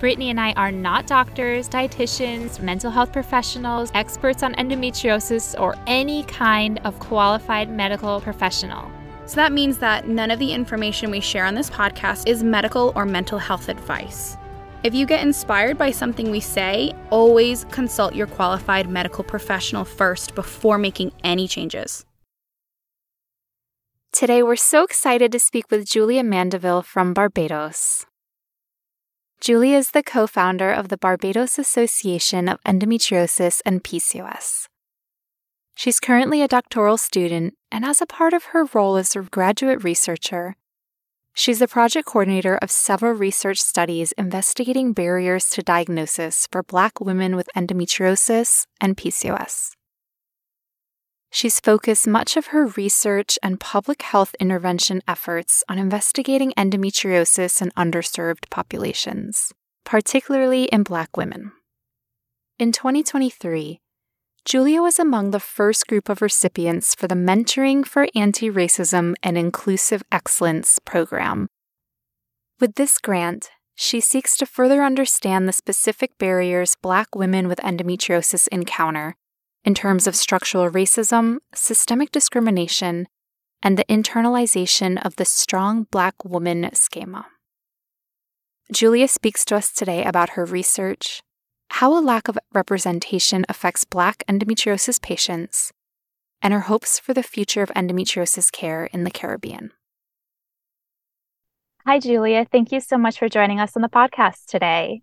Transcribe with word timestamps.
Brittany 0.00 0.30
and 0.30 0.40
I 0.40 0.52
are 0.54 0.72
not 0.72 1.06
doctors, 1.06 1.68
dietitians, 1.68 2.58
mental 2.58 2.90
health 2.90 3.12
professionals, 3.12 3.90
experts 3.94 4.42
on 4.42 4.54
endometriosis, 4.54 5.54
or 5.60 5.76
any 5.86 6.22
kind 6.22 6.80
of 6.84 6.98
qualified 6.98 7.70
medical 7.70 8.18
professional. 8.18 8.90
So 9.26 9.36
that 9.36 9.52
means 9.52 9.76
that 9.78 10.08
none 10.08 10.30
of 10.30 10.38
the 10.38 10.54
information 10.54 11.10
we 11.10 11.20
share 11.20 11.44
on 11.44 11.54
this 11.54 11.68
podcast 11.68 12.26
is 12.26 12.42
medical 12.42 12.94
or 12.96 13.04
mental 13.04 13.38
health 13.38 13.68
advice. 13.68 14.38
If 14.82 14.94
you 14.94 15.04
get 15.04 15.20
inspired 15.20 15.76
by 15.76 15.90
something 15.90 16.30
we 16.30 16.40
say, 16.40 16.94
always 17.10 17.64
consult 17.64 18.14
your 18.14 18.26
qualified 18.26 18.88
medical 18.88 19.22
professional 19.22 19.84
first 19.84 20.34
before 20.34 20.78
making 20.78 21.12
any 21.22 21.46
changes. 21.46 22.06
Today, 24.12 24.42
we're 24.42 24.56
so 24.56 24.82
excited 24.82 25.30
to 25.30 25.38
speak 25.38 25.70
with 25.70 25.86
Julia 25.86 26.24
Mandeville 26.24 26.82
from 26.82 27.12
Barbados. 27.12 28.06
Julia 29.40 29.78
is 29.78 29.92
the 29.92 30.02
co 30.02 30.26
founder 30.26 30.70
of 30.70 30.88
the 30.88 30.98
Barbados 30.98 31.58
Association 31.58 32.46
of 32.46 32.62
Endometriosis 32.64 33.62
and 33.64 33.82
PCOS. 33.82 34.66
She's 35.74 35.98
currently 35.98 36.42
a 36.42 36.48
doctoral 36.48 36.98
student, 36.98 37.54
and 37.72 37.82
as 37.82 38.02
a 38.02 38.06
part 38.06 38.34
of 38.34 38.52
her 38.52 38.66
role 38.74 38.96
as 38.96 39.16
a 39.16 39.22
graduate 39.22 39.82
researcher, 39.82 40.56
she's 41.32 41.58
the 41.58 41.66
project 41.66 42.06
coordinator 42.06 42.56
of 42.56 42.70
several 42.70 43.14
research 43.14 43.62
studies 43.62 44.12
investigating 44.18 44.92
barriers 44.92 45.48
to 45.50 45.62
diagnosis 45.62 46.46
for 46.52 46.62
Black 46.62 47.00
women 47.00 47.34
with 47.34 47.48
endometriosis 47.56 48.66
and 48.78 48.94
PCOS. 48.94 49.70
She's 51.32 51.60
focused 51.60 52.08
much 52.08 52.36
of 52.36 52.48
her 52.48 52.66
research 52.66 53.38
and 53.40 53.60
public 53.60 54.02
health 54.02 54.34
intervention 54.40 55.00
efforts 55.06 55.62
on 55.68 55.78
investigating 55.78 56.52
endometriosis 56.56 57.62
in 57.62 57.70
underserved 57.76 58.50
populations, 58.50 59.52
particularly 59.84 60.64
in 60.64 60.82
Black 60.82 61.16
women. 61.16 61.52
In 62.58 62.72
2023, 62.72 63.80
Julia 64.44 64.82
was 64.82 64.98
among 64.98 65.30
the 65.30 65.38
first 65.38 65.86
group 65.86 66.08
of 66.08 66.20
recipients 66.20 66.96
for 66.96 67.06
the 67.06 67.14
Mentoring 67.14 67.86
for 67.86 68.08
Anti 68.14 68.50
Racism 68.50 69.14
and 69.22 69.38
Inclusive 69.38 70.02
Excellence 70.10 70.80
program. 70.84 71.46
With 72.58 72.74
this 72.74 72.98
grant, 72.98 73.50
she 73.76 74.00
seeks 74.00 74.36
to 74.38 74.46
further 74.46 74.82
understand 74.82 75.46
the 75.46 75.52
specific 75.52 76.18
barriers 76.18 76.76
Black 76.82 77.14
women 77.14 77.46
with 77.46 77.58
endometriosis 77.60 78.48
encounter 78.48 79.14
in 79.64 79.74
terms 79.74 80.06
of 80.06 80.16
structural 80.16 80.70
racism, 80.70 81.38
systemic 81.54 82.10
discrimination, 82.10 83.06
and 83.62 83.76
the 83.76 83.84
internalization 83.84 85.04
of 85.04 85.16
the 85.16 85.24
strong 85.24 85.86
Black 85.90 86.24
woman 86.24 86.70
schema. 86.72 87.26
Julia 88.72 89.08
speaks 89.08 89.44
to 89.46 89.56
us 89.56 89.72
today 89.72 90.04
about 90.04 90.30
her 90.30 90.44
research, 90.44 91.22
how 91.70 91.96
a 91.96 92.00
lack 92.00 92.28
of 92.28 92.38
representation 92.52 93.44
affects 93.48 93.84
Black 93.84 94.24
endometriosis 94.28 95.00
patients, 95.02 95.72
and 96.40 96.54
her 96.54 96.60
hopes 96.60 96.98
for 96.98 97.12
the 97.12 97.22
future 97.22 97.62
of 97.62 97.70
endometriosis 97.76 98.50
care 98.50 98.86
in 98.86 99.04
the 99.04 99.10
Caribbean. 99.10 99.72
Hi, 101.86 101.98
Julia. 101.98 102.46
Thank 102.50 102.72
you 102.72 102.80
so 102.80 102.96
much 102.96 103.18
for 103.18 103.28
joining 103.28 103.58
us 103.58 103.74
on 103.74 103.82
the 103.82 103.88
podcast 103.88 104.46
today. 104.46 105.02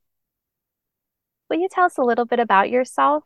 Will 1.50 1.58
you 1.58 1.68
tell 1.70 1.86
us 1.86 1.98
a 1.98 2.04
little 2.04 2.26
bit 2.26 2.40
about 2.40 2.70
yourself 2.70 3.24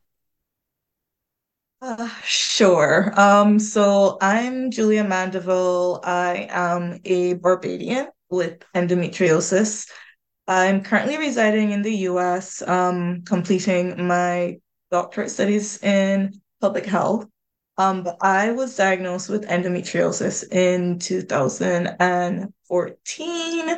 uh, 1.82 2.10
sure. 2.24 3.12
Um, 3.20 3.60
so 3.60 4.18
I'm 4.22 4.72
Julia 4.72 5.04
Mandeville. 5.04 6.00
I 6.04 6.48
am 6.50 7.00
a 7.06 7.34
Barbadian 7.34 8.08
with 8.30 8.60
endometriosis. 8.76 9.90
I'm 10.48 10.84
currently 10.84 11.18
residing 11.18 11.72
in 11.72 11.82
the 11.82 11.96
US, 12.10 12.62
um, 12.62 13.24
completing 13.24 14.08
my 14.08 14.60
doctorate 14.92 15.32
studies 15.32 15.82
in 15.82 16.40
public 16.60 16.86
health. 16.86 17.26
Um, 17.78 18.04
but 18.04 18.18
I 18.22 18.52
was 18.52 18.76
diagnosed 18.76 19.30
with 19.30 19.48
endometriosis 19.48 20.52
in 20.52 21.00
2014 21.00 23.78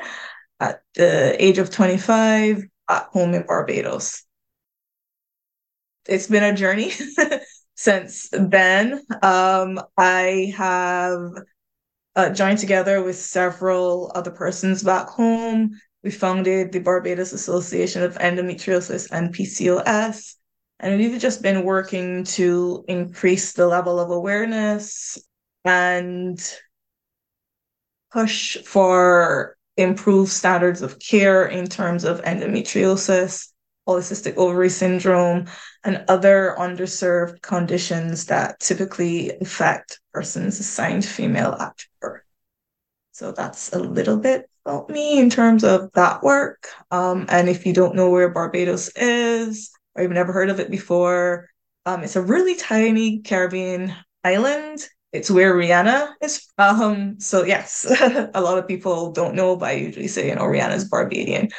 at 0.59 0.81
the 0.95 1.43
age 1.43 1.57
of 1.57 1.69
25 1.69 2.63
at 2.89 3.03
home 3.13 3.33
in 3.33 3.45
Barbados. 3.45 4.23
It's 6.05 6.27
been 6.27 6.43
a 6.43 6.53
journey. 6.53 6.91
since 7.75 8.29
then. 8.31 9.03
Um, 9.21 9.79
I 9.97 10.53
have 10.57 11.31
uh, 12.15 12.29
joined 12.29 12.59
together 12.59 13.03
with 13.03 13.15
several 13.15 14.11
other 14.15 14.31
persons 14.31 14.83
back 14.83 15.07
home. 15.07 15.79
We 16.03 16.11
founded 16.11 16.71
the 16.71 16.79
Barbados 16.79 17.33
Association 17.33 18.03
of 18.03 18.17
Endometriosis 18.17 19.09
and 19.11 19.33
PCOS. 19.33 20.35
And 20.79 20.99
we've 20.99 21.19
just 21.19 21.41
been 21.41 21.63
working 21.63 22.25
to 22.25 22.83
increase 22.87 23.53
the 23.53 23.67
level 23.67 23.99
of 23.99 24.11
awareness 24.11 25.17
and 25.63 26.37
push 28.11 28.57
for 28.57 29.55
improved 29.77 30.31
standards 30.31 30.81
of 30.81 30.99
care 30.99 31.45
in 31.45 31.67
terms 31.67 32.03
of 32.03 32.21
endometriosis 32.23 33.52
polycystic 33.87 34.35
ovary 34.37 34.69
syndrome, 34.69 35.45
and 35.83 36.05
other 36.07 36.55
underserved 36.57 37.41
conditions 37.41 38.25
that 38.27 38.59
typically 38.59 39.31
affect 39.41 39.99
persons 40.13 40.59
assigned 40.59 41.05
female 41.05 41.55
after 41.59 41.85
birth. 42.01 42.21
So 43.11 43.31
that's 43.31 43.71
a 43.73 43.79
little 43.79 44.17
bit 44.17 44.49
about 44.65 44.89
me 44.89 45.19
in 45.19 45.29
terms 45.29 45.63
of 45.63 45.91
that 45.93 46.23
work. 46.23 46.67
Um, 46.89 47.25
and 47.29 47.49
if 47.49 47.65
you 47.65 47.73
don't 47.73 47.95
know 47.95 48.09
where 48.09 48.29
Barbados 48.29 48.89
is, 48.95 49.71
or 49.95 50.03
you've 50.03 50.11
never 50.11 50.33
heard 50.33 50.49
of 50.49 50.59
it 50.59 50.71
before, 50.71 51.49
um, 51.85 52.03
it's 52.03 52.15
a 52.15 52.21
really 52.21 52.55
tiny 52.55 53.19
Caribbean 53.19 53.93
island. 54.23 54.79
It's 55.11 55.29
where 55.29 55.53
Rihanna 55.53 56.13
is. 56.21 56.47
Um, 56.57 57.19
so 57.19 57.43
yes, 57.43 57.85
a 58.33 58.41
lot 58.41 58.57
of 58.57 58.67
people 58.67 59.11
don't 59.11 59.35
know, 59.35 59.55
but 59.55 59.69
I 59.69 59.73
usually 59.73 60.07
say, 60.07 60.29
you 60.29 60.35
know, 60.35 60.43
Rihanna's 60.43 60.85
Barbadian. 60.85 61.49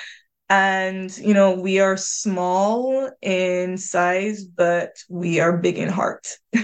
And, 0.54 1.18
you 1.18 1.34
know, 1.34 1.50
we 1.50 1.80
are 1.80 1.96
small 1.96 3.10
in 3.20 3.76
size, 3.76 4.44
but 4.44 5.02
we 5.08 5.40
are 5.40 5.56
big 5.56 5.78
in 5.78 5.88
heart. 5.88 6.28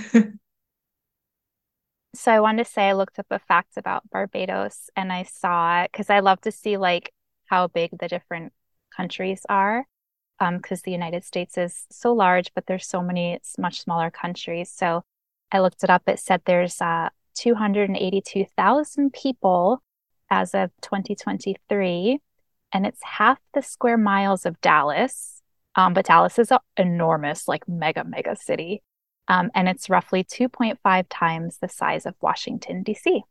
so 2.14 2.30
I 2.30 2.38
wanted 2.38 2.66
to 2.66 2.70
say 2.70 2.88
I 2.88 2.92
looked 2.92 3.18
up 3.18 3.26
a 3.32 3.40
fact 3.40 3.76
about 3.76 4.08
Barbados 4.10 4.90
and 4.94 5.12
I 5.12 5.24
saw 5.24 5.82
because 5.82 6.08
I 6.08 6.20
love 6.20 6.40
to 6.42 6.52
see 6.52 6.76
like 6.76 7.12
how 7.46 7.66
big 7.66 7.90
the 7.98 8.06
different 8.06 8.52
countries 8.96 9.44
are. 9.48 9.84
Um, 10.38 10.58
because 10.58 10.82
the 10.82 10.92
United 10.92 11.24
States 11.24 11.58
is 11.58 11.86
so 11.90 12.12
large, 12.12 12.54
but 12.54 12.66
there's 12.66 12.86
so 12.86 13.02
many 13.02 13.40
much 13.58 13.80
smaller 13.80 14.12
countries. 14.12 14.70
So 14.70 15.02
I 15.50 15.58
looked 15.58 15.82
it 15.82 15.90
up. 15.90 16.04
It 16.06 16.20
said 16.20 16.42
there's 16.44 16.80
uh 16.80 17.08
282,000 17.34 19.12
people 19.12 19.82
as 20.30 20.54
of 20.54 20.70
2023 20.80 22.20
and 22.72 22.86
it's 22.86 23.02
half 23.02 23.38
the 23.54 23.62
square 23.62 23.98
miles 23.98 24.46
of 24.46 24.60
Dallas. 24.60 25.42
Um, 25.76 25.94
but 25.94 26.06
Dallas 26.06 26.38
is 26.38 26.50
an 26.50 26.58
enormous, 26.76 27.46
like 27.46 27.68
mega, 27.68 28.04
mega 28.04 28.36
city. 28.36 28.82
Um, 29.28 29.50
and 29.54 29.68
it's 29.68 29.88
roughly 29.88 30.24
2.5 30.24 31.06
times 31.08 31.58
the 31.58 31.68
size 31.68 32.06
of 32.06 32.14
Washington, 32.20 32.82
D.C. 32.82 33.22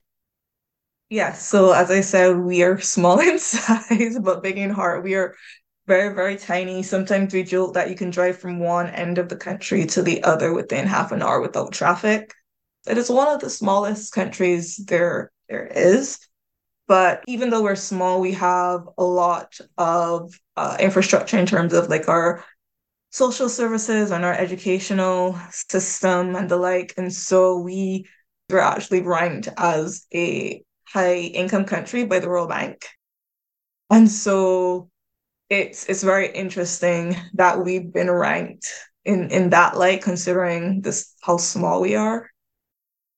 Yeah. 1.10 1.34
So, 1.34 1.74
as 1.74 1.92
I 1.92 2.02
said, 2.02 2.38
we 2.38 2.64
are 2.64 2.80
small 2.80 3.20
in 3.20 3.40
size, 3.40 4.18
but 4.20 4.44
big 4.44 4.58
in 4.58 4.70
heart. 4.70 5.04
We 5.04 5.16
are 5.16 5.36
very, 5.88 6.14
very 6.14 6.38
tiny. 6.38 6.84
Sometimes 6.84 7.34
we 7.34 7.44
joke 7.44 7.74
that 7.74 7.90
you 7.90 7.96
can 7.96 8.12
drive 8.12 8.38
from 8.38 8.60
one 8.60 8.88
end 8.88 9.18
of 9.18 9.28
the 9.28 9.36
country 9.36 9.86
to 9.88 10.04
the 10.04 10.24
other 10.24 10.54
within 10.54 10.86
half 10.86 11.12
an 11.12 11.22
hour 11.22 11.42
without 11.42 11.74
traffic. 11.74 12.34
It 12.88 12.98
is 12.98 13.10
one 13.10 13.28
of 13.28 13.42
the 13.42 13.50
smallest 13.50 14.14
countries 14.14 14.78
there 14.78 15.32
there 15.50 15.66
is. 15.66 16.20
But 16.90 17.24
even 17.28 17.52
though 17.52 17.62
we're 17.62 17.76
small, 17.76 18.20
we 18.20 18.32
have 18.34 18.90
a 18.98 19.04
lot 19.04 19.60
of 19.78 20.34
uh, 20.58 20.76
infrastructure 20.80 21.38
in 21.38 21.46
terms 21.46 21.72
of 21.72 21.88
like 21.88 22.10
our 22.10 22.44
social 23.12 23.48
services 23.48 24.10
and 24.10 24.26
our 24.26 24.34
educational 24.34 25.40
system 25.52 26.36
and 26.36 26.50
the 26.50 26.58
like. 26.58 26.96
And 26.98 27.14
so 27.14 27.60
we 27.60 28.08
were 28.50 28.60
actually 28.60 29.04
ranked 29.04 29.50
as 29.56 30.08
a 30.16 30.64
high 30.84 31.18
income 31.18 31.66
country 31.66 32.06
by 32.06 32.18
the 32.18 32.28
World 32.28 32.50
Bank. 32.50 32.88
And 33.92 34.10
so 34.10 34.90
it's 35.48 35.88
it's 35.90 36.02
very 36.02 36.32
interesting 36.32 37.16
that 37.36 37.64
we've 37.64 37.94
been 37.94 38.10
ranked 38.10 38.68
in 39.06 39.30
in 39.30 39.52
that 39.52 39.78
light, 39.78 40.02
considering 40.02 40.82
this 40.82 41.14
how 41.22 41.38
small 41.38 41.82
we 41.82 41.94
are. 41.94 42.32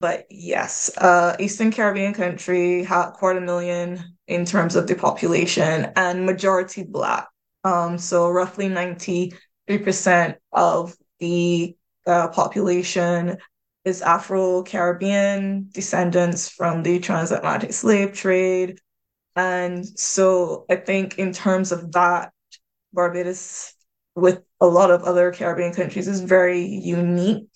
But 0.01 0.25
yes, 0.31 0.89
uh, 0.97 1.35
Eastern 1.37 1.69
Caribbean 1.71 2.15
country 2.15 2.83
had 2.83 3.11
quarter 3.11 3.39
million 3.39 4.17
in 4.27 4.45
terms 4.45 4.75
of 4.75 4.87
the 4.87 4.95
population 4.95 5.91
and 5.95 6.25
majority 6.25 6.81
Black. 6.81 7.27
Um, 7.63 7.99
so 7.99 8.27
roughly 8.31 8.67
93% 8.67 10.37
of 10.51 10.95
the 11.19 11.77
uh, 12.07 12.29
population 12.29 13.37
is 13.85 14.01
Afro 14.01 14.63
Caribbean 14.63 15.69
descendants 15.71 16.49
from 16.49 16.81
the 16.81 16.99
transatlantic 16.99 17.71
slave 17.71 18.13
trade. 18.13 18.79
And 19.35 19.85
so 19.85 20.65
I 20.67 20.77
think 20.77 21.19
in 21.19 21.31
terms 21.31 21.71
of 21.71 21.91
that, 21.91 22.33
Barbados, 22.91 23.75
with 24.15 24.41
a 24.59 24.65
lot 24.65 24.89
of 24.89 25.03
other 25.03 25.31
Caribbean 25.31 25.75
countries, 25.75 26.07
is 26.07 26.21
very 26.21 26.65
unique 26.65 27.51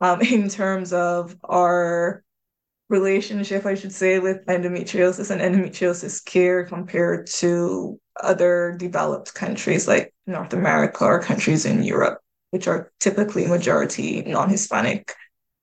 um, 0.00 0.20
in 0.22 0.48
terms 0.48 0.92
of 0.92 1.36
our 1.44 2.22
relationship, 2.88 3.66
I 3.66 3.74
should 3.74 3.92
say, 3.92 4.18
with 4.18 4.46
endometriosis 4.46 5.30
and 5.30 5.40
endometriosis 5.40 6.24
care 6.24 6.64
compared 6.64 7.26
to 7.38 8.00
other 8.22 8.74
developed 8.78 9.34
countries 9.34 9.86
like 9.86 10.14
North 10.26 10.52
America 10.52 11.04
or 11.04 11.20
countries 11.20 11.64
in 11.64 11.82
Europe, 11.82 12.20
which 12.50 12.66
are 12.66 12.90
typically 12.98 13.46
majority 13.46 14.22
non 14.22 14.48
Hispanic 14.48 15.14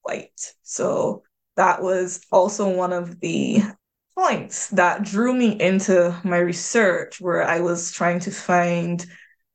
white. 0.04 0.54
So 0.64 1.24
that 1.56 1.82
was 1.82 2.22
also 2.32 2.70
one 2.70 2.94
of 2.94 3.20
the 3.20 3.64
points 4.18 4.70
that 4.70 5.04
drew 5.04 5.34
me 5.34 5.60
into 5.60 6.18
my 6.24 6.38
research, 6.38 7.20
where 7.20 7.44
I 7.44 7.60
was 7.60 7.92
trying 7.92 8.20
to 8.22 8.32
find, 8.32 9.06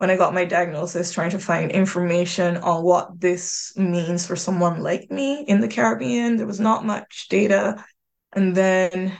when 0.01 0.09
I 0.09 0.17
got 0.17 0.33
my 0.33 0.47
diagnosis, 0.47 1.13
trying 1.13 1.33
to 1.33 1.39
find 1.39 1.71
information 1.71 2.57
on 2.57 2.83
what 2.83 3.21
this 3.21 3.75
means 3.77 4.27
for 4.27 4.35
someone 4.35 4.83
like 4.83 5.11
me 5.11 5.43
in 5.43 5.61
the 5.61 5.69
Caribbean. 5.69 6.39
There 6.39 6.47
was 6.47 6.59
not 6.59 6.87
much 6.87 7.27
data. 7.29 7.85
And 8.33 8.57
then 8.57 9.19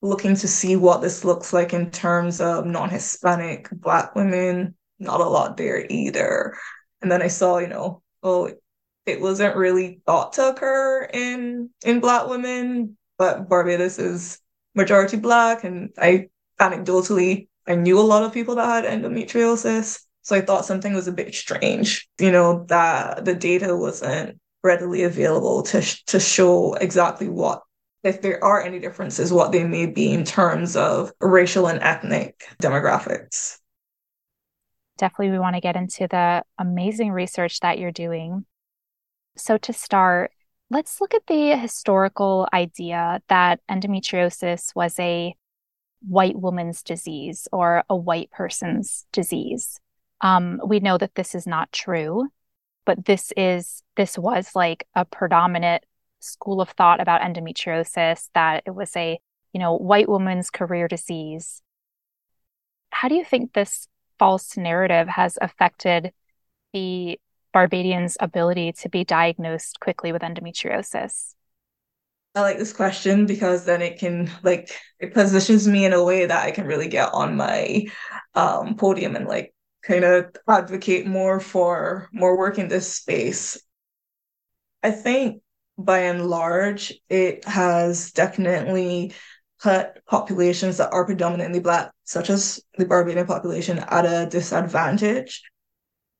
looking 0.00 0.34
to 0.34 0.48
see 0.48 0.74
what 0.74 1.02
this 1.02 1.24
looks 1.24 1.52
like 1.52 1.72
in 1.72 1.92
terms 1.92 2.40
of 2.40 2.66
non 2.66 2.90
Hispanic 2.90 3.68
Black 3.70 4.16
women, 4.16 4.74
not 4.98 5.20
a 5.20 5.28
lot 5.28 5.56
there 5.56 5.86
either. 5.88 6.56
And 7.00 7.08
then 7.08 7.22
I 7.22 7.28
saw, 7.28 7.58
you 7.58 7.68
know, 7.68 8.02
oh, 8.24 8.50
it 9.06 9.20
wasn't 9.20 9.54
really 9.54 10.00
thought 10.04 10.32
to 10.32 10.48
occur 10.48 11.04
in 11.12 11.70
in 11.84 12.00
Black 12.00 12.26
women, 12.26 12.96
but 13.18 13.48
Barbados 13.48 14.00
is 14.00 14.40
majority 14.74 15.16
Black, 15.16 15.62
and 15.62 15.90
I 15.96 16.28
anecdotally 16.60 17.46
I 17.66 17.74
knew 17.74 17.98
a 17.98 18.02
lot 18.02 18.24
of 18.24 18.32
people 18.32 18.56
that 18.56 18.84
had 18.84 18.84
endometriosis, 18.84 20.02
so 20.22 20.36
I 20.36 20.40
thought 20.40 20.64
something 20.64 20.94
was 20.94 21.08
a 21.08 21.12
bit 21.12 21.34
strange. 21.34 22.08
You 22.18 22.32
know 22.32 22.64
that 22.68 23.24
the 23.24 23.34
data 23.34 23.76
wasn't 23.76 24.38
readily 24.62 25.04
available 25.04 25.62
to 25.64 25.82
sh- 25.82 26.02
to 26.04 26.20
show 26.20 26.74
exactly 26.74 27.28
what 27.28 27.62
if 28.02 28.20
there 28.20 28.42
are 28.42 28.60
any 28.60 28.78
differences, 28.80 29.32
what 29.32 29.52
they 29.52 29.64
may 29.64 29.86
be 29.86 30.12
in 30.12 30.24
terms 30.24 30.76
of 30.76 31.12
racial 31.20 31.66
and 31.66 31.80
ethnic 31.82 32.44
demographics. 32.60 33.58
Definitely, 34.98 35.30
we 35.30 35.38
want 35.38 35.54
to 35.54 35.60
get 35.60 35.76
into 35.76 36.06
the 36.08 36.42
amazing 36.58 37.12
research 37.12 37.60
that 37.60 37.78
you're 37.78 37.92
doing. 37.92 38.44
So, 39.36 39.56
to 39.58 39.72
start, 39.72 40.32
let's 40.70 41.00
look 41.00 41.14
at 41.14 41.26
the 41.26 41.56
historical 41.56 42.48
idea 42.52 43.20
that 43.28 43.60
endometriosis 43.70 44.74
was 44.74 44.98
a 44.98 45.34
white 46.08 46.36
woman's 46.36 46.82
disease 46.82 47.48
or 47.52 47.84
a 47.88 47.96
white 47.96 48.30
person's 48.30 49.06
disease. 49.12 49.80
Um, 50.20 50.60
we 50.64 50.80
know 50.80 50.98
that 50.98 51.14
this 51.14 51.34
is 51.34 51.46
not 51.46 51.72
true, 51.72 52.28
but 52.84 53.04
this 53.04 53.32
is 53.36 53.82
this 53.96 54.18
was 54.18 54.50
like 54.54 54.86
a 54.94 55.04
predominant 55.04 55.84
school 56.20 56.60
of 56.60 56.70
thought 56.70 57.00
about 57.00 57.20
endometriosis 57.20 58.28
that 58.34 58.62
it 58.66 58.70
was 58.70 58.96
a 58.96 59.18
you 59.52 59.60
know 59.60 59.76
white 59.76 60.08
woman's 60.08 60.50
career 60.50 60.88
disease. 60.88 61.62
How 62.90 63.08
do 63.08 63.14
you 63.14 63.24
think 63.24 63.52
this 63.52 63.88
false 64.18 64.56
narrative 64.56 65.08
has 65.08 65.38
affected 65.40 66.12
the 66.72 67.18
Barbadians' 67.52 68.16
ability 68.20 68.72
to 68.72 68.88
be 68.88 69.04
diagnosed 69.04 69.80
quickly 69.80 70.12
with 70.12 70.22
endometriosis? 70.22 71.34
I 72.34 72.40
like 72.40 72.58
this 72.58 72.72
question 72.72 73.26
because 73.26 73.64
then 73.64 73.82
it 73.82 73.98
can 73.98 74.30
like 74.42 74.70
it 74.98 75.12
positions 75.12 75.68
me 75.68 75.84
in 75.84 75.92
a 75.92 76.02
way 76.02 76.24
that 76.26 76.44
I 76.44 76.50
can 76.50 76.66
really 76.66 76.88
get 76.88 77.12
on 77.12 77.36
my 77.36 77.86
um, 78.34 78.76
podium 78.76 79.16
and 79.16 79.26
like 79.26 79.54
kind 79.82 80.04
of 80.04 80.34
advocate 80.48 81.06
more 81.06 81.40
for 81.40 82.08
more 82.12 82.38
work 82.38 82.58
in 82.58 82.68
this 82.68 82.94
space. 82.94 83.60
I 84.82 84.92
think 84.92 85.42
by 85.76 86.00
and 86.00 86.26
large, 86.26 86.94
it 87.08 87.44
has 87.44 88.12
definitely 88.12 89.12
put 89.60 90.04
populations 90.06 90.78
that 90.78 90.92
are 90.92 91.04
predominantly 91.04 91.60
Black, 91.60 91.92
such 92.04 92.30
as 92.30 92.60
the 92.78 92.86
Barbadian 92.86 93.26
population, 93.26 93.78
at 93.78 94.04
a 94.06 94.28
disadvantage 94.28 95.42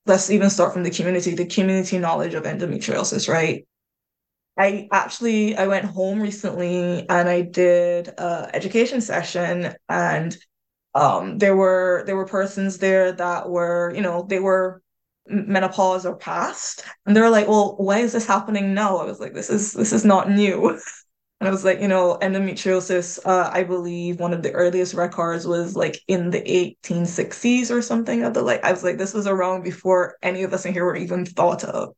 let's 0.06 0.30
even 0.30 0.50
start 0.50 0.72
from 0.72 0.82
the 0.82 0.90
community, 0.90 1.34
the 1.34 1.46
community 1.46 1.98
knowledge 1.98 2.34
of 2.34 2.44
endometriosis, 2.44 3.28
right? 3.28 3.66
I 4.58 4.88
actually 4.92 5.56
I 5.56 5.66
went 5.66 5.86
home 5.86 6.20
recently 6.20 7.08
and 7.08 7.28
I 7.28 7.42
did 7.42 8.08
a 8.08 8.50
education 8.54 9.00
session 9.00 9.74
and 9.88 10.36
um 10.94 11.38
there 11.38 11.56
were 11.56 12.04
there 12.06 12.16
were 12.16 12.26
persons 12.26 12.78
there 12.78 13.12
that 13.12 13.48
were, 13.48 13.92
you 13.94 14.02
know, 14.02 14.26
they 14.28 14.38
were 14.40 14.82
menopause 15.26 16.04
or 16.04 16.16
past 16.16 16.84
and 17.06 17.16
they 17.16 17.20
were 17.20 17.30
like, 17.30 17.48
"Well, 17.48 17.76
why 17.78 17.98
is 18.00 18.12
this 18.12 18.26
happening 18.26 18.74
now?" 18.74 18.98
I 18.98 19.04
was 19.04 19.20
like, 19.20 19.34
"This 19.34 19.50
is 19.50 19.72
this 19.72 19.92
is 19.92 20.04
not 20.04 20.30
new." 20.30 20.78
And 21.40 21.48
I 21.48 21.50
was 21.50 21.64
like, 21.64 21.80
you 21.80 21.88
know, 21.88 22.18
endometriosis, 22.22 23.18
uh, 23.26 23.50
I 23.52 23.64
believe 23.64 24.20
one 24.20 24.32
of 24.32 24.44
the 24.44 24.52
earliest 24.52 24.94
records 24.94 25.44
was 25.44 25.74
like 25.74 26.00
in 26.06 26.30
the 26.30 26.48
1860s 26.48 27.72
or 27.72 27.82
something 27.82 28.22
of 28.22 28.32
the 28.34 28.42
like. 28.42 28.62
I 28.64 28.70
was 28.70 28.84
like, 28.84 28.96
this 28.96 29.12
was 29.12 29.26
around 29.26 29.64
before 29.64 30.16
any 30.22 30.44
of 30.44 30.52
us 30.54 30.64
in 30.64 30.72
here 30.72 30.84
were 30.84 30.94
even 30.96 31.26
thought 31.26 31.64
of. 31.64 31.94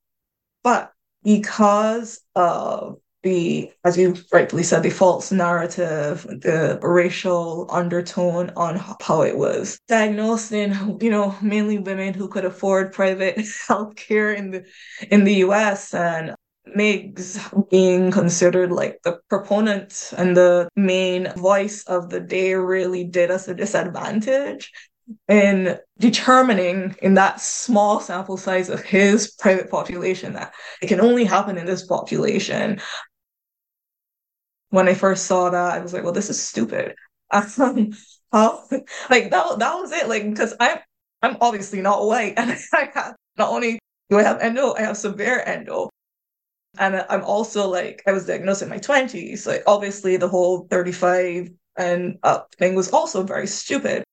But 0.62 0.92
because 1.24 2.20
of 2.36 2.98
the, 3.24 3.72
as 3.84 3.96
you 3.96 4.14
rightfully 4.32 4.62
said, 4.62 4.82
the 4.82 4.90
false 4.90 5.32
narrative, 5.32 6.22
the 6.24 6.78
racial 6.82 7.66
undertone 7.70 8.52
on 8.54 8.76
how 9.00 9.22
it 9.22 9.36
was 9.36 9.80
diagnosed 9.88 10.52
in, 10.52 10.98
you 11.00 11.10
know, 11.10 11.34
mainly 11.42 11.78
women 11.78 12.12
who 12.14 12.28
could 12.28 12.44
afford 12.44 12.92
private 12.92 13.36
healthcare 13.68 14.36
in 14.36 14.50
the 14.50 14.64
in 15.10 15.24
the 15.24 15.36
US 15.36 15.94
and 15.94 16.34
Meigs 16.66 17.38
being 17.70 18.10
considered 18.10 18.72
like 18.72 18.98
the 19.04 19.20
proponent 19.28 20.12
and 20.16 20.36
the 20.36 20.68
main 20.76 21.32
voice 21.36 21.84
of 21.84 22.10
the 22.10 22.20
day 22.20 22.54
really 22.54 23.04
did 23.04 23.30
us 23.30 23.48
a 23.48 23.54
disadvantage 23.54 24.72
in 25.28 25.78
determining 25.98 26.96
in 27.02 27.14
that 27.14 27.40
small 27.40 28.00
sample 28.00 28.36
size 28.36 28.68
of 28.68 28.82
his 28.82 29.32
private 29.38 29.70
population 29.70 30.32
that 30.34 30.54
it 30.82 30.86
can 30.88 31.00
only 31.00 31.24
happen 31.24 31.58
in 31.58 31.66
this 31.66 31.86
population. 31.86 32.80
When 34.70 34.88
I 34.88 34.94
first 34.94 35.26
saw 35.26 35.50
that, 35.50 35.74
I 35.74 35.78
was 35.80 35.92
like, 35.92 36.02
well, 36.04 36.12
this 36.12 36.30
is 36.30 36.42
stupid. 36.42 36.94
Like 39.10 39.30
that, 39.30 39.58
that 39.58 39.74
was 39.76 39.92
it. 39.92 40.08
Like, 40.08 40.28
because 40.28 40.54
I'm 40.60 40.78
I'm 41.22 41.36
obviously 41.40 41.80
not 41.80 42.04
white 42.06 42.34
and 42.38 42.50
I 42.72 42.90
have 42.94 43.14
not 43.38 43.50
only 43.50 43.78
do 44.10 44.18
I 44.18 44.22
have 44.22 44.40
endo, 44.40 44.74
I 44.74 44.82
have 44.82 44.96
severe 44.96 45.42
endo. 45.46 45.90
And 46.78 47.04
I'm 47.08 47.24
also 47.24 47.68
like, 47.68 48.02
I 48.06 48.12
was 48.12 48.26
diagnosed 48.26 48.62
in 48.62 48.68
my 48.68 48.78
20s. 48.78 49.46
Like, 49.46 49.64
obviously, 49.66 50.16
the 50.18 50.28
whole 50.28 50.66
35 50.70 51.50
and 51.76 52.18
up 52.24 52.54
thing 52.58 52.74
was 52.76 52.90
also 52.92 53.24
very 53.24 53.46
stupid. 53.48 54.03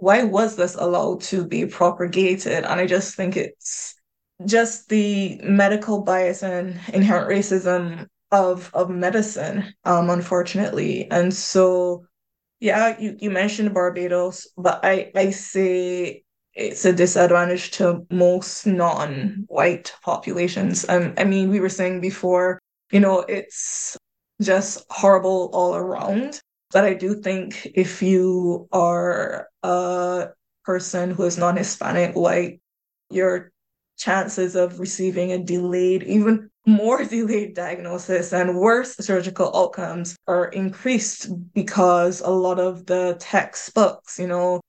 Why 0.00 0.24
was 0.24 0.56
this 0.56 0.74
allowed 0.74 1.20
to 1.22 1.46
be 1.46 1.66
propagated? 1.66 2.64
And 2.64 2.80
I 2.80 2.86
just 2.86 3.14
think 3.14 3.36
it's 3.36 3.94
just 4.46 4.88
the 4.88 5.38
medical 5.44 6.02
bias 6.02 6.42
and 6.42 6.80
inherent 6.92 7.28
racism 7.28 8.06
of 8.32 8.70
of 8.72 8.88
medicine, 8.88 9.74
um, 9.84 10.08
unfortunately. 10.08 11.10
And 11.10 11.34
so, 11.34 12.06
yeah, 12.60 12.98
you, 12.98 13.16
you 13.20 13.30
mentioned 13.30 13.74
Barbados, 13.74 14.48
but 14.56 14.80
I, 14.84 15.12
I 15.14 15.30
say 15.30 16.24
it's 16.54 16.84
a 16.84 16.92
disadvantage 16.92 17.72
to 17.72 18.06
most 18.10 18.66
non-white 18.66 19.92
populations. 20.02 20.88
Um, 20.88 21.14
I 21.18 21.24
mean, 21.24 21.50
we 21.50 21.60
were 21.60 21.68
saying 21.68 22.00
before, 22.00 22.58
you 22.90 23.00
know, 23.00 23.20
it's 23.20 23.96
just 24.40 24.84
horrible 24.90 25.50
all 25.52 25.76
around. 25.76 26.40
But 26.72 26.84
I 26.84 26.94
do 26.94 27.14
think 27.20 27.66
if 27.74 28.02
you 28.02 28.68
are 28.72 29.48
a 29.62 30.28
person 30.64 31.10
who 31.10 31.24
is 31.24 31.38
non-Hispanic, 31.38 32.14
white, 32.14 32.60
your 33.10 33.50
chances 33.98 34.54
of 34.56 34.80
receiving 34.80 35.32
a 35.32 35.38
delayed, 35.42 36.02
even 36.04 36.50
more 36.66 37.04
delayed 37.16 37.54
diagnosis 37.54 38.32
and 38.32 38.56
worse 38.58 38.96
surgical 38.96 39.50
outcomes 39.54 40.16
are 40.26 40.46
increased 40.46 41.28
because 41.54 42.20
a 42.20 42.30
lot 42.30 42.58
of 42.60 42.86
the 42.86 43.16
textbooks, 43.18 44.18
you 44.18 44.26
know, 44.28 44.60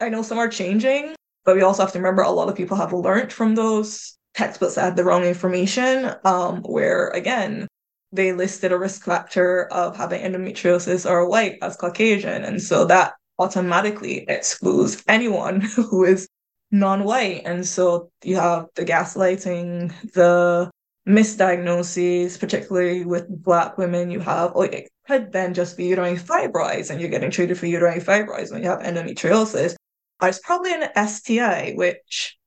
I 0.00 0.08
know 0.08 0.22
some 0.22 0.38
are 0.38 0.48
changing, 0.48 1.14
But 1.44 1.56
we 1.56 1.62
also 1.62 1.82
have 1.82 1.92
to 1.92 1.98
remember 1.98 2.22
a 2.22 2.30
lot 2.30 2.48
of 2.48 2.56
people 2.56 2.76
have 2.76 2.92
learned 2.92 3.32
from 3.32 3.54
those 3.54 4.16
textbooks 4.34 4.74
that 4.74 4.82
had 4.84 4.96
the 4.96 5.04
wrong 5.04 5.24
information, 5.24 6.14
um, 6.24 6.62
where 6.62 7.08
again, 7.10 7.68
they 8.14 8.32
listed 8.32 8.72
a 8.72 8.78
risk 8.78 9.04
factor 9.04 9.66
of 9.66 9.96
having 9.96 10.22
endometriosis 10.22 11.08
or 11.08 11.28
white 11.28 11.58
as 11.62 11.76
Caucasian. 11.76 12.44
And 12.44 12.62
so 12.62 12.84
that 12.86 13.14
automatically 13.38 14.24
excludes 14.28 15.02
anyone 15.08 15.60
who 15.76 16.04
is 16.04 16.28
non-white. 16.70 17.42
And 17.44 17.66
so 17.66 18.10
you 18.22 18.36
have 18.36 18.66
the 18.76 18.84
gaslighting, 18.84 19.92
the 20.12 20.70
misdiagnoses, 21.08 22.38
particularly 22.38 23.04
with 23.04 23.26
black 23.28 23.76
women, 23.76 24.10
you 24.10 24.20
have 24.20 24.52
oh, 24.54 24.62
it 24.62 24.88
could 25.06 25.32
then 25.32 25.52
just 25.52 25.76
be 25.76 25.84
uterine 25.84 26.16
fibroids 26.16 26.90
and 26.90 27.00
you're 27.00 27.10
getting 27.10 27.30
treated 27.30 27.58
for 27.58 27.66
uterine 27.66 28.00
fibroids 28.00 28.52
when 28.52 28.62
you 28.62 28.68
have 28.68 28.80
endometriosis. 28.80 29.74
It's 30.22 30.40
probably 30.42 30.72
an 30.72 31.08
STI, 31.08 31.72
which 31.74 32.38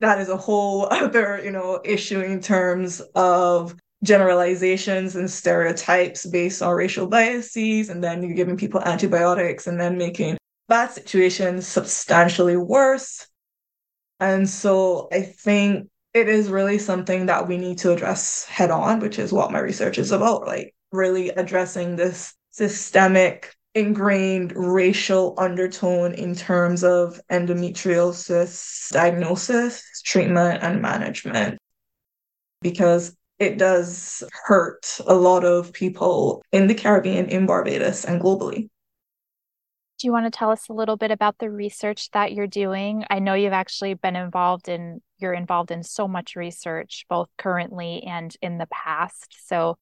that 0.00 0.20
is 0.20 0.28
a 0.28 0.36
whole 0.36 0.88
other, 0.90 1.40
you 1.44 1.50
know, 1.50 1.80
issue 1.84 2.20
in 2.20 2.40
terms 2.40 3.00
of 3.14 3.76
generalizations 4.02 5.16
and 5.16 5.30
stereotypes 5.30 6.24
based 6.26 6.62
on 6.62 6.74
racial 6.74 7.06
biases, 7.06 7.88
and 7.88 8.02
then 8.02 8.22
you're 8.22 8.34
giving 8.34 8.56
people 8.56 8.80
antibiotics 8.82 9.66
and 9.66 9.80
then 9.80 9.98
making 9.98 10.38
bad 10.68 10.90
situations 10.90 11.66
substantially 11.66 12.56
worse. 12.56 13.26
And 14.20 14.48
so 14.48 15.08
I 15.12 15.22
think 15.22 15.88
it 16.14 16.28
is 16.28 16.48
really 16.48 16.78
something 16.78 17.26
that 17.26 17.48
we 17.48 17.56
need 17.56 17.78
to 17.78 17.92
address 17.92 18.44
head 18.44 18.70
on, 18.70 19.00
which 19.00 19.18
is 19.18 19.32
what 19.32 19.52
my 19.52 19.58
research 19.58 19.98
is 19.98 20.12
about, 20.12 20.46
like 20.46 20.74
really 20.92 21.30
addressing 21.30 21.96
this 21.96 22.34
systemic 22.50 23.54
ingrained 23.74 24.52
racial 24.56 25.34
undertone 25.38 26.14
in 26.14 26.34
terms 26.34 26.82
of 26.82 27.20
endometriosis 27.30 28.90
diagnosis, 28.90 29.82
treatment, 30.04 30.62
and 30.62 30.82
management. 30.82 31.58
Because 32.60 33.16
it 33.38 33.58
does 33.58 34.24
hurt 34.44 35.00
a 35.06 35.14
lot 35.14 35.44
of 35.44 35.72
people 35.72 36.42
in 36.52 36.66
the 36.66 36.74
Caribbean, 36.74 37.26
in 37.28 37.46
Barbados, 37.46 38.04
and 38.04 38.20
globally. 38.20 38.68
Do 39.98 40.06
you 40.06 40.12
want 40.12 40.32
to 40.32 40.36
tell 40.36 40.50
us 40.50 40.68
a 40.68 40.72
little 40.72 40.96
bit 40.96 41.10
about 41.10 41.38
the 41.38 41.50
research 41.50 42.10
that 42.12 42.32
you're 42.32 42.46
doing? 42.46 43.04
I 43.10 43.18
know 43.18 43.34
you've 43.34 43.52
actually 43.52 43.94
been 43.94 44.16
involved 44.16 44.68
in 44.68 45.00
you're 45.18 45.32
involved 45.32 45.72
in 45.72 45.82
so 45.82 46.06
much 46.06 46.36
research 46.36 47.04
both 47.08 47.28
currently 47.38 48.04
and 48.04 48.34
in 48.40 48.58
the 48.58 48.68
past. 48.70 49.36
So 49.46 49.76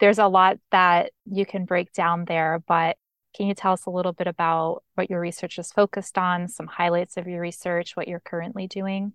there's 0.00 0.18
a 0.18 0.26
lot 0.26 0.58
that 0.70 1.12
you 1.24 1.46
can 1.46 1.64
break 1.64 1.92
down 1.92 2.26
there, 2.26 2.62
but 2.68 2.96
can 3.34 3.46
you 3.46 3.54
tell 3.54 3.72
us 3.72 3.86
a 3.86 3.90
little 3.90 4.12
bit 4.12 4.26
about 4.26 4.82
what 4.94 5.08
your 5.08 5.20
research 5.20 5.58
is 5.58 5.72
focused 5.72 6.18
on, 6.18 6.48
some 6.48 6.66
highlights 6.66 7.16
of 7.16 7.26
your 7.26 7.40
research, 7.40 7.96
what 7.96 8.08
you're 8.08 8.20
currently 8.20 8.66
doing? 8.66 9.14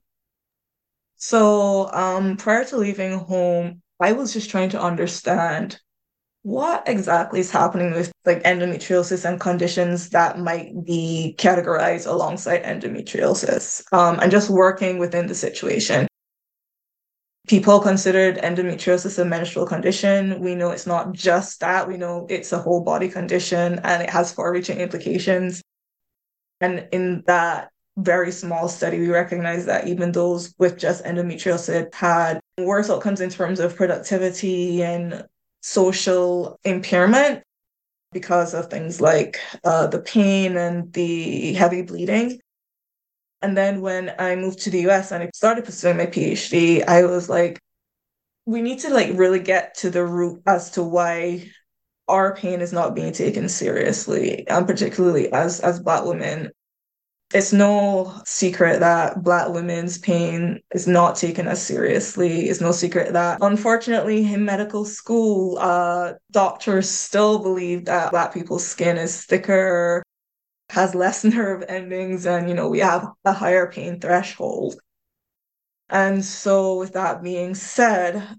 So, 1.18 1.92
um, 1.94 2.38
prior 2.38 2.64
to 2.66 2.78
leaving 2.78 3.20
home, 3.20 3.82
I 4.00 4.12
was 4.12 4.34
just 4.34 4.50
trying 4.50 4.70
to 4.70 4.82
understand 4.82 5.80
what 6.44 6.88
exactly 6.88 7.40
is 7.40 7.52
happening 7.52 7.92
with 7.92 8.12
like 8.26 8.44
endometriosis 8.44 9.26
and 9.26 9.40
conditions 9.40 10.10
that 10.12 10.40
might 10.40 10.86
be 10.86 11.36
categorized 11.38 12.08
alongside 12.08 12.64
endometriosis 12.64 13.84
um, 13.92 14.20
and 14.22 14.32
just 14.32 14.50
working 14.50 14.98
within 14.98 15.28
the 15.28 15.36
situation. 15.36 16.08
People 17.48 17.80
considered 17.80 18.38
endometriosis 18.38 19.20
a 19.20 19.26
menstrual 19.26 19.66
condition. 19.66 20.40
We 20.40 20.56
know 20.56 20.72
it's 20.72 20.88
not 20.88 21.14
just 21.14 21.60
that. 21.62 21.88
We 21.88 21.98
know 21.98 22.28
it's 22.30 22.54
a 22.54 22.60
whole 22.60 22.82
body 22.82 23.10
condition 23.10 23.80
and 23.84 24.04
it 24.04 24.10
has 24.10 24.32
far-reaching 24.32 24.80
implications. 24.80 25.62
And 26.62 26.88
in 26.92 27.24
that 27.28 27.72
very 27.98 28.32
small 28.32 28.70
study 28.70 29.00
we 29.00 29.10
recognize 29.10 29.66
that 29.66 29.88
even 29.88 30.12
those 30.12 30.54
with 30.60 30.78
just 30.78 31.04
endometriosis 31.04 31.94
had 31.94 32.40
worse 32.60 32.90
outcomes 32.90 33.22
in 33.22 33.30
terms 33.30 33.60
of 33.60 33.76
productivity 33.76 34.84
and 34.84 35.26
social 35.62 36.60
impairment 36.64 37.44
because 38.14 38.54
of 38.54 38.70
things 38.70 39.02
like 39.02 39.40
uh, 39.64 39.88
the 39.88 40.00
pain 40.00 40.58
and 40.58 40.94
the 40.94 41.54
heavy 41.54 41.82
bleeding. 41.82 42.40
And 43.42 43.58
then 43.58 43.82
when 43.82 44.14
I 44.18 44.36
moved 44.36 44.60
to 44.60 44.70
the 44.70 44.88
US 44.90 45.12
and 45.12 45.24
I 45.24 45.30
started 45.34 45.66
pursuing 45.66 45.98
my 45.98 46.06
PhD, 46.06 46.88
I 46.88 47.06
was 47.06 47.30
like, 47.30 47.60
we 48.46 48.62
need 48.62 48.80
to 48.80 48.94
like 48.94 49.18
really 49.18 49.40
get 49.40 49.76
to 49.80 49.90
the 49.90 50.06
root 50.06 50.42
as 50.46 50.72
to 50.72 50.84
why 50.84 51.50
our 52.08 52.36
pain 52.36 52.62
is 52.62 52.72
not 52.72 52.96
being 52.96 53.12
taken 53.12 53.50
seriously, 53.50 54.48
and 54.48 54.66
particularly 54.66 55.32
as 55.34 55.60
as 55.60 55.82
Black 55.82 56.06
women 56.06 56.52
it's 57.34 57.52
no 57.52 58.22
secret 58.26 58.80
that 58.80 59.22
Black 59.22 59.50
women's 59.50 59.98
pain 59.98 60.62
is 60.74 60.88
not 60.88 61.18
taken 61.18 61.48
as 61.48 61.62
seriously. 61.62 62.48
It's 62.48 62.62
no 62.62 62.72
secret 62.72 63.12
that, 63.14 63.40
unfortunately, 63.42 64.32
in 64.34 64.46
medical 64.46 64.86
school, 64.86 65.58
uh, 65.60 66.14
doctors 66.32 66.90
still 66.90 67.40
believe 67.40 67.86
that 67.86 68.12
Black 68.12 68.34
people's 68.34 68.66
skin 68.66 68.98
is 68.98 69.26
thicker, 69.26 70.04
has 70.70 70.96
less 70.96 71.24
nerve 71.26 71.64
endings, 71.68 72.26
and, 72.26 72.48
you 72.48 72.56
know, 72.56 72.70
we 72.70 72.80
have 72.80 73.06
a 73.26 73.34
higher 73.34 73.70
pain 73.70 74.00
threshold. 74.00 74.80
And 75.90 76.24
so, 76.24 76.78
with 76.78 76.94
that 76.94 77.24
being 77.24 77.56
said, 77.56 78.38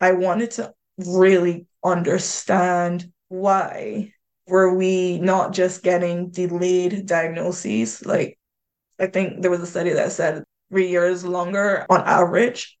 I 0.00 0.12
wanted 0.12 0.52
to 0.52 0.72
really 0.98 1.66
understand 1.84 3.12
why 3.28 4.12
were 4.46 4.74
we 4.74 5.18
not 5.18 5.52
just 5.52 5.82
getting 5.82 6.30
delayed 6.30 7.06
diagnoses? 7.06 8.04
Like, 8.04 8.38
I 8.98 9.06
think 9.06 9.42
there 9.42 9.50
was 9.50 9.60
a 9.60 9.66
study 9.66 9.90
that 9.90 10.12
said 10.12 10.44
three 10.70 10.88
years 10.88 11.24
longer 11.24 11.86
on 11.90 12.02
average. 12.02 12.76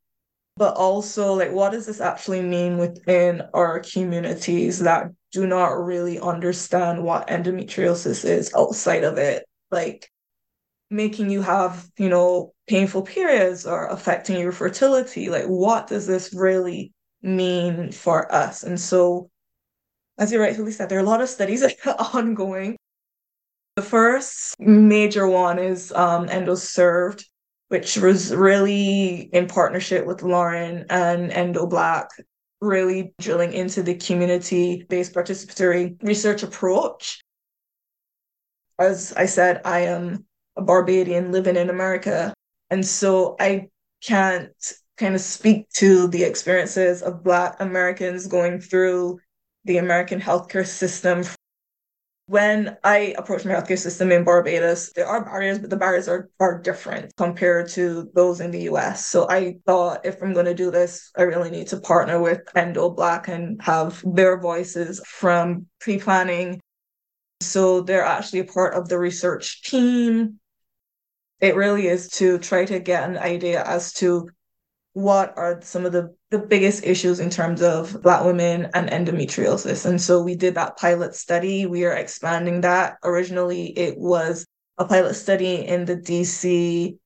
But 0.58 0.74
also, 0.76 1.34
like, 1.34 1.52
what 1.52 1.72
does 1.72 1.84
this 1.84 2.00
actually 2.00 2.40
mean 2.40 2.78
within 2.78 3.42
our 3.52 3.80
communities 3.80 4.78
that 4.78 5.10
do 5.30 5.46
not 5.46 5.84
really 5.84 6.18
understand 6.18 7.04
what 7.04 7.28
endometriosis 7.28 8.24
is 8.24 8.50
outside 8.56 9.04
of 9.04 9.18
it? 9.18 9.44
Like, 9.70 10.10
making 10.88 11.28
you 11.28 11.42
have, 11.42 11.86
you 11.98 12.08
know, 12.08 12.54
painful 12.68 13.02
periods 13.02 13.66
or 13.66 13.86
affecting 13.88 14.40
your 14.40 14.52
fertility. 14.52 15.28
Like, 15.28 15.44
what 15.44 15.88
does 15.88 16.06
this 16.06 16.32
really 16.32 16.94
mean 17.20 17.92
for 17.92 18.32
us? 18.32 18.62
And 18.62 18.80
so, 18.80 19.30
as 20.18 20.32
you 20.32 20.40
rightfully 20.40 20.72
said, 20.72 20.88
there 20.88 20.98
are 20.98 21.02
a 21.02 21.06
lot 21.06 21.20
of 21.20 21.28
studies 21.28 21.62
ongoing. 22.14 22.76
The 23.76 23.82
first 23.82 24.58
major 24.58 25.28
one 25.28 25.58
is 25.58 25.92
um, 25.92 26.28
EndoServed, 26.28 27.24
which 27.68 27.98
was 27.98 28.34
really 28.34 29.28
in 29.32 29.46
partnership 29.46 30.06
with 30.06 30.22
Lauren 30.22 30.86
and 30.88 31.30
Endo 31.30 31.66
Black, 31.66 32.08
really 32.60 33.12
drilling 33.20 33.52
into 33.52 33.82
the 33.82 33.96
community 33.96 34.86
based 34.88 35.12
participatory 35.12 36.02
research 36.02 36.42
approach. 36.42 37.20
As 38.78 39.12
I 39.12 39.26
said, 39.26 39.60
I 39.64 39.80
am 39.80 40.24
a 40.56 40.62
Barbadian 40.62 41.32
living 41.32 41.56
in 41.56 41.68
America. 41.68 42.32
And 42.70 42.84
so 42.84 43.36
I 43.38 43.68
can't 44.02 44.50
kind 44.96 45.14
of 45.14 45.20
speak 45.20 45.68
to 45.74 46.08
the 46.08 46.24
experiences 46.24 47.02
of 47.02 47.22
Black 47.22 47.56
Americans 47.60 48.26
going 48.26 48.60
through 48.60 49.18
the 49.66 49.78
American 49.78 50.20
healthcare 50.20 50.66
system. 50.66 51.24
When 52.28 52.76
I 52.82 53.14
approach 53.18 53.44
my 53.44 53.52
healthcare 53.52 53.78
system 53.78 54.10
in 54.10 54.24
Barbados, 54.24 54.92
there 54.94 55.06
are 55.06 55.24
barriers, 55.24 55.60
but 55.60 55.70
the 55.70 55.76
barriers 55.76 56.08
are, 56.08 56.28
are 56.40 56.58
different 56.60 57.14
compared 57.16 57.68
to 57.70 58.10
those 58.14 58.40
in 58.40 58.50
the 58.50 58.62
US. 58.62 59.06
So 59.06 59.28
I 59.28 59.58
thought 59.66 60.04
if 60.04 60.22
I'm 60.22 60.32
going 60.32 60.46
to 60.46 60.54
do 60.54 60.70
this, 60.72 61.10
I 61.16 61.22
really 61.22 61.50
need 61.50 61.68
to 61.68 61.80
partner 61.80 62.20
with 62.20 62.40
Endo 62.56 62.90
Black 62.90 63.28
and 63.28 63.60
have 63.62 64.02
their 64.04 64.40
voices 64.40 65.00
from 65.06 65.66
pre 65.80 65.98
planning. 65.98 66.60
So 67.42 67.82
they're 67.82 68.04
actually 68.04 68.40
a 68.40 68.44
part 68.44 68.74
of 68.74 68.88
the 68.88 68.98
research 68.98 69.62
team. 69.62 70.40
It 71.40 71.54
really 71.54 71.86
is 71.86 72.08
to 72.12 72.38
try 72.38 72.64
to 72.64 72.80
get 72.80 73.08
an 73.08 73.18
idea 73.18 73.62
as 73.62 73.92
to 73.94 74.28
what 74.94 75.36
are 75.36 75.60
some 75.62 75.84
of 75.84 75.92
the, 75.92 76.15
the 76.30 76.38
biggest 76.38 76.84
issues 76.84 77.20
in 77.20 77.30
terms 77.30 77.62
of 77.62 78.02
Black 78.02 78.24
women 78.24 78.68
and 78.74 78.88
endometriosis. 78.88 79.86
And 79.86 80.00
so 80.00 80.22
we 80.22 80.34
did 80.34 80.54
that 80.54 80.76
pilot 80.76 81.14
study. 81.14 81.66
We 81.66 81.84
are 81.84 81.92
expanding 81.92 82.62
that. 82.62 82.96
Originally, 83.04 83.66
it 83.78 83.96
was 83.96 84.44
a 84.78 84.84
pilot 84.84 85.14
study 85.14 85.66
in 85.66 85.84
the 85.84 85.96
DC, 85.96 86.96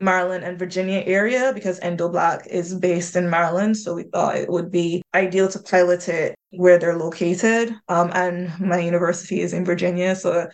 Maryland, 0.00 0.44
and 0.44 0.58
Virginia 0.58 1.02
area 1.04 1.52
because 1.52 1.80
Endo 1.80 2.08
Black 2.08 2.46
is 2.46 2.74
based 2.74 3.16
in 3.16 3.28
Maryland. 3.28 3.76
So 3.76 3.94
we 3.94 4.04
thought 4.04 4.36
it 4.36 4.48
would 4.48 4.70
be 4.70 5.02
ideal 5.12 5.48
to 5.48 5.58
pilot 5.58 6.08
it 6.08 6.36
where 6.50 6.78
they're 6.78 6.96
located. 6.96 7.74
Um, 7.88 8.10
and 8.14 8.58
my 8.60 8.78
university 8.78 9.40
is 9.40 9.52
in 9.52 9.64
Virginia. 9.64 10.14
So 10.14 10.48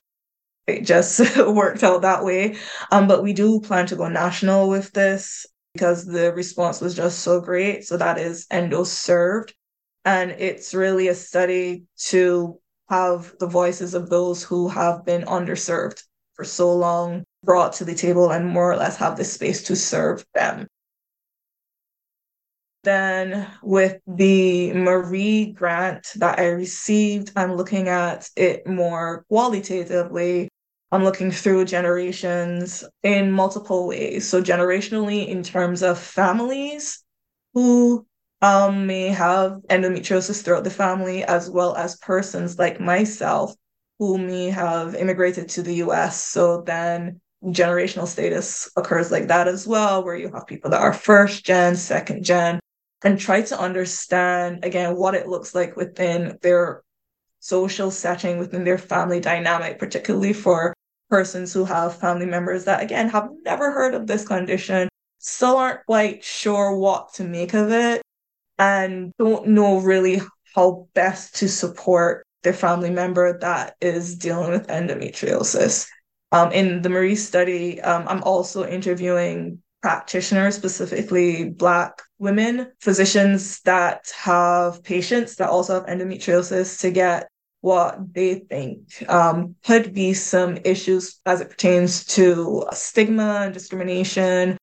it 0.66 0.86
just 0.86 1.20
worked 1.46 1.82
out 1.82 2.02
that 2.02 2.24
way. 2.24 2.56
Um, 2.90 3.06
but 3.06 3.22
we 3.22 3.34
do 3.34 3.60
plan 3.60 3.86
to 3.86 3.96
go 3.96 4.08
national 4.08 4.70
with 4.70 4.92
this 4.92 5.46
because 5.74 6.06
the 6.06 6.32
response 6.32 6.80
was 6.80 6.94
just 6.94 7.18
so 7.20 7.40
great. 7.40 7.84
So 7.84 7.96
that 7.96 8.18
is 8.18 8.46
EndoServed. 8.46 9.52
And 10.04 10.30
it's 10.32 10.72
really 10.72 11.08
a 11.08 11.14
study 11.14 11.84
to 12.06 12.58
have 12.88 13.34
the 13.40 13.46
voices 13.46 13.94
of 13.94 14.08
those 14.08 14.42
who 14.42 14.68
have 14.68 15.04
been 15.04 15.22
underserved 15.22 16.02
for 16.34 16.44
so 16.44 16.74
long 16.74 17.24
brought 17.42 17.72
to 17.74 17.84
the 17.84 17.94
table 17.94 18.30
and 18.30 18.46
more 18.46 18.72
or 18.72 18.76
less 18.76 18.96
have 18.96 19.16
the 19.16 19.24
space 19.24 19.62
to 19.64 19.76
serve 19.76 20.24
them. 20.34 20.66
Then, 22.84 23.50
with 23.62 24.00
the 24.06 24.74
Marie 24.74 25.52
grant 25.52 26.06
that 26.16 26.38
I 26.38 26.50
received, 26.50 27.32
I'm 27.34 27.54
looking 27.54 27.88
at 27.88 28.28
it 28.36 28.66
more 28.66 29.24
qualitatively. 29.28 30.50
I'm 30.92 31.02
looking 31.04 31.30
through 31.30 31.64
generations 31.64 32.84
in 33.02 33.32
multiple 33.32 33.88
ways. 33.88 34.28
So, 34.28 34.42
generationally, 34.42 35.26
in 35.28 35.42
terms 35.42 35.82
of 35.82 35.98
families 35.98 37.02
who 37.52 38.06
um, 38.42 38.86
may 38.86 39.08
have 39.08 39.60
endometriosis 39.70 40.44
throughout 40.44 40.64
the 40.64 40.70
family, 40.70 41.24
as 41.24 41.50
well 41.50 41.74
as 41.76 41.96
persons 41.96 42.58
like 42.58 42.80
myself 42.80 43.54
who 43.98 44.18
may 44.18 44.50
have 44.50 44.94
immigrated 44.94 45.48
to 45.50 45.62
the 45.62 45.76
US. 45.76 46.22
So, 46.22 46.62
then 46.62 47.20
generational 47.44 48.06
status 48.06 48.70
occurs 48.76 49.10
like 49.10 49.28
that 49.28 49.48
as 49.48 49.66
well, 49.66 50.04
where 50.04 50.16
you 50.16 50.30
have 50.32 50.46
people 50.46 50.70
that 50.70 50.80
are 50.80 50.92
first 50.92 51.44
gen, 51.44 51.76
second 51.76 52.24
gen, 52.24 52.60
and 53.02 53.18
try 53.18 53.42
to 53.42 53.58
understand 53.58 54.64
again 54.64 54.96
what 54.96 55.14
it 55.14 55.28
looks 55.28 55.54
like 55.54 55.76
within 55.76 56.38
their 56.42 56.82
social 57.40 57.90
setting, 57.90 58.38
within 58.38 58.64
their 58.64 58.78
family 58.78 59.20
dynamic, 59.20 59.78
particularly 59.78 60.32
for 60.32 60.73
persons 61.14 61.52
who 61.52 61.64
have 61.64 61.96
family 62.00 62.26
members 62.26 62.64
that 62.64 62.82
again 62.82 63.08
have 63.08 63.28
never 63.44 63.70
heard 63.70 63.94
of 63.94 64.08
this 64.08 64.26
condition, 64.26 64.88
still 65.20 65.56
aren't 65.56 65.86
quite 65.86 66.24
sure 66.24 66.76
what 66.76 67.14
to 67.14 67.22
make 67.22 67.54
of 67.54 67.70
it, 67.70 68.02
and 68.58 69.12
don't 69.16 69.46
know 69.46 69.78
really 69.78 70.20
how 70.56 70.88
best 70.92 71.36
to 71.36 71.48
support 71.48 72.26
their 72.42 72.52
family 72.52 72.90
member 72.90 73.38
that 73.38 73.76
is 73.80 74.16
dealing 74.16 74.50
with 74.50 74.66
endometriosis. 74.66 75.86
Um, 76.32 76.50
in 76.50 76.82
the 76.82 76.88
Marie 76.88 77.14
study, 77.14 77.80
um, 77.80 78.08
I'm 78.08 78.24
also 78.24 78.66
interviewing 78.66 79.62
practitioners, 79.82 80.56
specifically 80.56 81.48
Black 81.48 82.02
women, 82.18 82.72
physicians 82.80 83.60
that 83.60 84.10
have 84.20 84.82
patients 84.82 85.36
that 85.36 85.48
also 85.48 85.74
have 85.74 85.86
endometriosis 85.86 86.80
to 86.80 86.90
get 86.90 87.28
what 87.64 88.12
they 88.12 88.34
think 88.34 89.02
um, 89.08 89.54
could 89.64 89.94
be 89.94 90.12
some 90.12 90.58
issues 90.66 91.18
as 91.24 91.40
it 91.40 91.48
pertains 91.48 92.04
to 92.04 92.66
stigma 92.72 93.40
and 93.44 93.54
discrimination, 93.54 94.58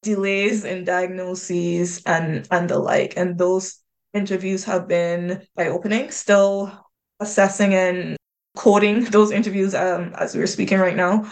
delays 0.00 0.64
in 0.64 0.84
diagnoses, 0.84 2.02
and, 2.06 2.48
and 2.50 2.70
the 2.70 2.78
like. 2.78 3.12
And 3.18 3.36
those 3.36 3.78
interviews 4.14 4.64
have 4.64 4.88
been 4.88 5.46
eye 5.58 5.68
opening, 5.68 6.10
still 6.10 6.72
assessing 7.20 7.74
and 7.74 8.16
coding 8.56 9.04
those 9.04 9.30
interviews 9.30 9.74
um, 9.74 10.14
as 10.16 10.34
we're 10.34 10.46
speaking 10.46 10.78
right 10.78 10.96
now. 10.96 11.30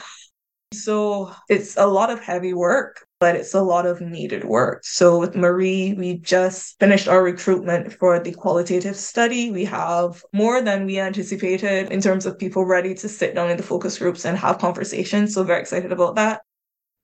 So 0.73 1.33
it's 1.49 1.77
a 1.77 1.87
lot 1.87 2.11
of 2.11 2.21
heavy 2.21 2.55
work, 2.55 3.07
but 3.21 3.37
it's 3.37 3.55
a 3.55 3.63
lot 3.63 3.87
of 3.87 4.01
needed 4.01 4.45
work. 4.45 4.85
So 4.85 5.19
with 5.19 5.37
Marie, 5.37 5.95
we 5.95 6.19
just 6.19 6.79
finished 6.81 7.09
our 7.09 7.23
recruitment 7.23 7.93
for 7.93 8.19
the 8.19 8.33
qualitative 8.33 8.97
study. 8.97 9.51
We 9.51 9.65
have 9.67 10.23
more 10.33 10.61
than 10.61 10.87
we 10.87 10.99
anticipated 10.99 11.93
in 11.93 12.01
terms 12.01 12.27
of 12.27 12.39
people 12.39 12.65
ready 12.65 12.95
to 12.95 13.09
sit 13.09 13.35
down 13.35 13.51
in 13.51 13.57
the 13.57 13.63
focus 13.63 13.99
groups 13.99 14.25
and 14.25 14.37
have 14.39 14.59
conversations. 14.59 15.35
So 15.35 15.45
very 15.45 15.61
excited 15.61 15.93
about 15.93 16.17
that. 16.17 16.43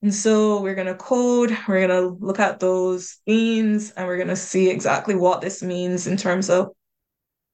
And 0.03 0.15
so 0.15 0.63
we're 0.63 0.77
going 0.77 0.87
to 0.87 0.95
code, 0.95 1.57
we're 1.67 1.87
going 1.87 1.91
to 1.91 2.25
look 2.25 2.39
at 2.39 2.61
those 2.61 3.19
themes, 3.27 3.91
and 3.91 4.07
we're 4.07 4.17
going 4.17 4.29
to 4.29 4.37
see 4.37 4.71
exactly 4.71 5.17
what 5.17 5.41
this 5.41 5.61
means 5.61 6.07
in 6.07 6.17
terms 6.17 6.49
of 6.49 6.69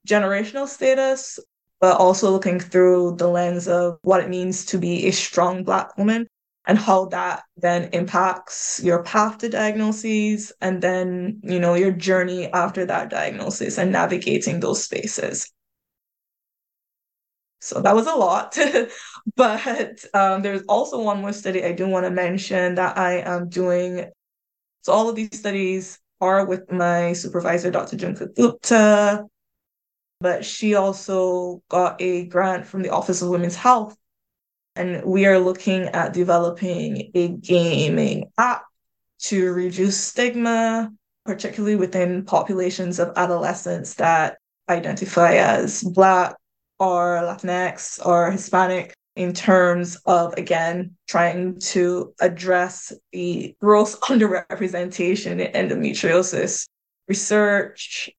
generational 0.06 0.68
status, 0.68 1.38
but 1.84 1.98
also 1.98 2.30
looking 2.30 2.58
through 2.58 3.14
the 3.16 3.28
lens 3.28 3.68
of 3.68 3.98
what 4.00 4.22
it 4.22 4.30
means 4.30 4.64
to 4.64 4.78
be 4.78 5.06
a 5.06 5.10
strong 5.10 5.62
Black 5.62 5.98
woman 5.98 6.26
and 6.66 6.78
how 6.78 7.04
that 7.04 7.42
then 7.58 7.90
impacts 7.92 8.80
your 8.82 9.02
path 9.02 9.36
to 9.36 9.50
diagnoses 9.50 10.50
and 10.62 10.80
then, 10.80 11.38
you 11.42 11.60
know, 11.60 11.74
your 11.74 11.90
journey 11.90 12.50
after 12.54 12.86
that 12.86 13.10
diagnosis 13.10 13.76
and 13.76 13.92
navigating 13.92 14.60
those 14.60 14.82
spaces. 14.82 15.52
So 17.60 17.82
that 17.82 17.94
was 17.94 18.06
a 18.06 18.14
lot. 18.14 18.56
but 19.36 20.06
um, 20.14 20.40
there's 20.40 20.62
also 20.62 21.02
one 21.02 21.20
more 21.20 21.34
study 21.34 21.62
I 21.62 21.72
do 21.72 21.86
want 21.86 22.06
to 22.06 22.10
mention 22.10 22.76
that 22.76 22.96
I 22.96 23.18
am 23.18 23.50
doing. 23.50 24.10
So 24.80 24.92
all 24.94 25.10
of 25.10 25.16
these 25.16 25.38
studies 25.38 25.98
are 26.22 26.46
with 26.46 26.72
my 26.72 27.12
supervisor, 27.12 27.70
Dr. 27.70 27.98
Jhumka 27.98 28.34
Gupta 28.34 29.26
but 30.20 30.44
she 30.44 30.74
also 30.74 31.62
got 31.68 32.00
a 32.00 32.26
grant 32.26 32.66
from 32.66 32.82
the 32.82 32.90
Office 32.90 33.22
of 33.22 33.28
Women's 33.28 33.56
Health. 33.56 33.96
And 34.76 35.04
we 35.04 35.26
are 35.26 35.38
looking 35.38 35.84
at 35.88 36.12
developing 36.12 37.10
a 37.14 37.28
gaming 37.28 38.30
app 38.38 38.64
to 39.20 39.52
reduce 39.52 39.98
stigma, 39.98 40.92
particularly 41.24 41.76
within 41.76 42.24
populations 42.24 42.98
of 42.98 43.12
adolescents 43.16 43.94
that 43.94 44.38
identify 44.68 45.34
as 45.34 45.82
Black 45.82 46.36
or 46.78 47.20
Latinx 47.22 48.04
or 48.04 48.30
Hispanic 48.30 48.94
in 49.16 49.32
terms 49.32 49.96
of, 50.06 50.34
again, 50.34 50.96
trying 51.06 51.58
to 51.60 52.14
address 52.20 52.92
the 53.12 53.54
gross 53.60 53.96
underrepresentation 54.00 55.40
in 55.40 55.68
endometriosis 55.68 56.68
research 57.06 58.10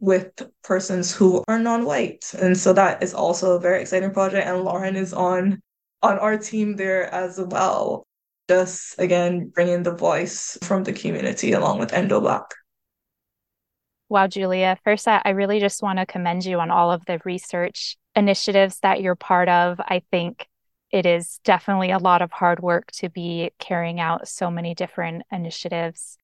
with 0.00 0.32
persons 0.64 1.14
who 1.14 1.44
are 1.46 1.58
non-white. 1.58 2.32
And 2.38 2.56
so 2.56 2.72
that 2.72 3.02
is 3.02 3.14
also 3.14 3.56
a 3.56 3.60
very 3.60 3.82
exciting 3.82 4.12
project 4.12 4.46
and 4.46 4.62
lauren 4.64 4.96
is 4.96 5.12
on 5.12 5.60
on 6.02 6.18
our 6.18 6.38
team 6.38 6.76
there 6.76 7.12
as 7.12 7.38
well. 7.38 8.06
Just 8.48 8.98
again 8.98 9.52
bringing 9.54 9.82
the 9.82 9.94
voice 9.94 10.58
from 10.62 10.82
the 10.84 10.92
community 10.92 11.52
along 11.52 11.78
with 11.78 11.92
endo 11.92 12.20
black. 12.20 12.46
Wow 14.08 14.26
julia 14.26 14.76
first 14.82 15.06
i 15.06 15.30
really 15.30 15.60
just 15.60 15.82
want 15.82 16.00
to 16.00 16.06
commend 16.06 16.44
you 16.44 16.58
on 16.58 16.70
all 16.70 16.90
of 16.90 17.04
the 17.04 17.20
research 17.24 17.96
initiatives 18.16 18.80
that 18.80 19.00
you're 19.02 19.14
part 19.14 19.48
of. 19.48 19.80
I 19.80 20.02
think 20.10 20.48
it 20.90 21.06
is 21.06 21.38
definitely 21.44 21.92
a 21.92 21.98
lot 21.98 22.22
of 22.22 22.32
hard 22.32 22.60
work 22.60 22.90
to 22.92 23.08
be 23.08 23.50
carrying 23.58 24.00
out 24.00 24.26
so 24.26 24.50
many 24.50 24.74
different 24.74 25.22
initiatives 25.30 26.18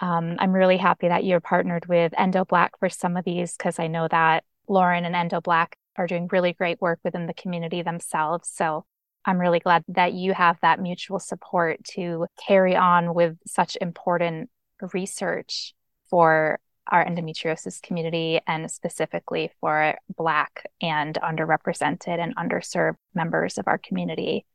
um, 0.00 0.36
I'm 0.38 0.52
really 0.52 0.78
happy 0.78 1.08
that 1.08 1.24
you're 1.24 1.40
partnered 1.40 1.86
with 1.86 2.12
Endo 2.16 2.44
Black 2.44 2.78
for 2.78 2.88
some 2.88 3.16
of 3.16 3.24
these 3.24 3.56
because 3.56 3.78
I 3.78 3.86
know 3.86 4.08
that 4.10 4.44
Lauren 4.66 5.04
and 5.04 5.14
Endo 5.14 5.40
Black 5.40 5.76
are 5.96 6.06
doing 6.06 6.28
really 6.32 6.52
great 6.52 6.80
work 6.80 6.98
within 7.04 7.26
the 7.26 7.34
community 7.34 7.82
themselves. 7.82 8.50
So 8.52 8.84
I'm 9.26 9.38
really 9.38 9.60
glad 9.60 9.84
that 9.88 10.14
you 10.14 10.32
have 10.32 10.58
that 10.62 10.80
mutual 10.80 11.18
support 11.18 11.84
to 11.92 12.26
carry 12.46 12.74
on 12.74 13.14
with 13.14 13.36
such 13.46 13.76
important 13.80 14.48
research 14.94 15.74
for 16.08 16.58
our 16.90 17.04
endometriosis 17.04 17.82
community 17.82 18.40
and 18.46 18.70
specifically 18.70 19.50
for 19.60 19.94
Black 20.16 20.64
and 20.80 21.18
underrepresented 21.22 22.18
and 22.18 22.34
underserved 22.36 22.96
members 23.14 23.58
of 23.58 23.68
our 23.68 23.78
community. 23.78 24.46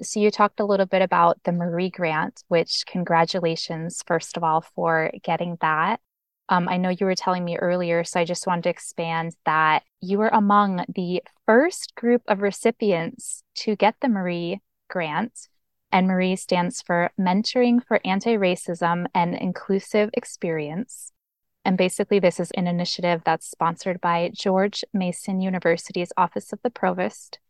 So, 0.00 0.20
you 0.20 0.30
talked 0.30 0.60
a 0.60 0.64
little 0.64 0.86
bit 0.86 1.02
about 1.02 1.42
the 1.42 1.50
Marie 1.50 1.90
Grant, 1.90 2.44
which 2.46 2.84
congratulations, 2.86 4.02
first 4.06 4.36
of 4.36 4.44
all, 4.44 4.60
for 4.60 5.10
getting 5.24 5.58
that. 5.60 6.00
Um, 6.48 6.68
I 6.68 6.76
know 6.76 6.90
you 6.90 7.04
were 7.04 7.16
telling 7.16 7.44
me 7.44 7.58
earlier, 7.58 8.04
so 8.04 8.20
I 8.20 8.24
just 8.24 8.46
wanted 8.46 8.62
to 8.62 8.70
expand 8.70 9.34
that 9.44 9.82
you 10.00 10.18
were 10.18 10.28
among 10.28 10.84
the 10.88 11.22
first 11.46 11.96
group 11.96 12.22
of 12.28 12.42
recipients 12.42 13.42
to 13.56 13.74
get 13.74 13.96
the 14.00 14.08
Marie 14.08 14.60
Grant. 14.88 15.48
And 15.90 16.06
Marie 16.06 16.36
stands 16.36 16.80
for 16.80 17.10
Mentoring 17.18 17.84
for 17.84 18.00
Anti 18.04 18.36
Racism 18.36 19.06
and 19.14 19.34
Inclusive 19.34 20.10
Experience. 20.12 21.12
And 21.64 21.76
basically, 21.76 22.20
this 22.20 22.38
is 22.38 22.52
an 22.52 22.68
initiative 22.68 23.22
that's 23.24 23.50
sponsored 23.50 24.00
by 24.00 24.30
George 24.32 24.84
Mason 24.94 25.40
University's 25.40 26.12
Office 26.16 26.52
of 26.52 26.60
the 26.62 26.70
Provost 26.70 27.40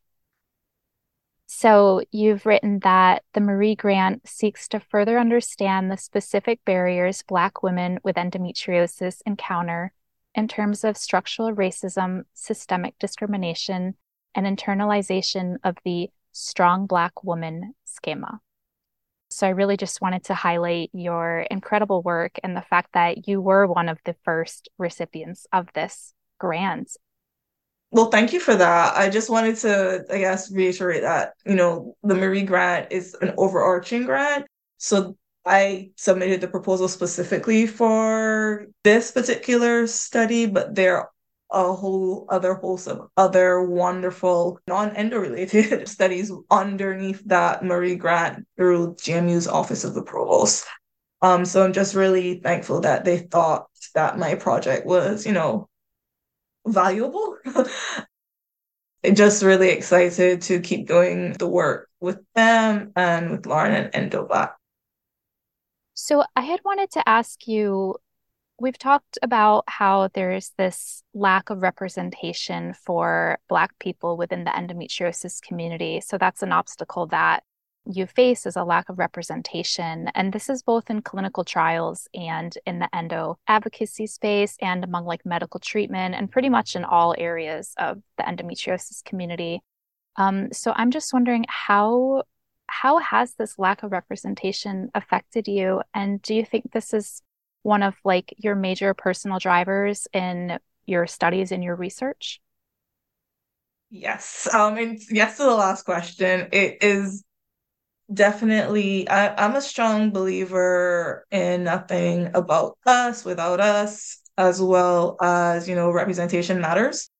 so, 1.60 2.02
you've 2.12 2.46
written 2.46 2.78
that 2.84 3.24
the 3.34 3.40
Marie 3.40 3.74
Grant 3.74 4.28
seeks 4.28 4.68
to 4.68 4.78
further 4.78 5.18
understand 5.18 5.90
the 5.90 5.96
specific 5.96 6.64
barriers 6.64 7.24
Black 7.26 7.64
women 7.64 7.98
with 8.04 8.14
endometriosis 8.14 9.22
encounter 9.26 9.92
in 10.36 10.46
terms 10.46 10.84
of 10.84 10.96
structural 10.96 11.52
racism, 11.52 12.22
systemic 12.32 12.96
discrimination, 13.00 13.96
and 14.36 14.46
internalization 14.46 15.56
of 15.64 15.74
the 15.84 16.10
strong 16.30 16.86
Black 16.86 17.24
woman 17.24 17.74
schema. 17.84 18.38
So, 19.28 19.48
I 19.48 19.50
really 19.50 19.76
just 19.76 20.00
wanted 20.00 20.22
to 20.26 20.34
highlight 20.34 20.90
your 20.92 21.40
incredible 21.50 22.02
work 22.02 22.38
and 22.44 22.56
the 22.56 22.62
fact 22.62 22.90
that 22.94 23.26
you 23.26 23.40
were 23.40 23.66
one 23.66 23.88
of 23.88 23.98
the 24.04 24.14
first 24.24 24.68
recipients 24.78 25.48
of 25.52 25.66
this 25.72 26.14
grant 26.38 26.96
well, 27.90 28.10
thank 28.10 28.32
you 28.32 28.40
for 28.40 28.54
that. 28.54 28.96
I 28.96 29.08
just 29.08 29.30
wanted 29.30 29.56
to, 29.58 30.04
I 30.10 30.18
guess, 30.18 30.50
reiterate 30.52 31.02
that, 31.02 31.34
you 31.46 31.54
know, 31.54 31.96
the 32.02 32.14
Marie 32.14 32.42
grant 32.42 32.92
is 32.92 33.14
an 33.22 33.32
overarching 33.38 34.04
grant. 34.04 34.46
So 34.76 35.16
I 35.46 35.90
submitted 35.96 36.42
the 36.42 36.48
proposal 36.48 36.88
specifically 36.88 37.66
for 37.66 38.66
this 38.84 39.10
particular 39.10 39.86
study, 39.86 40.44
but 40.44 40.74
there 40.74 40.98
are 40.98 41.10
a 41.50 41.72
whole 41.72 42.26
other 42.28 42.54
host 42.54 42.88
of 42.88 43.08
other 43.16 43.62
wonderful 43.62 44.60
non-endo 44.66 45.18
related 45.18 45.88
studies 45.88 46.30
underneath 46.50 47.22
that 47.24 47.64
Marie 47.64 47.96
grant 47.96 48.46
through 48.58 48.96
GMU's 48.96 49.48
Office 49.48 49.84
of 49.84 49.94
the 49.94 50.02
Provost. 50.02 50.66
Um, 51.22 51.46
so 51.46 51.64
I'm 51.64 51.72
just 51.72 51.94
really 51.94 52.40
thankful 52.40 52.82
that 52.82 53.06
they 53.06 53.18
thought 53.18 53.66
that 53.94 54.18
my 54.18 54.34
project 54.34 54.86
was, 54.86 55.24
you 55.24 55.32
know, 55.32 55.68
valuable. 56.72 57.36
just 59.14 59.42
really 59.42 59.70
excited 59.70 60.42
to 60.42 60.60
keep 60.60 60.86
doing 60.86 61.32
the 61.34 61.48
work 61.48 61.88
with 62.00 62.18
them 62.34 62.92
and 62.96 63.30
with 63.30 63.46
Lauren 63.46 63.74
and 63.74 63.90
Endo 63.94 64.26
Black. 64.26 64.54
So 65.94 66.24
I 66.36 66.42
had 66.42 66.60
wanted 66.64 66.90
to 66.92 67.08
ask 67.08 67.46
you 67.48 67.96
we've 68.60 68.78
talked 68.78 69.18
about 69.22 69.64
how 69.68 70.08
there's 70.14 70.52
this 70.58 71.02
lack 71.14 71.50
of 71.50 71.62
representation 71.62 72.74
for 72.74 73.38
Black 73.48 73.78
people 73.78 74.16
within 74.16 74.44
the 74.44 74.50
endometriosis 74.50 75.40
community. 75.40 76.00
So 76.00 76.18
that's 76.18 76.42
an 76.42 76.52
obstacle 76.52 77.06
that 77.06 77.44
you 77.90 78.06
face 78.06 78.44
is 78.44 78.56
a 78.56 78.64
lack 78.64 78.88
of 78.90 78.98
representation. 78.98 80.10
And 80.14 80.32
this 80.32 80.50
is 80.50 80.62
both 80.62 80.90
in 80.90 81.00
clinical 81.00 81.42
trials 81.42 82.06
and 82.12 82.56
in 82.66 82.80
the 82.80 82.94
endo 82.94 83.38
advocacy 83.48 84.06
space 84.06 84.56
and 84.60 84.84
among 84.84 85.06
like 85.06 85.24
medical 85.24 85.58
treatment 85.58 86.14
and 86.14 86.30
pretty 86.30 86.50
much 86.50 86.76
in 86.76 86.84
all 86.84 87.14
areas 87.16 87.72
of 87.78 88.02
the 88.18 88.24
endometriosis 88.24 89.02
community. 89.04 89.62
Um, 90.16 90.52
so 90.52 90.72
I'm 90.76 90.90
just 90.90 91.12
wondering 91.12 91.46
how 91.48 92.24
how 92.66 92.98
has 92.98 93.32
this 93.34 93.58
lack 93.58 93.82
of 93.82 93.92
representation 93.92 94.90
affected 94.94 95.48
you? 95.48 95.80
And 95.94 96.20
do 96.20 96.34
you 96.34 96.44
think 96.44 96.70
this 96.70 96.92
is 96.92 97.22
one 97.62 97.82
of 97.82 97.94
like 98.04 98.34
your 98.36 98.54
major 98.54 98.92
personal 98.92 99.38
drivers 99.38 100.06
in 100.12 100.58
your 100.84 101.06
studies 101.06 101.50
and 101.50 101.64
your 101.64 101.76
research? 101.76 102.40
Yes. 103.88 104.46
Um 104.52 104.76
and 104.76 105.00
yes 105.10 105.38
to 105.38 105.44
the 105.44 105.54
last 105.54 105.84
question. 105.86 106.48
It 106.52 106.82
is 106.82 107.24
definitely 108.12 109.08
I, 109.08 109.34
I'm 109.44 109.56
a 109.56 109.60
strong 109.60 110.10
believer 110.10 111.26
in 111.30 111.64
nothing 111.64 112.30
about 112.34 112.78
us 112.86 113.24
without 113.24 113.60
us, 113.60 114.18
as 114.36 114.60
well 114.60 115.16
as, 115.20 115.68
you 115.68 115.74
know, 115.74 115.90
representation 115.90 116.60
matters, 116.60 117.10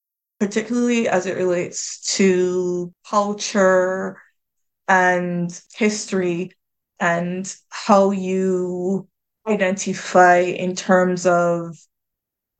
particularly 0.40 1.08
as 1.08 1.26
it 1.26 1.36
relates 1.36 2.14
to 2.16 2.92
culture 3.08 4.20
and 4.86 5.60
history 5.74 6.52
and 7.00 7.54
how 7.68 8.10
you 8.10 9.08
identify 9.46 10.38
in 10.38 10.74
terms 10.74 11.26
of 11.26 11.76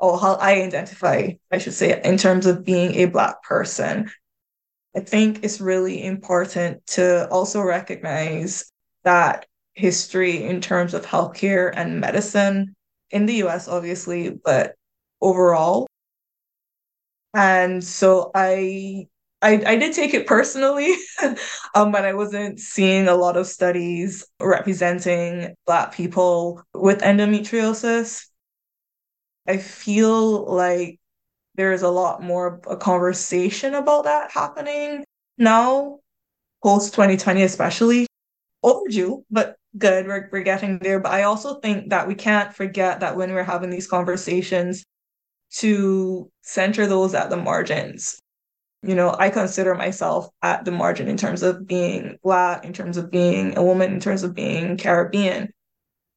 or 0.00 0.18
how 0.18 0.34
I 0.34 0.62
identify, 0.62 1.32
I 1.50 1.58
should 1.58 1.74
say, 1.74 2.00
in 2.04 2.18
terms 2.18 2.46
of 2.46 2.64
being 2.64 2.94
a 2.96 3.06
Black 3.06 3.42
person 3.42 4.10
I 4.96 5.00
think 5.00 5.44
it's 5.44 5.60
really 5.60 6.04
important 6.04 6.86
to 6.88 7.28
also 7.30 7.62
recognize 7.62 8.70
that 9.04 9.46
history 9.74 10.42
in 10.44 10.60
terms 10.60 10.94
of 10.94 11.06
healthcare 11.06 11.72
and 11.74 12.00
medicine 12.00 12.74
in 13.10 13.26
the 13.26 13.34
US, 13.36 13.68
obviously, 13.68 14.30
but 14.30 14.74
overall. 15.20 15.86
And 17.34 17.82
so 17.84 18.30
I 18.34 19.06
I, 19.40 19.62
I 19.64 19.76
did 19.76 19.94
take 19.94 20.14
it 20.14 20.26
personally 20.26 20.96
um, 21.74 21.92
when 21.92 22.04
I 22.04 22.12
wasn't 22.12 22.58
seeing 22.58 23.06
a 23.06 23.14
lot 23.14 23.36
of 23.36 23.46
studies 23.46 24.26
representing 24.40 25.54
Black 25.64 25.92
people 25.94 26.62
with 26.74 27.02
endometriosis. 27.02 28.26
I 29.46 29.58
feel 29.58 30.44
like 30.54 30.98
there's 31.58 31.82
a 31.82 31.90
lot 31.90 32.22
more 32.22 32.60
a 32.68 32.76
conversation 32.76 33.74
about 33.74 34.04
that 34.04 34.30
happening 34.30 35.04
now, 35.36 35.98
post 36.62 36.94
2020 36.94 37.42
especially. 37.42 38.06
Overdue, 38.62 39.24
but 39.30 39.56
good. 39.76 40.06
We're, 40.06 40.28
we're 40.32 40.42
getting 40.42 40.78
there. 40.78 41.00
But 41.00 41.12
I 41.12 41.24
also 41.24 41.60
think 41.60 41.90
that 41.90 42.08
we 42.08 42.14
can't 42.14 42.54
forget 42.54 43.00
that 43.00 43.16
when 43.16 43.34
we're 43.34 43.44
having 43.44 43.70
these 43.70 43.86
conversations, 43.86 44.84
to 45.50 46.30
center 46.42 46.86
those 46.86 47.14
at 47.14 47.30
the 47.30 47.36
margins. 47.36 48.20
You 48.82 48.94
know, 48.94 49.14
I 49.18 49.30
consider 49.30 49.74
myself 49.74 50.28
at 50.42 50.64
the 50.64 50.70
margin 50.70 51.08
in 51.08 51.16
terms 51.16 51.42
of 51.42 51.66
being 51.66 52.18
Black, 52.22 52.64
in 52.64 52.72
terms 52.72 52.96
of 52.96 53.10
being 53.10 53.56
a 53.56 53.62
woman, 53.62 53.92
in 53.92 54.00
terms 54.00 54.22
of 54.22 54.34
being 54.34 54.76
Caribbean. 54.76 55.50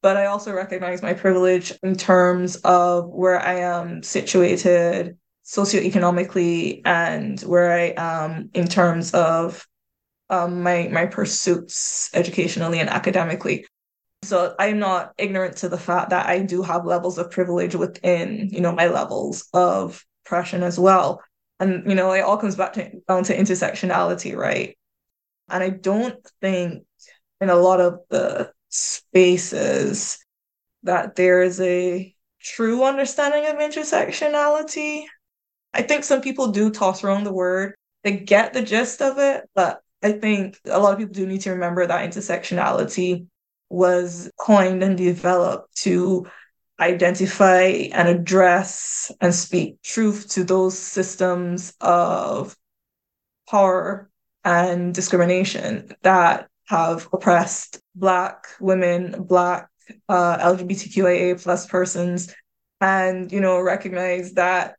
But 0.02 0.16
I 0.16 0.26
also 0.26 0.52
recognize 0.52 1.02
my 1.02 1.14
privilege 1.14 1.72
in 1.82 1.96
terms 1.96 2.56
of 2.56 3.08
where 3.08 3.40
I 3.40 3.54
am 3.54 4.02
situated 4.02 5.16
socioeconomically 5.44 6.82
and 6.84 7.40
where 7.40 7.72
I 7.72 7.94
am 7.96 8.50
in 8.54 8.68
terms 8.68 9.12
of 9.12 9.66
um, 10.30 10.62
my 10.62 10.88
my 10.90 11.06
pursuits 11.06 12.10
educationally 12.14 12.80
and 12.80 12.88
academically. 12.88 13.66
So 14.24 14.54
I'm 14.58 14.78
not 14.78 15.12
ignorant 15.18 15.56
to 15.58 15.68
the 15.68 15.78
fact 15.78 16.10
that 16.10 16.26
I 16.26 16.40
do 16.40 16.62
have 16.62 16.86
levels 16.86 17.18
of 17.18 17.30
privilege 17.30 17.74
within, 17.74 18.48
you 18.50 18.60
know, 18.60 18.72
my 18.72 18.86
levels 18.86 19.48
of 19.52 20.04
oppression 20.24 20.62
as 20.62 20.78
well. 20.78 21.20
And 21.60 21.88
you 21.88 21.94
know, 21.94 22.12
it 22.12 22.20
all 22.20 22.36
comes 22.38 22.56
back 22.56 22.74
to, 22.74 22.90
down 23.08 23.24
to 23.24 23.36
intersectionality, 23.36 24.36
right? 24.36 24.76
And 25.50 25.62
I 25.62 25.70
don't 25.70 26.16
think 26.40 26.84
in 27.40 27.50
a 27.50 27.56
lot 27.56 27.80
of 27.80 27.98
the 28.08 28.52
spaces 28.68 30.24
that 30.84 31.16
there 31.16 31.42
is 31.42 31.60
a 31.60 32.14
true 32.40 32.84
understanding 32.84 33.46
of 33.46 33.56
intersectionality 33.56 35.04
I 35.74 35.82
think 35.82 36.04
some 36.04 36.20
people 36.20 36.48
do 36.48 36.70
toss 36.70 37.02
around 37.02 37.24
the 37.24 37.32
word. 37.32 37.74
They 38.04 38.16
get 38.16 38.52
the 38.52 38.62
gist 38.62 39.00
of 39.00 39.18
it, 39.18 39.48
but 39.54 39.80
I 40.02 40.12
think 40.12 40.58
a 40.66 40.78
lot 40.78 40.92
of 40.92 40.98
people 40.98 41.14
do 41.14 41.26
need 41.26 41.42
to 41.42 41.52
remember 41.52 41.86
that 41.86 42.10
intersectionality 42.10 43.26
was 43.70 44.30
coined 44.38 44.82
and 44.82 44.98
developed 44.98 45.76
to 45.78 46.26
identify 46.80 47.88
and 47.92 48.08
address 48.08 49.10
and 49.20 49.34
speak 49.34 49.80
truth 49.82 50.28
to 50.30 50.44
those 50.44 50.76
systems 50.76 51.72
of 51.80 52.56
power 53.48 54.10
and 54.44 54.94
discrimination 54.94 55.92
that 56.02 56.48
have 56.66 57.08
oppressed 57.12 57.80
Black 57.94 58.46
women, 58.60 59.22
Black 59.22 59.68
uh, 60.08 60.38
LGBTQIA 60.38 61.40
plus 61.42 61.66
persons, 61.66 62.34
and 62.80 63.30
you 63.30 63.40
know 63.40 63.60
recognize 63.60 64.32
that 64.34 64.76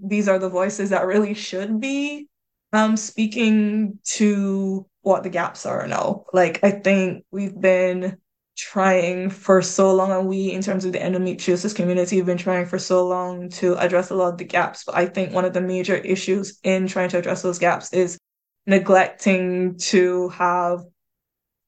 these 0.00 0.28
are 0.28 0.38
the 0.38 0.48
voices 0.48 0.90
that 0.90 1.06
really 1.06 1.34
should 1.34 1.80
be 1.80 2.28
um, 2.72 2.96
speaking 2.96 3.98
to 4.04 4.86
what 5.02 5.22
the 5.22 5.30
gaps 5.30 5.66
are 5.66 5.86
now. 5.86 6.24
Like, 6.32 6.62
I 6.64 6.70
think 6.72 7.24
we've 7.30 7.58
been 7.58 8.18
trying 8.56 9.30
for 9.30 9.62
so 9.62 9.94
long, 9.94 10.10
and 10.10 10.28
we, 10.28 10.50
in 10.50 10.62
terms 10.62 10.84
of 10.84 10.92
the 10.92 10.98
endometriosis 10.98 11.74
community, 11.74 12.16
have 12.16 12.26
been 12.26 12.38
trying 12.38 12.66
for 12.66 12.78
so 12.78 13.06
long 13.06 13.48
to 13.50 13.74
address 13.76 14.10
a 14.10 14.14
lot 14.14 14.32
of 14.32 14.38
the 14.38 14.44
gaps. 14.44 14.84
But 14.84 14.96
I 14.96 15.06
think 15.06 15.32
one 15.32 15.44
of 15.44 15.52
the 15.52 15.60
major 15.60 15.96
issues 15.96 16.58
in 16.62 16.86
trying 16.86 17.08
to 17.10 17.18
address 17.18 17.42
those 17.42 17.58
gaps 17.58 17.92
is 17.92 18.18
neglecting 18.66 19.76
to 19.76 20.30
have 20.30 20.80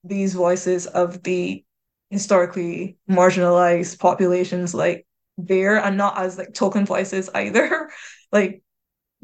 these 0.02 0.34
voices 0.34 0.86
of 0.86 1.22
the 1.22 1.64
historically 2.10 2.96
marginalized 3.10 3.98
populations 3.98 4.72
like 4.72 5.06
there 5.36 5.76
and 5.76 5.96
not 5.96 6.16
as 6.18 6.38
like 6.38 6.54
token 6.54 6.86
voices 6.86 7.28
either 7.34 7.90
like 8.32 8.62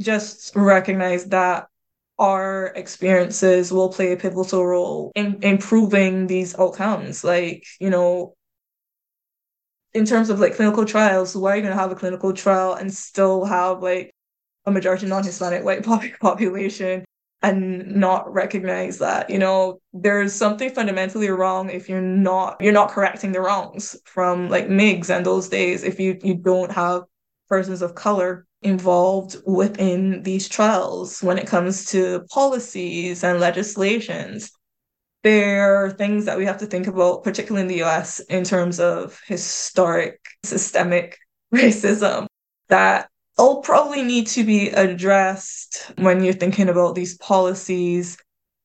just 0.00 0.54
recognize 0.56 1.26
that 1.26 1.68
our 2.18 2.66
experiences 2.76 3.72
will 3.72 3.88
play 3.88 4.12
a 4.12 4.16
pivotal 4.16 4.64
role 4.66 5.12
in 5.14 5.38
improving 5.42 6.26
these 6.26 6.58
outcomes. 6.58 7.24
Like 7.24 7.64
you 7.80 7.90
know 7.90 8.34
in 9.94 10.04
terms 10.04 10.30
of 10.30 10.40
like 10.40 10.54
clinical 10.56 10.84
trials 10.84 11.36
why 11.36 11.52
are 11.52 11.56
you 11.56 11.62
going 11.62 11.74
to 11.74 11.80
have 11.80 11.92
a 11.92 11.96
clinical 11.96 12.32
trial 12.32 12.74
and 12.74 12.92
still 12.92 13.44
have 13.44 13.82
like 13.82 14.10
a 14.66 14.70
majority 14.70 15.06
non-hispanic 15.06 15.64
white 15.64 15.84
population 16.20 17.04
and 17.42 17.96
not 17.96 18.32
recognize 18.32 18.98
that? 18.98 19.28
You 19.30 19.38
know 19.38 19.80
there's 19.92 20.32
something 20.32 20.70
fundamentally 20.70 21.28
wrong 21.28 21.70
if 21.70 21.88
you're 21.88 22.00
not 22.00 22.60
you're 22.60 22.72
not 22.72 22.90
correcting 22.90 23.32
the 23.32 23.40
wrongs 23.40 23.96
from 24.04 24.48
like 24.48 24.68
Meigs 24.68 25.10
and 25.10 25.26
those 25.26 25.48
days 25.48 25.82
if 25.82 25.98
you 25.98 26.18
you 26.22 26.34
don't 26.34 26.72
have 26.72 27.02
persons 27.48 27.82
of 27.82 27.94
color 27.94 28.46
involved 28.62 29.36
within 29.46 30.22
these 30.22 30.48
trials 30.48 31.22
when 31.22 31.38
it 31.38 31.46
comes 31.46 31.86
to 31.86 32.24
policies 32.30 33.24
and 33.24 33.40
legislations. 33.40 34.50
There 35.22 35.84
are 35.84 35.90
things 35.90 36.24
that 36.24 36.38
we 36.38 36.44
have 36.46 36.58
to 36.58 36.66
think 36.66 36.86
about, 36.86 37.22
particularly 37.22 37.62
in 37.62 37.68
the 37.68 37.82
US, 37.84 38.20
in 38.20 38.44
terms 38.44 38.80
of 38.80 39.20
historic 39.26 40.20
systemic 40.44 41.18
racism 41.54 42.26
that 42.68 43.08
all 43.38 43.62
probably 43.62 44.02
need 44.02 44.26
to 44.28 44.44
be 44.44 44.68
addressed 44.70 45.92
when 45.98 46.22
you're 46.22 46.32
thinking 46.32 46.68
about 46.68 46.94
these 46.94 47.16
policies 47.18 48.18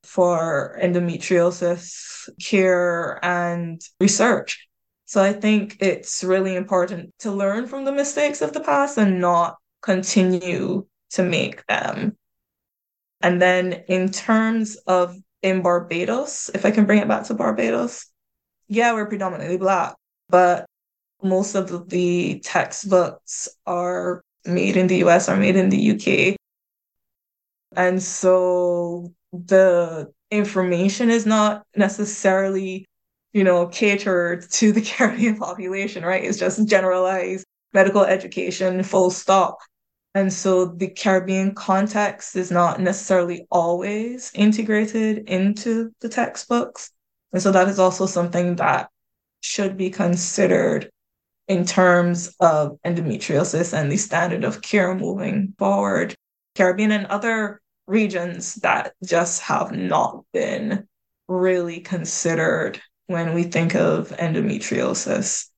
for 0.03 0.77
endometriosis 0.81 2.29
care 2.43 3.19
and 3.23 3.81
research. 3.99 4.67
So 5.05 5.23
I 5.23 5.33
think 5.33 5.77
it's 5.79 6.23
really 6.23 6.55
important 6.55 7.13
to 7.19 7.31
learn 7.31 7.67
from 7.67 7.85
the 7.85 7.91
mistakes 7.91 8.41
of 8.41 8.53
the 8.53 8.59
past 8.59 8.97
and 8.97 9.21
not 9.21 9.57
continue 9.81 10.85
to 11.11 11.23
make 11.23 11.65
them. 11.67 12.17
And 13.21 13.41
then 13.41 13.83
in 13.87 14.11
terms 14.11 14.75
of 14.87 15.15
in 15.41 15.61
Barbados, 15.61 16.49
if 16.53 16.65
I 16.65 16.71
can 16.71 16.85
bring 16.85 16.99
it 16.99 17.07
back 17.07 17.25
to 17.25 17.33
Barbados, 17.33 18.05
yeah, 18.67 18.93
we're 18.93 19.07
predominantly 19.07 19.57
Black, 19.57 19.95
but 20.29 20.65
most 21.23 21.55
of 21.55 21.89
the 21.89 22.39
textbooks 22.43 23.47
are 23.65 24.21
made 24.45 24.77
in 24.77 24.87
the 24.87 24.97
US 24.97 25.29
or 25.29 25.35
made 25.37 25.55
in 25.55 25.69
the 25.69 25.91
UK. 25.91 26.35
And 27.75 28.01
so 28.01 29.13
the 29.31 30.11
information 30.31 31.09
is 31.09 31.25
not 31.25 31.65
necessarily, 31.75 32.85
you 33.33 33.43
know, 33.43 33.67
catered 33.67 34.49
to 34.51 34.71
the 34.71 34.81
Caribbean 34.85 35.37
population, 35.37 36.03
right? 36.03 36.23
It's 36.23 36.39
just 36.39 36.67
generalized 36.67 37.45
medical 37.73 38.03
education, 38.03 38.83
full 38.83 39.09
stop. 39.09 39.57
And 40.15 40.31
so 40.33 40.65
the 40.65 40.87
Caribbean 40.87 41.53
context 41.53 42.35
is 42.35 42.49
not 42.49 42.79
necessarily 42.79 43.45
always 43.51 44.31
integrated 44.33 45.29
into 45.29 45.91
the 46.01 46.09
textbooks. 46.09 46.91
And 47.33 47.41
so 47.41 47.51
that 47.51 47.67
is 47.67 47.77
also 47.77 48.05
something 48.05 48.55
that 48.55 48.89
should 49.41 49.77
be 49.77 49.89
considered 49.89 50.89
in 51.47 51.65
terms 51.65 52.35
of 52.39 52.77
endometriosis 52.85 53.73
and 53.73 53.91
the 53.91 53.97
standard 53.97 54.43
of 54.43 54.61
care 54.61 54.95
moving 54.95 55.53
forward. 55.57 56.15
Caribbean 56.55 56.91
and 56.91 57.05
other 57.07 57.61
regions 57.85 58.55
that 58.55 58.93
just 59.05 59.41
have 59.41 59.71
not 59.71 60.23
been 60.33 60.87
really 61.27 61.79
considered 61.79 62.81
when 63.07 63.33
we 63.33 63.43
think 63.43 63.75
of 63.75 64.09
endometriosis. 64.09 65.49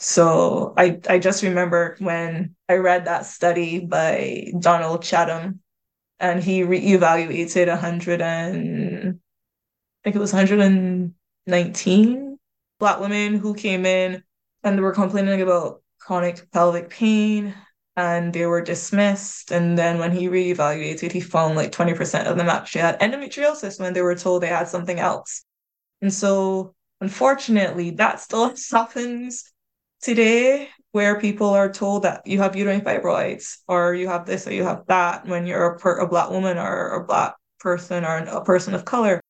So 0.00 0.74
I, 0.76 1.00
I 1.08 1.18
just 1.18 1.42
remember 1.42 1.96
when 1.98 2.54
I 2.68 2.74
read 2.74 3.06
that 3.06 3.26
study 3.26 3.80
by 3.80 4.52
Donald 4.60 5.02
Chatman 5.02 5.58
and 6.20 6.42
he 6.42 6.62
reevaluated 6.62 7.66
100 7.66 8.22
and 8.22 9.18
I 9.18 9.98
think 10.04 10.14
it 10.14 10.20
was 10.20 10.32
119 10.32 12.38
Black 12.78 13.00
women 13.00 13.38
who 13.38 13.54
came 13.54 13.84
in 13.84 14.22
and 14.62 14.78
they 14.78 14.82
were 14.82 14.92
complaining 14.92 15.42
about 15.42 15.82
chronic 15.98 16.48
pelvic 16.52 16.90
pain 16.90 17.52
and 17.96 18.32
they 18.32 18.46
were 18.46 18.62
dismissed. 18.62 19.50
And 19.50 19.76
then 19.76 19.98
when 19.98 20.12
he 20.12 20.28
reevaluated, 20.28 21.10
he 21.10 21.20
found 21.20 21.56
like 21.56 21.72
20% 21.72 22.26
of 22.26 22.36
them 22.36 22.48
actually 22.48 22.82
had 22.82 23.00
endometriosis 23.00 23.80
when 23.80 23.94
they 23.94 24.02
were 24.02 24.14
told 24.14 24.44
they 24.44 24.46
had 24.46 24.68
something 24.68 25.00
else. 25.00 25.44
And 26.00 26.14
so, 26.14 26.76
unfortunately, 27.00 27.90
that 27.90 28.20
still 28.20 28.54
happens 28.70 29.52
today 30.00 30.68
where 30.92 31.20
people 31.20 31.50
are 31.50 31.70
told 31.70 32.02
that 32.02 32.26
you 32.26 32.38
have 32.38 32.56
uterine 32.56 32.80
fibroids 32.80 33.58
or 33.68 33.94
you 33.94 34.08
have 34.08 34.26
this 34.26 34.46
or 34.46 34.52
you 34.52 34.64
have 34.64 34.84
that 34.86 35.26
when 35.26 35.46
you're 35.46 35.74
a, 35.74 35.78
per- 35.78 35.98
a 35.98 36.08
black 36.08 36.30
woman 36.30 36.58
or 36.58 36.88
a 36.90 37.04
black 37.04 37.34
person 37.60 38.04
or 38.04 38.18
a 38.18 38.44
person 38.44 38.74
of 38.74 38.84
color. 38.84 39.20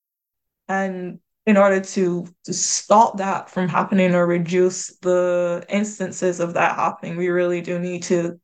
And 0.68 1.18
in 1.46 1.56
order 1.56 1.80
to, 1.80 2.26
to 2.44 2.52
stop 2.52 3.18
that 3.18 3.50
from 3.50 3.68
happening 3.68 4.14
or 4.14 4.26
reduce 4.26 4.96
the 4.98 5.64
instances 5.68 6.40
of 6.40 6.54
that 6.54 6.76
happening, 6.76 7.16
we 7.16 7.28
really 7.28 7.60
do 7.60 7.78
need 7.78 8.02
to 8.04 8.38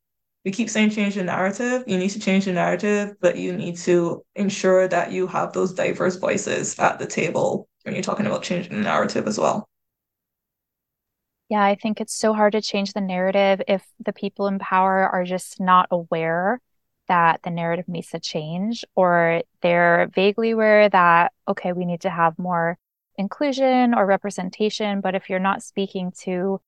we 0.44 0.50
keep 0.50 0.68
saying 0.68 0.90
change 0.90 1.14
the 1.14 1.24
narrative. 1.24 1.84
You 1.86 1.96
need 1.96 2.10
to 2.10 2.20
change 2.20 2.44
the 2.44 2.52
narrative, 2.52 3.16
but 3.20 3.38
you 3.38 3.54
need 3.56 3.78
to 3.78 4.22
ensure 4.34 4.86
that 4.88 5.10
you 5.10 5.26
have 5.26 5.54
those 5.54 5.72
diverse 5.72 6.16
voices 6.16 6.78
at 6.78 6.98
the 6.98 7.06
table 7.06 7.66
when 7.82 7.94
you're 7.94 8.02
talking 8.02 8.26
about 8.26 8.42
changing 8.42 8.76
the 8.76 8.82
narrative 8.82 9.26
as 9.26 9.38
well. 9.38 9.66
Yeah, 11.50 11.62
I 11.62 11.74
think 11.74 12.00
it's 12.00 12.14
so 12.14 12.32
hard 12.32 12.52
to 12.52 12.62
change 12.62 12.92
the 12.92 13.00
narrative 13.00 13.62
if 13.68 13.86
the 14.04 14.12
people 14.12 14.46
in 14.46 14.58
power 14.58 15.08
are 15.08 15.24
just 15.24 15.60
not 15.60 15.88
aware 15.90 16.60
that 17.06 17.42
the 17.42 17.50
narrative 17.50 17.86
needs 17.86 18.08
to 18.08 18.18
change, 18.18 18.82
or 18.94 19.42
they're 19.60 20.08
vaguely 20.14 20.52
aware 20.52 20.88
that, 20.88 21.32
okay, 21.46 21.72
we 21.72 21.84
need 21.84 22.00
to 22.00 22.10
have 22.10 22.38
more 22.38 22.78
inclusion 23.18 23.94
or 23.94 24.06
representation. 24.06 25.02
But 25.02 25.14
if 25.14 25.28
you're 25.28 25.38
not 25.38 25.62
speaking 25.62 26.12
to 26.22 26.60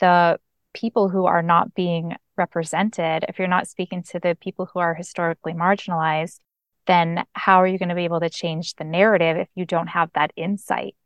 the 0.00 0.40
people 0.72 1.08
who 1.08 1.26
are 1.26 1.42
not 1.42 1.72
being 1.74 2.16
represented, 2.36 3.24
if 3.28 3.38
you're 3.38 3.46
not 3.46 3.68
speaking 3.68 4.02
to 4.02 4.18
the 4.18 4.36
people 4.40 4.66
who 4.66 4.80
are 4.80 4.94
historically 4.94 5.52
marginalized, 5.52 6.40
then 6.86 7.24
how 7.32 7.62
are 7.62 7.66
you 7.68 7.78
going 7.78 7.88
to 7.88 7.94
be 7.94 8.04
able 8.04 8.20
to 8.20 8.28
change 8.28 8.74
the 8.74 8.84
narrative 8.84 9.36
if 9.36 9.48
you 9.54 9.64
don't 9.64 9.86
have 9.86 10.10
that 10.14 10.32
insight? 10.34 10.96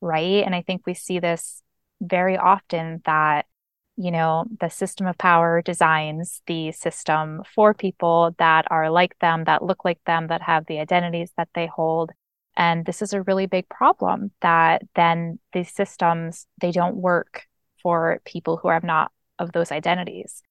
Right. 0.00 0.44
And 0.44 0.52
I 0.52 0.62
think 0.62 0.82
we 0.84 0.94
see 0.94 1.20
this 1.20 1.62
very 2.02 2.36
often 2.36 3.00
that, 3.06 3.46
you 3.96 4.10
know, 4.10 4.44
the 4.60 4.68
system 4.68 5.06
of 5.06 5.16
power 5.16 5.62
designs 5.62 6.42
the 6.46 6.72
system 6.72 7.42
for 7.54 7.72
people 7.72 8.34
that 8.38 8.66
are 8.70 8.90
like 8.90 9.18
them, 9.20 9.44
that 9.44 9.64
look 9.64 9.84
like 9.84 10.02
them, 10.04 10.26
that 10.26 10.42
have 10.42 10.66
the 10.66 10.80
identities 10.80 11.32
that 11.36 11.48
they 11.54 11.66
hold. 11.66 12.10
And 12.56 12.84
this 12.84 13.00
is 13.00 13.12
a 13.12 13.22
really 13.22 13.46
big 13.46 13.68
problem 13.68 14.32
that 14.40 14.82
then 14.94 15.38
these 15.52 15.72
systems, 15.72 16.46
they 16.60 16.72
don't 16.72 16.96
work 16.96 17.44
for 17.82 18.20
people 18.24 18.58
who 18.58 18.68
are 18.68 18.80
not 18.82 19.10
of 19.38 19.52
those 19.52 19.72
identities. 19.72 20.42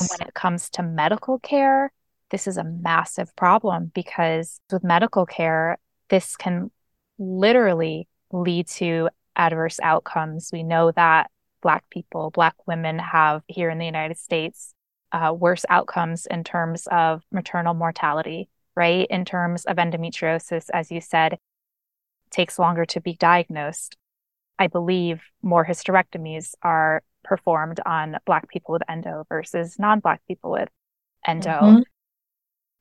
And 0.00 0.08
when 0.10 0.28
it 0.28 0.34
comes 0.34 0.68
to 0.70 0.82
medical 0.82 1.38
care, 1.38 1.92
this 2.30 2.46
is 2.46 2.56
a 2.56 2.64
massive 2.64 3.34
problem 3.36 3.92
because 3.94 4.60
with 4.72 4.82
medical 4.82 5.26
care, 5.26 5.78
this 6.08 6.36
can 6.36 6.70
literally 7.18 8.08
lead 8.32 8.66
to 8.68 9.08
adverse 9.36 9.78
outcomes. 9.82 10.50
We 10.52 10.62
know 10.62 10.92
that 10.92 11.30
Black 11.62 11.88
people, 11.90 12.30
Black 12.30 12.54
women 12.66 12.98
have 12.98 13.42
here 13.46 13.70
in 13.70 13.78
the 13.78 13.86
United 13.86 14.18
States 14.18 14.74
uh, 15.12 15.32
worse 15.32 15.64
outcomes 15.68 16.26
in 16.26 16.44
terms 16.44 16.86
of 16.90 17.22
maternal 17.30 17.74
mortality, 17.74 18.48
right? 18.74 19.06
In 19.08 19.24
terms 19.24 19.64
of 19.64 19.76
endometriosis, 19.76 20.68
as 20.72 20.90
you 20.90 21.00
said, 21.00 21.38
takes 22.30 22.58
longer 22.58 22.84
to 22.86 23.00
be 23.00 23.14
diagnosed. 23.14 23.96
I 24.58 24.66
believe 24.66 25.22
more 25.42 25.64
hysterectomies 25.64 26.54
are 26.62 27.02
performed 27.24 27.80
on 27.84 28.18
Black 28.24 28.48
people 28.48 28.72
with 28.72 28.82
endo 28.88 29.24
versus 29.28 29.78
non 29.78 30.00
Black 30.00 30.20
people 30.26 30.50
with 30.50 30.68
endo. 31.26 31.50
Mm-hmm. 31.50 31.82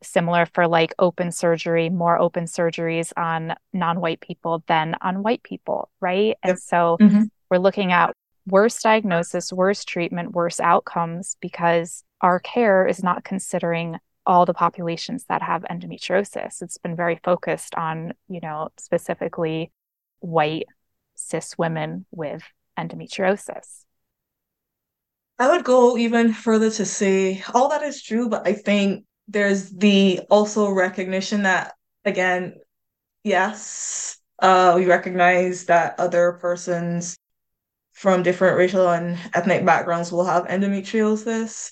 Similar 0.04 0.46
for 0.48 0.68
like 0.68 0.94
open 1.00 1.32
surgery, 1.32 1.90
more 1.90 2.20
open 2.20 2.46
surgeries 2.46 3.12
on 3.18 3.56
non 3.74 4.00
white 4.02 4.20
people 4.20 4.64
than 4.68 4.96
on 5.02 5.24
white 5.24 5.42
people, 5.44 5.90
right? 6.00 6.28
Yep. 6.28 6.38
And 6.44 6.60
so 6.60 6.98
mm-hmm. 7.02 7.24
we're 7.50 7.58
looking 7.58 7.92
at 7.92 8.14
worse 8.48 8.82
diagnosis, 8.82 9.52
worse 9.52 9.84
treatment, 9.84 10.34
worse 10.34 10.60
outcomes 10.60 11.38
because 11.42 12.04
our 12.22 12.40
care 12.40 12.86
is 12.86 13.04
not 13.04 13.24
considering 13.24 13.98
all 14.26 14.46
the 14.46 14.54
populations 14.54 15.26
that 15.30 15.42
have 15.42 15.64
endometriosis. 15.70 16.62
It's 16.62 16.78
been 16.78 16.96
very 16.96 17.20
focused 17.24 17.76
on, 17.76 18.14
you 18.28 18.40
know, 18.42 18.70
specifically 18.78 19.72
white 20.20 20.66
cis 21.16 21.58
women 21.58 22.06
with 22.12 22.44
endometriosis. 22.78 23.84
I 25.38 25.50
would 25.50 25.66
go 25.66 25.98
even 25.98 26.34
further 26.34 26.72
to 26.72 26.86
say 26.86 27.44
all 27.54 27.70
that 27.70 27.84
is 27.84 28.02
true, 28.02 28.30
but 28.30 28.48
I 28.48 28.54
think 28.54 29.06
there's 29.28 29.70
the 29.72 30.22
also 30.30 30.70
recognition 30.72 31.44
that 31.44 31.76
again, 32.04 32.60
yes, 33.24 34.18
uh, 34.40 34.74
we 34.76 34.86
recognize 34.86 35.66
that 35.66 36.00
other 36.00 36.34
persons 36.34 37.18
from 37.94 38.24
different 38.24 38.58
racial 38.58 38.90
and 38.90 39.18
ethnic 39.34 39.66
backgrounds 39.66 40.12
will 40.12 40.26
have 40.26 40.48
endometriosis. 40.48 41.72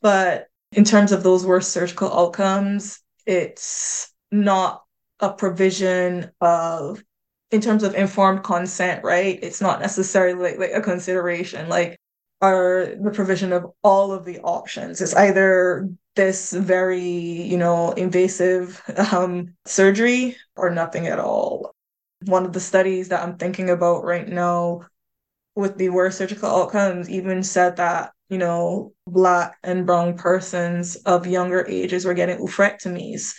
But 0.00 0.48
in 0.72 0.84
terms 0.84 1.12
of 1.12 1.22
those 1.22 1.46
worst 1.46 1.70
surgical 1.72 2.12
outcomes, 2.12 3.00
it's 3.26 4.12
not 4.30 4.84
a 5.20 5.32
provision 5.32 6.30
of 6.40 7.02
in 7.50 7.60
terms 7.60 7.82
of 7.82 7.94
informed 7.94 8.44
consent, 8.44 9.02
right? 9.04 9.38
It's 9.42 9.60
not 9.60 9.80
necessarily 9.80 10.50
like, 10.50 10.58
like 10.58 10.72
a 10.72 10.82
consideration. 10.82 11.68
Like 11.68 11.98
are 12.40 12.94
the 13.00 13.10
provision 13.10 13.52
of 13.52 13.66
all 13.82 14.12
of 14.12 14.24
the 14.24 14.38
options. 14.40 15.00
It's 15.00 15.14
either 15.14 15.88
this 16.18 16.52
very, 16.52 17.00
you 17.00 17.56
know, 17.56 17.92
invasive 17.92 18.82
um, 19.12 19.54
surgery 19.64 20.36
or 20.56 20.68
nothing 20.68 21.06
at 21.06 21.20
all. 21.20 21.70
One 22.24 22.44
of 22.44 22.52
the 22.52 22.60
studies 22.60 23.08
that 23.08 23.22
I'm 23.22 23.36
thinking 23.36 23.70
about 23.70 24.04
right 24.04 24.28
now 24.28 24.82
with 25.54 25.78
the 25.78 25.90
worst 25.90 26.18
surgical 26.18 26.50
outcomes 26.50 27.08
even 27.08 27.44
said 27.44 27.76
that, 27.76 28.10
you 28.28 28.36
know, 28.36 28.92
Black 29.06 29.56
and 29.62 29.86
Brown 29.86 30.18
persons 30.18 30.96
of 31.06 31.24
younger 31.28 31.64
ages 31.68 32.04
were 32.04 32.14
getting 32.14 32.38
oophorectomies 32.38 33.34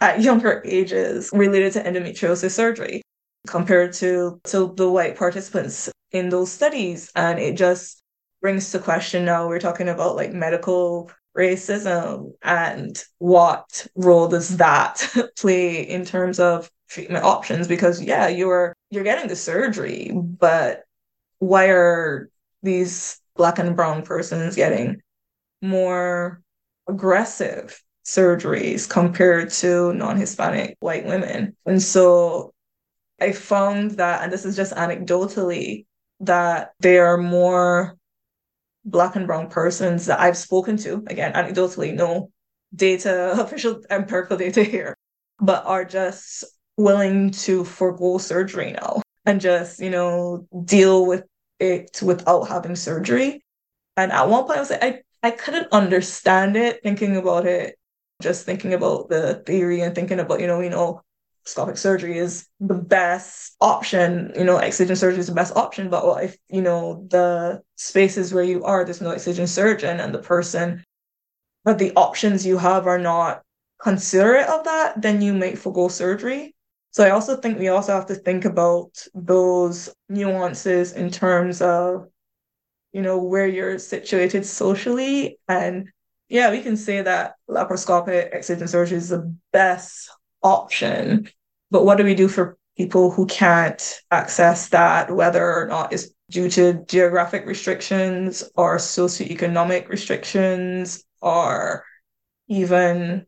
at 0.00 0.22
younger 0.22 0.62
ages 0.64 1.28
related 1.34 1.74
to 1.74 1.82
endometriosis 1.84 2.52
surgery 2.52 3.02
compared 3.46 3.92
to, 3.92 4.40
to 4.44 4.72
the 4.74 4.90
white 4.90 5.18
participants 5.18 5.90
in 6.12 6.30
those 6.30 6.50
studies. 6.50 7.12
And 7.14 7.38
it 7.38 7.58
just 7.58 8.00
brings 8.40 8.72
to 8.72 8.78
question 8.78 9.26
now 9.26 9.48
we're 9.48 9.60
talking 9.60 9.90
about 9.90 10.16
like 10.16 10.32
medical 10.32 11.10
racism 11.36 12.32
and 12.42 13.04
what 13.18 13.86
role 13.96 14.28
does 14.28 14.56
that 14.58 15.08
play 15.38 15.80
in 15.82 16.04
terms 16.04 16.38
of 16.38 16.70
treatment 16.88 17.24
options 17.24 17.66
because 17.66 18.02
yeah 18.02 18.28
you're 18.28 18.74
you're 18.90 19.04
getting 19.04 19.28
the 19.28 19.36
surgery 19.36 20.10
but 20.14 20.82
why 21.38 21.68
are 21.68 22.28
these 22.62 23.18
black 23.34 23.58
and 23.58 23.74
brown 23.74 24.02
persons 24.02 24.56
getting 24.56 25.00
more 25.62 26.42
aggressive 26.88 27.82
surgeries 28.04 28.88
compared 28.88 29.50
to 29.50 29.92
non-Hispanic 29.94 30.76
white 30.80 31.06
women. 31.06 31.56
And 31.66 31.80
so 31.80 32.52
I 33.20 33.32
found 33.32 33.92
that, 33.92 34.22
and 34.22 34.32
this 34.32 34.44
is 34.44 34.56
just 34.56 34.74
anecdotally, 34.74 35.86
that 36.20 36.72
they 36.80 36.98
are 36.98 37.16
more 37.16 37.96
black 38.84 39.16
and 39.16 39.26
brown 39.26 39.48
persons 39.48 40.06
that 40.06 40.20
I've 40.20 40.36
spoken 40.36 40.76
to, 40.78 41.04
again, 41.06 41.32
anecdotally, 41.34 41.94
no 41.94 42.30
data, 42.74 43.32
official 43.40 43.82
empirical 43.90 44.36
data 44.36 44.62
here, 44.62 44.96
but 45.40 45.64
are 45.66 45.84
just 45.84 46.44
willing 46.76 47.30
to 47.30 47.64
forego 47.64 48.18
surgery 48.18 48.72
now 48.72 49.02
and 49.26 49.40
just, 49.40 49.80
you 49.80 49.90
know, 49.90 50.46
deal 50.64 51.06
with 51.06 51.24
it 51.60 52.00
without 52.02 52.44
having 52.44 52.76
surgery. 52.76 53.44
And 53.96 54.10
at 54.10 54.28
one 54.28 54.44
point 54.44 54.56
I 54.56 54.60
was 54.60 54.70
like, 54.70 54.82
I, 54.82 55.02
I 55.22 55.30
couldn't 55.30 55.72
understand 55.72 56.56
it 56.56 56.82
thinking 56.82 57.16
about 57.16 57.46
it, 57.46 57.76
just 58.20 58.44
thinking 58.44 58.74
about 58.74 59.08
the 59.08 59.42
theory 59.46 59.80
and 59.80 59.94
thinking 59.94 60.18
about, 60.18 60.40
you 60.40 60.46
know, 60.46 60.60
you 60.60 60.70
know, 60.70 61.02
scopic 61.44 61.76
surgery 61.76 62.18
is 62.18 62.46
the 62.60 62.74
best 62.74 63.56
option, 63.60 64.32
you 64.36 64.44
know, 64.44 64.58
excision 64.58 64.96
surgery 64.96 65.20
is 65.20 65.26
the 65.26 65.34
best 65.34 65.56
option. 65.56 65.90
But 65.90 66.06
what 66.06 66.24
if, 66.24 66.36
you 66.48 66.62
know, 66.62 67.06
the 67.10 67.62
spaces 67.76 68.32
where 68.32 68.44
you 68.44 68.64
are, 68.64 68.84
there's 68.84 69.00
no 69.00 69.10
excision 69.10 69.46
surgeon 69.46 70.00
and 70.00 70.14
the 70.14 70.18
person, 70.18 70.84
but 71.64 71.78
the 71.78 71.92
options 71.94 72.46
you 72.46 72.58
have 72.58 72.86
are 72.86 72.98
not 72.98 73.42
considerate 73.80 74.48
of 74.48 74.64
that, 74.64 75.00
then 75.00 75.20
you 75.20 75.34
might 75.34 75.58
forego 75.58 75.88
surgery. 75.88 76.54
So 76.90 77.04
I 77.04 77.10
also 77.10 77.36
think 77.36 77.58
we 77.58 77.68
also 77.68 77.92
have 77.92 78.06
to 78.06 78.14
think 78.14 78.44
about 78.44 78.90
those 79.14 79.92
nuances 80.08 80.92
in 80.92 81.10
terms 81.10 81.62
of, 81.62 82.06
you 82.92 83.00
know, 83.00 83.18
where 83.18 83.46
you're 83.46 83.78
situated 83.78 84.44
socially. 84.44 85.38
And 85.48 85.88
yeah, 86.28 86.50
we 86.50 86.62
can 86.62 86.76
say 86.76 87.02
that 87.02 87.34
laparoscopic 87.48 88.34
excision 88.34 88.68
surgery 88.68 88.98
is 88.98 89.08
the 89.08 89.34
best 89.52 90.10
option. 90.42 91.28
But 91.70 91.84
what 91.84 91.98
do 91.98 92.04
we 92.04 92.14
do 92.14 92.28
for 92.28 92.56
people 92.76 93.10
who 93.10 93.26
can't 93.26 94.00
access 94.10 94.68
that, 94.68 95.14
whether 95.14 95.44
or 95.44 95.66
not 95.66 95.92
it's 95.92 96.08
due 96.30 96.48
to 96.50 96.84
geographic 96.88 97.46
restrictions 97.46 98.42
or 98.56 98.76
socioeconomic 98.78 99.88
restrictions 99.88 101.04
or 101.20 101.84
even 102.48 103.26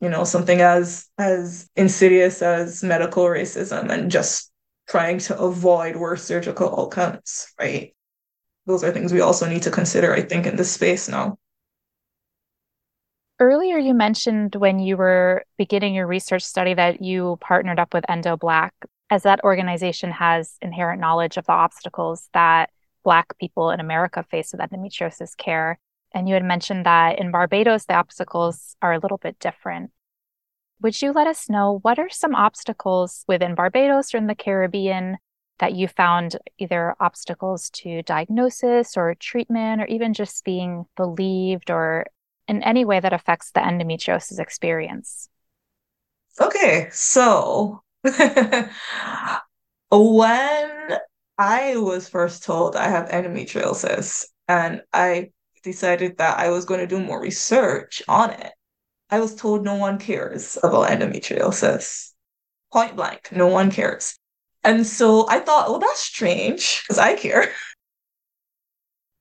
you 0.00 0.08
know 0.08 0.24
something 0.24 0.60
as 0.60 1.08
as 1.18 1.68
insidious 1.76 2.42
as 2.42 2.82
medical 2.82 3.24
racism 3.24 3.90
and 3.90 4.10
just 4.10 4.50
trying 4.88 5.18
to 5.18 5.38
avoid 5.38 5.96
worse 5.96 6.24
surgical 6.24 6.80
outcomes 6.80 7.52
right 7.58 7.94
those 8.66 8.82
are 8.82 8.92
things 8.92 9.12
we 9.12 9.20
also 9.20 9.48
need 9.48 9.62
to 9.62 9.70
consider 9.70 10.12
i 10.12 10.20
think 10.20 10.46
in 10.46 10.56
this 10.56 10.72
space 10.72 11.08
now 11.08 11.38
Earlier, 13.40 13.78
you 13.78 13.94
mentioned 13.94 14.54
when 14.56 14.78
you 14.80 14.98
were 14.98 15.44
beginning 15.56 15.94
your 15.94 16.06
research 16.06 16.42
study 16.42 16.74
that 16.74 17.00
you 17.00 17.38
partnered 17.40 17.78
up 17.78 17.94
with 17.94 18.04
Endo 18.06 18.36
Black, 18.36 18.74
as 19.08 19.22
that 19.22 19.42
organization 19.44 20.10
has 20.10 20.58
inherent 20.60 21.00
knowledge 21.00 21.38
of 21.38 21.46
the 21.46 21.52
obstacles 21.52 22.28
that 22.34 22.68
Black 23.02 23.38
people 23.38 23.70
in 23.70 23.80
America 23.80 24.22
face 24.30 24.52
with 24.52 24.60
endometriosis 24.60 25.34
care. 25.38 25.78
And 26.12 26.28
you 26.28 26.34
had 26.34 26.44
mentioned 26.44 26.84
that 26.84 27.18
in 27.18 27.30
Barbados, 27.30 27.86
the 27.86 27.94
obstacles 27.94 28.76
are 28.82 28.92
a 28.92 28.98
little 28.98 29.16
bit 29.16 29.38
different. 29.38 29.90
Would 30.82 31.00
you 31.00 31.10
let 31.12 31.26
us 31.26 31.48
know 31.48 31.78
what 31.80 31.98
are 31.98 32.10
some 32.10 32.34
obstacles 32.34 33.24
within 33.26 33.54
Barbados 33.54 34.12
or 34.12 34.18
in 34.18 34.26
the 34.26 34.34
Caribbean 34.34 35.16
that 35.60 35.74
you 35.74 35.88
found 35.88 36.36
either 36.58 36.94
obstacles 37.00 37.70
to 37.70 38.02
diagnosis 38.02 38.98
or 38.98 39.14
treatment 39.14 39.80
or 39.80 39.86
even 39.86 40.12
just 40.12 40.44
being 40.44 40.84
believed 40.94 41.70
or 41.70 42.04
in 42.50 42.64
any 42.64 42.84
way 42.84 42.98
that 42.98 43.12
affects 43.12 43.52
the 43.52 43.60
endometriosis 43.60 44.40
experience? 44.40 45.28
Okay, 46.40 46.88
so 46.90 47.80
when 48.02 48.68
I 51.38 51.76
was 51.76 52.08
first 52.08 52.42
told 52.42 52.74
I 52.74 52.88
have 52.88 53.10
endometriosis 53.10 54.24
and 54.48 54.82
I 54.92 55.30
decided 55.62 56.18
that 56.18 56.40
I 56.40 56.50
was 56.50 56.64
going 56.64 56.80
to 56.80 56.88
do 56.88 56.98
more 56.98 57.20
research 57.20 58.02
on 58.08 58.30
it, 58.30 58.52
I 59.10 59.20
was 59.20 59.36
told 59.36 59.64
no 59.64 59.76
one 59.76 59.98
cares 59.98 60.58
about 60.60 60.88
endometriosis. 60.88 62.10
Point 62.72 62.96
blank, 62.96 63.28
no 63.30 63.46
one 63.46 63.70
cares. 63.70 64.18
And 64.64 64.84
so 64.84 65.28
I 65.28 65.38
thought, 65.38 65.70
well, 65.70 65.78
that's 65.78 66.00
strange 66.00 66.82
because 66.82 66.98
I 66.98 67.14
care. 67.14 67.52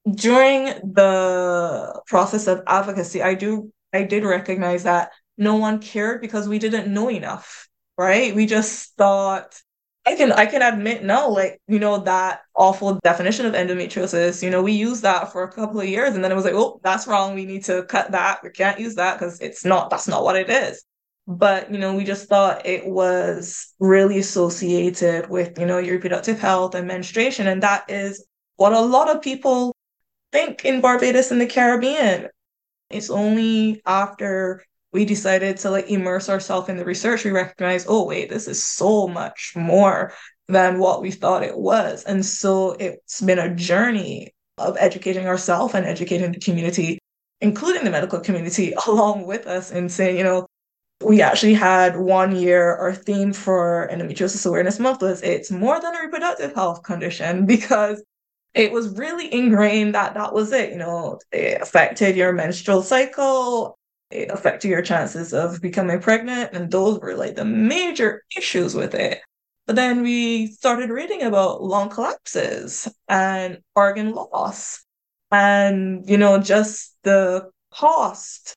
during 0.09 0.65
the 0.65 2.01
process 2.07 2.47
of 2.47 2.63
advocacy, 2.67 3.21
I 3.21 3.33
do 3.35 3.71
I 3.93 4.03
did 4.03 4.23
recognize 4.23 4.83
that 4.83 5.11
no 5.37 5.55
one 5.55 5.79
cared 5.79 6.21
because 6.21 6.47
we 6.47 6.59
didn't 6.59 6.93
know 6.93 7.09
enough, 7.09 7.67
right? 7.97 8.35
We 8.35 8.45
just 8.45 8.95
thought 8.95 9.59
I 10.05 10.15
can 10.15 10.31
I 10.31 10.45
can 10.45 10.61
admit 10.61 11.03
no, 11.03 11.29
like, 11.29 11.61
you 11.67 11.79
know, 11.79 11.99
that 11.99 12.41
awful 12.55 12.99
definition 13.03 13.45
of 13.45 13.53
endometriosis, 13.53 14.41
you 14.41 14.49
know, 14.49 14.63
we 14.63 14.71
used 14.73 15.03
that 15.03 15.31
for 15.31 15.43
a 15.43 15.51
couple 15.51 15.79
of 15.79 15.87
years 15.87 16.15
and 16.15 16.23
then 16.23 16.31
it 16.31 16.35
was 16.35 16.45
like, 16.45 16.53
oh, 16.55 16.79
that's 16.83 17.07
wrong. 17.07 17.35
We 17.35 17.45
need 17.45 17.65
to 17.65 17.83
cut 17.83 18.11
that. 18.11 18.41
We 18.43 18.49
can't 18.51 18.79
use 18.79 18.95
that 18.95 19.19
because 19.19 19.39
it's 19.41 19.65
not 19.65 19.89
that's 19.89 20.07
not 20.07 20.23
what 20.23 20.35
it 20.35 20.49
is. 20.49 20.83
But, 21.27 21.71
you 21.71 21.77
know, 21.77 21.93
we 21.93 22.05
just 22.05 22.27
thought 22.27 22.65
it 22.65 22.87
was 22.87 23.73
really 23.79 24.17
associated 24.17 25.29
with, 25.29 25.59
you 25.59 25.65
know, 25.67 25.77
your 25.77 25.95
reproductive 25.95 26.39
health 26.39 26.73
and 26.73 26.87
menstruation. 26.87 27.45
And 27.47 27.61
that 27.61 27.87
is 27.89 28.25
what 28.55 28.73
a 28.73 28.79
lot 28.81 29.15
of 29.15 29.21
people 29.21 29.75
think 30.31 30.65
in 30.65 30.81
Barbados 30.81 31.31
and 31.31 31.41
the 31.41 31.45
Caribbean. 31.45 32.27
It's 32.89 33.09
only 33.09 33.81
after 33.85 34.63
we 34.91 35.05
decided 35.05 35.57
to 35.57 35.69
like 35.69 35.89
immerse 35.89 36.29
ourselves 36.29 36.69
in 36.69 36.77
the 36.77 36.85
research, 36.85 37.23
we 37.23 37.31
recognize, 37.31 37.85
oh 37.87 38.05
wait, 38.05 38.29
this 38.29 38.47
is 38.47 38.63
so 38.63 39.07
much 39.07 39.53
more 39.55 40.13
than 40.47 40.79
what 40.79 41.01
we 41.01 41.11
thought 41.11 41.43
it 41.43 41.57
was. 41.57 42.03
And 42.03 42.25
so 42.25 42.71
it's 42.79 43.21
been 43.21 43.39
a 43.39 43.53
journey 43.53 44.33
of 44.57 44.75
educating 44.79 45.27
ourselves 45.27 45.75
and 45.75 45.85
educating 45.85 46.31
the 46.31 46.39
community, 46.39 46.99
including 47.39 47.83
the 47.83 47.91
medical 47.91 48.19
community, 48.19 48.73
along 48.87 49.27
with 49.27 49.45
us 49.45 49.71
and 49.71 49.91
saying, 49.91 50.17
you 50.17 50.23
know, 50.23 50.47
we 51.03 51.21
actually 51.21 51.53
had 51.53 51.95
one 51.97 52.35
year 52.35 52.75
our 52.75 52.93
theme 52.93 53.31
for 53.31 53.87
endometriosis 53.91 54.45
awareness 54.45 54.79
month 54.79 55.01
was 55.01 55.21
it's 55.21 55.49
more 55.49 55.79
than 55.79 55.95
a 55.95 56.01
reproductive 56.01 56.53
health 56.53 56.83
condition 56.83 57.45
because 57.45 58.03
it 58.53 58.71
was 58.71 58.97
really 58.97 59.33
ingrained 59.33 59.95
that 59.95 60.13
that 60.15 60.33
was 60.33 60.51
it. 60.51 60.71
You 60.71 60.77
know, 60.77 61.19
it 61.31 61.61
affected 61.61 62.15
your 62.15 62.33
menstrual 62.33 62.81
cycle, 62.81 63.77
it 64.11 64.29
affected 64.31 64.69
your 64.69 64.81
chances 64.81 65.33
of 65.33 65.61
becoming 65.61 65.99
pregnant, 65.99 66.51
and 66.53 66.71
those 66.71 66.99
were 66.99 67.15
like 67.15 67.35
the 67.35 67.45
major 67.45 68.23
issues 68.35 68.75
with 68.75 68.95
it. 68.95 69.21
But 69.67 69.75
then 69.75 70.01
we 70.01 70.47
started 70.47 70.89
reading 70.89 71.21
about 71.21 71.61
lung 71.61 71.89
collapses 71.89 72.87
and 73.07 73.59
organ 73.75 74.13
loss, 74.13 74.83
and 75.31 76.09
you 76.09 76.17
know, 76.17 76.39
just 76.39 76.95
the 77.03 77.51
cost 77.71 78.55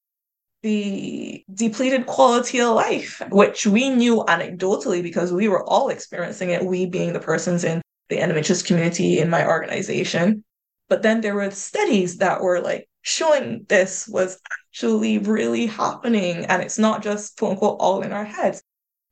the 0.62 1.44
depleted 1.52 2.06
quality 2.06 2.60
of 2.60 2.74
life, 2.74 3.20
which 3.30 3.66
we 3.66 3.90
knew 3.90 4.24
anecdotally 4.28 5.02
because 5.02 5.32
we 5.32 5.48
were 5.48 5.64
all 5.64 5.88
experiencing 5.88 6.50
it, 6.50 6.64
we 6.64 6.86
being 6.86 7.12
the 7.12 7.20
persons 7.20 7.64
in 7.64 7.81
the 8.12 8.18
endometriosis 8.18 8.66
community 8.66 9.18
in 9.18 9.30
my 9.30 9.46
organization. 9.46 10.44
But 10.88 11.02
then 11.02 11.22
there 11.22 11.34
were 11.34 11.50
studies 11.50 12.18
that 12.18 12.42
were 12.42 12.60
like 12.60 12.88
showing 13.00 13.64
this 13.68 14.06
was 14.06 14.38
actually 14.52 15.18
really 15.18 15.66
happening 15.66 16.44
and 16.44 16.62
it's 16.62 16.78
not 16.78 17.02
just 17.02 17.38
quote 17.38 17.52
unquote 17.52 17.78
all 17.80 18.02
in 18.02 18.12
our 18.12 18.24
heads. 18.24 18.62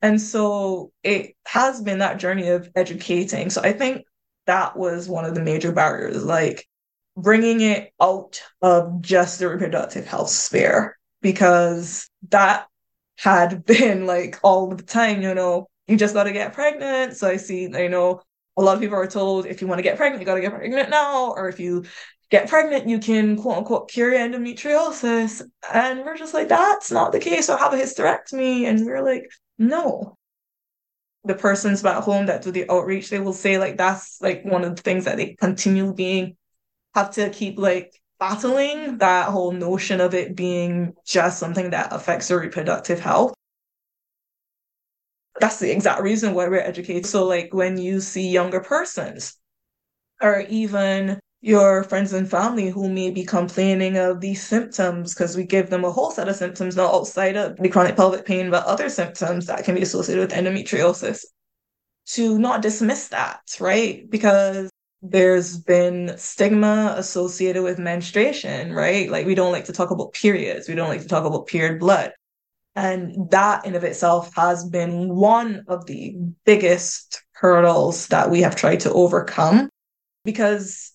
And 0.02 0.20
so 0.20 0.92
it 1.02 1.34
has 1.46 1.80
been 1.80 1.98
that 1.98 2.18
journey 2.18 2.48
of 2.48 2.70
educating. 2.74 3.50
So 3.50 3.62
I 3.62 3.72
think 3.72 4.04
that 4.46 4.76
was 4.76 5.08
one 5.08 5.24
of 5.24 5.34
the 5.34 5.42
major 5.42 5.72
barriers, 5.72 6.22
like 6.22 6.66
bringing 7.16 7.60
it 7.60 7.92
out 8.00 8.42
of 8.60 9.00
just 9.00 9.38
the 9.38 9.48
reproductive 9.48 10.06
health 10.06 10.30
sphere, 10.30 10.98
because 11.22 12.08
that 12.28 12.66
had 13.16 13.64
been 13.66 14.06
like 14.06 14.38
all 14.42 14.68
the 14.68 14.82
time, 14.82 15.22
you 15.22 15.34
know, 15.34 15.68
you 15.86 15.96
just 15.96 16.14
got 16.14 16.24
to 16.24 16.32
get 16.32 16.52
pregnant. 16.52 17.16
So 17.16 17.28
I 17.28 17.36
see, 17.36 17.62
you 17.62 17.88
know, 17.88 18.22
a 18.60 18.62
lot 18.62 18.74
of 18.74 18.80
people 18.80 18.96
are 18.96 19.06
told 19.06 19.46
if 19.46 19.60
you 19.60 19.66
want 19.66 19.78
to 19.78 19.82
get 19.82 19.96
pregnant, 19.96 20.20
you 20.20 20.26
got 20.26 20.34
to 20.34 20.40
get 20.40 20.54
pregnant 20.54 20.90
now, 20.90 21.30
or 21.32 21.48
if 21.48 21.58
you 21.58 21.84
get 22.30 22.48
pregnant, 22.48 22.88
you 22.88 22.98
can 22.98 23.36
quote 23.36 23.58
unquote 23.58 23.90
cure 23.90 24.12
endometriosis. 24.12 25.42
And 25.72 26.00
we're 26.00 26.18
just 26.18 26.34
like, 26.34 26.48
that's 26.48 26.90
not 26.90 27.12
the 27.12 27.20
case. 27.20 27.48
Or 27.48 27.56
have 27.56 27.72
a 27.72 27.76
hysterectomy. 27.76 28.64
And 28.64 28.84
we're 28.84 29.02
like, 29.02 29.24
no. 29.58 30.16
The 31.24 31.34
persons 31.34 31.82
back 31.82 32.02
home 32.02 32.26
that 32.26 32.42
do 32.42 32.50
the 32.50 32.70
outreach, 32.70 33.10
they 33.10 33.18
will 33.18 33.32
say 33.32 33.58
like 33.58 33.76
that's 33.76 34.20
like 34.20 34.44
one 34.44 34.64
of 34.64 34.76
the 34.76 34.82
things 34.82 35.04
that 35.06 35.16
they 35.16 35.34
continue 35.34 35.92
being 35.92 36.36
have 36.94 37.10
to 37.12 37.30
keep 37.30 37.58
like 37.58 37.92
battling 38.18 38.98
that 38.98 39.28
whole 39.28 39.52
notion 39.52 40.00
of 40.00 40.14
it 40.14 40.36
being 40.36 40.94
just 41.06 41.38
something 41.38 41.70
that 41.70 41.92
affects 41.92 42.28
their 42.28 42.40
reproductive 42.40 43.00
health 43.00 43.34
that's 45.40 45.58
the 45.58 45.72
exact 45.72 46.02
reason 46.02 46.34
why 46.34 46.48
we're 46.48 46.60
educated. 46.60 47.06
So, 47.06 47.26
like 47.26 47.52
when 47.52 47.78
you 47.78 48.00
see 48.00 48.28
younger 48.28 48.60
persons, 48.60 49.36
or 50.22 50.40
even 50.48 51.20
your 51.40 51.84
friends 51.84 52.12
and 52.12 52.30
family 52.30 52.68
who 52.68 52.88
may 52.90 53.10
be 53.10 53.24
complaining 53.24 53.96
of 53.96 54.20
these 54.20 54.42
symptoms 54.46 55.14
because 55.14 55.36
we 55.36 55.44
give 55.44 55.70
them 55.70 55.84
a 55.84 55.90
whole 55.90 56.10
set 56.10 56.28
of 56.28 56.36
symptoms, 56.36 56.76
not 56.76 56.94
outside 56.94 57.36
of 57.36 57.56
the 57.56 57.68
chronic 57.68 57.96
pelvic 57.96 58.26
pain, 58.26 58.50
but 58.50 58.64
other 58.66 58.88
symptoms 58.90 59.46
that 59.46 59.64
can 59.64 59.74
be 59.74 59.82
associated 59.82 60.20
with 60.20 60.38
endometriosis, 60.38 61.24
to 62.06 62.38
not 62.38 62.62
dismiss 62.62 63.08
that, 63.08 63.40
right? 63.60 64.08
Because 64.10 64.70
there's 65.02 65.56
been 65.58 66.14
stigma 66.18 66.94
associated 66.96 67.62
with 67.62 67.78
menstruation, 67.78 68.72
right? 68.72 69.10
Like 69.10 69.26
we 69.26 69.34
don't 69.34 69.52
like 69.52 69.64
to 69.66 69.72
talk 69.72 69.90
about 69.90 70.12
periods, 70.12 70.68
we 70.68 70.74
don't 70.74 70.88
like 70.88 71.02
to 71.02 71.08
talk 71.08 71.24
about 71.24 71.46
period 71.46 71.78
blood. 71.80 72.12
And 72.76 73.30
that 73.30 73.66
in 73.66 73.74
of 73.74 73.84
itself 73.84 74.34
has 74.36 74.64
been 74.64 75.14
one 75.14 75.64
of 75.66 75.86
the 75.86 76.16
biggest 76.44 77.22
hurdles 77.32 78.06
that 78.08 78.30
we 78.30 78.42
have 78.42 78.54
tried 78.54 78.80
to 78.80 78.92
overcome 78.92 79.68
because 80.24 80.92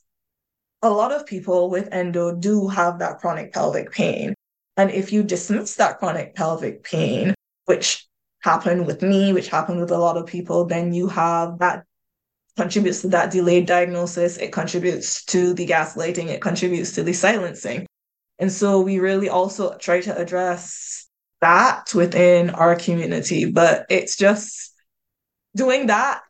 a 0.82 0.90
lot 0.90 1.12
of 1.12 1.26
people 1.26 1.70
with 1.70 1.90
endo 1.92 2.36
do 2.36 2.68
have 2.68 3.00
that 3.00 3.18
chronic 3.20 3.52
pelvic 3.52 3.92
pain. 3.92 4.36
And 4.78 4.92
if 4.92 5.12
you 5.12 5.24
dismiss 5.24 5.76
that 5.76 6.00
chronic 6.00 6.36
pelvic 6.36 6.84
pain, 6.84 7.34
which 7.66 8.08
happened 8.42 8.86
with 8.86 9.02
me, 9.02 9.34
which 9.34 9.48
happened 9.48 9.80
with 9.80 9.92
a 9.92 9.98
lot 9.98 10.18
of 10.18 10.28
people, 10.28 10.66
then 10.66 10.94
you 10.94 11.08
have 11.08 11.60
that 11.60 11.84
contributes 12.56 13.02
to 13.02 13.08
that 13.10 13.32
delayed 13.32 13.66
diagnosis. 13.66 14.38
It 14.38 14.52
contributes 14.52 15.26
to 15.26 15.54
the 15.54 15.66
gaslighting. 15.66 16.28
It 16.28 16.42
contributes 16.42 16.94
to 16.94 17.04
the 17.04 17.14
silencing. 17.14 17.86
And 18.40 18.52
so 18.52 18.82
we 18.82 19.00
really 19.00 19.30
also 19.30 19.78
try 19.78 20.02
to 20.02 20.18
address 20.18 21.05
that 21.42 21.94
within 21.94 22.50
our 22.50 22.76
community, 22.76 23.46
but 23.46 23.86
it's 23.90 24.16
just 24.18 24.74
doing 25.56 25.88
that 25.88 26.22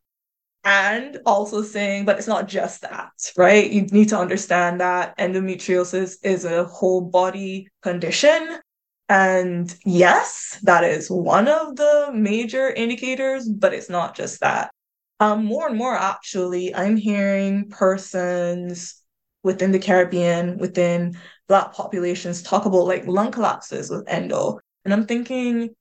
and 0.65 1.19
also 1.27 1.61
saying, 1.61 2.05
but 2.05 2.17
it's 2.17 2.27
not 2.27 2.47
just 2.47 2.81
that, 2.81 3.11
right? 3.37 3.69
You 3.69 3.83
need 3.83 4.09
to 4.09 4.17
understand 4.17 4.81
that 4.81 5.17
endometriosis 5.17 6.17
is 6.23 6.43
a 6.43 6.65
whole 6.65 7.01
body 7.01 7.67
condition. 7.83 8.59
And 9.07 9.73
yes, 9.85 10.59
that 10.63 10.83
is 10.83 11.09
one 11.09 11.47
of 11.47 11.75
the 11.75 12.09
major 12.13 12.71
indicators, 12.71 13.47
but 13.47 13.73
it's 13.73 13.89
not 13.89 14.15
just 14.15 14.39
that. 14.39 14.71
Um, 15.19 15.45
more 15.45 15.67
and 15.67 15.77
more, 15.77 15.95
actually, 15.95 16.73
I'm 16.73 16.97
hearing 16.97 17.69
persons 17.69 19.01
within 19.43 19.71
the 19.71 19.79
Caribbean, 19.79 20.57
within 20.57 21.15
Black 21.47 21.73
populations, 21.73 22.41
talk 22.41 22.65
about 22.65 22.87
like 22.87 23.05
lung 23.05 23.31
collapses 23.31 23.91
with 23.91 24.03
endo. 24.07 24.59
And 24.85 24.93
I'm 24.93 25.05
thinking, 25.05 25.75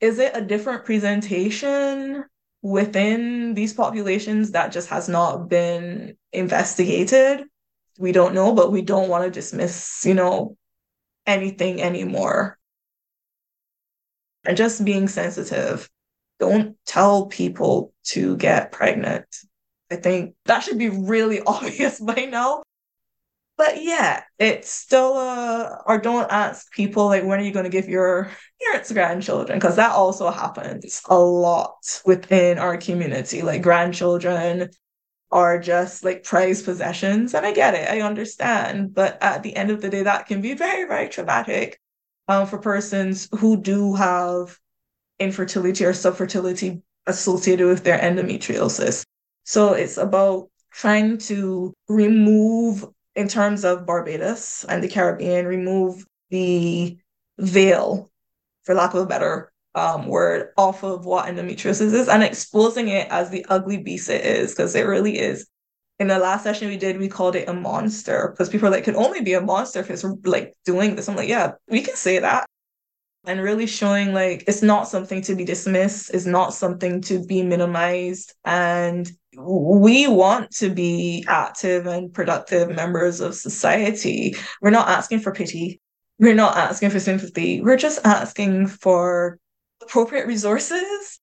is 0.00 0.18
it 0.18 0.36
a 0.36 0.40
different 0.40 0.84
presentation 0.84 2.24
within 2.62 3.54
these 3.54 3.74
populations 3.74 4.52
that 4.52 4.72
just 4.72 4.88
has 4.88 5.08
not 5.08 5.48
been 5.48 6.16
investigated. 6.32 7.44
We 7.98 8.12
don't 8.12 8.34
know, 8.34 8.54
but 8.54 8.72
we 8.72 8.82
don't 8.82 9.08
want 9.08 9.24
to 9.24 9.30
dismiss, 9.30 10.04
you 10.06 10.14
know, 10.14 10.56
anything 11.26 11.82
anymore. 11.82 12.58
And 14.44 14.56
just 14.56 14.84
being 14.84 15.08
sensitive. 15.08 15.90
Don't 16.38 16.76
tell 16.86 17.26
people 17.26 17.92
to 18.04 18.36
get 18.36 18.72
pregnant. 18.72 19.26
I 19.90 19.96
think 19.96 20.34
that 20.46 20.60
should 20.60 20.78
be 20.78 20.88
really 20.88 21.40
obvious 21.46 22.00
by 22.00 22.26
now. 22.30 22.62
But 23.56 23.82
yeah, 23.82 24.24
it's 24.38 24.70
still 24.70 25.14
uh 25.16 25.76
or 25.86 25.98
don't 25.98 26.30
ask 26.30 26.72
people 26.72 27.06
like 27.06 27.24
when 27.24 27.38
are 27.38 27.42
you 27.42 27.52
going 27.52 27.64
to 27.64 27.70
give 27.70 27.88
your 27.88 28.30
parents 28.62 28.92
grandchildren 28.92 29.58
because 29.58 29.76
that 29.76 29.92
also 29.92 30.30
happens 30.30 31.02
a 31.08 31.18
lot 31.18 32.00
within 32.04 32.58
our 32.58 32.76
community. 32.76 33.42
Like 33.42 33.62
grandchildren 33.62 34.70
are 35.30 35.58
just 35.58 36.04
like 36.04 36.24
prized 36.24 36.64
possessions, 36.64 37.34
and 37.34 37.46
I 37.46 37.52
get 37.52 37.74
it, 37.74 37.88
I 37.88 38.00
understand. 38.02 38.94
But 38.94 39.22
at 39.22 39.42
the 39.42 39.56
end 39.56 39.70
of 39.70 39.80
the 39.80 39.90
day, 39.90 40.02
that 40.02 40.26
can 40.26 40.40
be 40.40 40.54
very 40.54 40.86
very 40.86 41.08
traumatic 41.08 41.78
um, 42.28 42.46
for 42.46 42.58
persons 42.58 43.28
who 43.38 43.56
do 43.60 43.94
have 43.94 44.58
infertility 45.18 45.84
or 45.84 45.92
subfertility 45.92 46.82
associated 47.06 47.66
with 47.66 47.84
their 47.84 47.98
endometriosis. 47.98 49.04
So 49.44 49.74
it's 49.74 49.96
about 49.96 50.50
trying 50.72 51.18
to 51.18 51.74
remove 51.88 52.86
in 53.14 53.28
terms 53.28 53.64
of 53.64 53.86
Barbados 53.86 54.64
and 54.64 54.82
the 54.82 54.88
Caribbean, 54.88 55.46
remove 55.46 56.04
the 56.30 56.96
veil, 57.38 58.10
for 58.64 58.74
lack 58.74 58.94
of 58.94 59.02
a 59.02 59.06
better 59.06 59.52
um, 59.74 60.06
word, 60.06 60.50
off 60.56 60.82
of 60.82 61.04
what 61.04 61.26
endometriosis 61.26 61.92
is 61.92 62.08
and 62.08 62.22
exposing 62.22 62.88
it 62.88 63.08
as 63.10 63.30
the 63.30 63.44
ugly 63.48 63.78
beast 63.78 64.08
it 64.08 64.24
is, 64.24 64.52
because 64.52 64.74
it 64.74 64.86
really 64.86 65.18
is. 65.18 65.46
In 65.98 66.08
the 66.08 66.18
last 66.18 66.42
session 66.42 66.68
we 66.68 66.76
did, 66.76 66.98
we 66.98 67.08
called 67.08 67.36
it 67.36 67.48
a 67.48 67.52
monster 67.52 68.30
because 68.30 68.48
people 68.48 68.68
are 68.68 68.70
like, 68.70 68.84
could 68.84 68.96
only 68.96 69.20
be 69.20 69.34
a 69.34 69.40
monster 69.40 69.80
if 69.80 69.90
it's 69.90 70.04
like 70.24 70.54
doing 70.64 70.96
this. 70.96 71.08
I'm 71.08 71.16
like, 71.16 71.28
yeah, 71.28 71.52
we 71.68 71.82
can 71.82 71.94
say 71.94 72.18
that. 72.18 72.46
And 73.24 73.40
really 73.40 73.66
showing 73.66 74.12
like 74.12 74.44
it's 74.48 74.62
not 74.62 74.88
something 74.88 75.22
to 75.22 75.36
be 75.36 75.44
dismissed, 75.44 76.10
it's 76.12 76.26
not 76.26 76.54
something 76.54 77.00
to 77.02 77.24
be 77.24 77.42
minimized. 77.42 78.34
And 78.44 79.08
we 79.38 80.08
want 80.08 80.50
to 80.56 80.70
be 80.70 81.24
active 81.28 81.86
and 81.86 82.12
productive 82.12 82.74
members 82.74 83.20
of 83.20 83.36
society. 83.36 84.34
We're 84.60 84.70
not 84.70 84.88
asking 84.88 85.20
for 85.20 85.32
pity. 85.32 85.80
We're 86.18 86.34
not 86.34 86.56
asking 86.56 86.90
for 86.90 87.00
sympathy. 87.00 87.60
We're 87.60 87.76
just 87.76 88.04
asking 88.04 88.66
for 88.66 89.38
appropriate 89.82 90.26
resources 90.26 91.20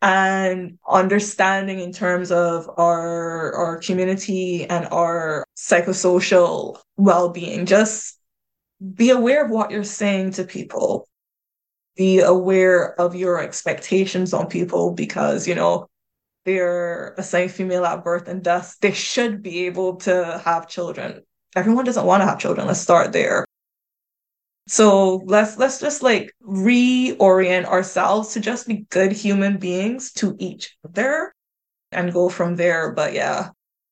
and 0.00 0.78
understanding 0.88 1.78
in 1.78 1.92
terms 1.92 2.32
of 2.32 2.68
our 2.76 3.54
our 3.54 3.78
community 3.78 4.64
and 4.64 4.88
our 4.90 5.44
psychosocial 5.56 6.78
well-being. 6.96 7.66
Just 7.66 8.18
be 8.94 9.10
aware 9.10 9.44
of 9.44 9.50
what 9.50 9.70
you're 9.70 9.84
saying 9.84 10.32
to 10.32 10.44
people. 10.44 11.08
Be 11.96 12.20
aware 12.20 12.98
of 13.00 13.14
your 13.14 13.40
expectations 13.40 14.32
on 14.32 14.46
people 14.48 14.92
because, 14.92 15.46
you 15.46 15.54
know, 15.54 15.88
they're 16.44 17.14
assigned 17.18 17.52
female 17.52 17.84
at 17.84 18.02
birth 18.02 18.28
and 18.28 18.42
thus 18.42 18.76
they 18.76 18.92
should 18.92 19.42
be 19.42 19.66
able 19.66 19.96
to 19.96 20.40
have 20.44 20.68
children. 20.68 21.22
Everyone 21.54 21.84
doesn't 21.84 22.06
want 22.06 22.22
to 22.22 22.26
have 22.26 22.38
children. 22.38 22.66
Let's 22.66 22.80
start 22.80 23.12
there. 23.12 23.44
So 24.68 25.16
let's 25.26 25.58
let's 25.58 25.80
just 25.80 26.02
like 26.02 26.32
reorient 26.46 27.64
ourselves 27.66 28.32
to 28.34 28.40
just 28.40 28.66
be 28.66 28.86
good 28.90 29.12
human 29.12 29.58
beings 29.58 30.12
to 30.14 30.36
each 30.38 30.76
other 30.84 31.34
and 31.90 32.12
go 32.12 32.28
from 32.28 32.56
there. 32.56 32.92
But 32.92 33.12
yeah, 33.12 33.50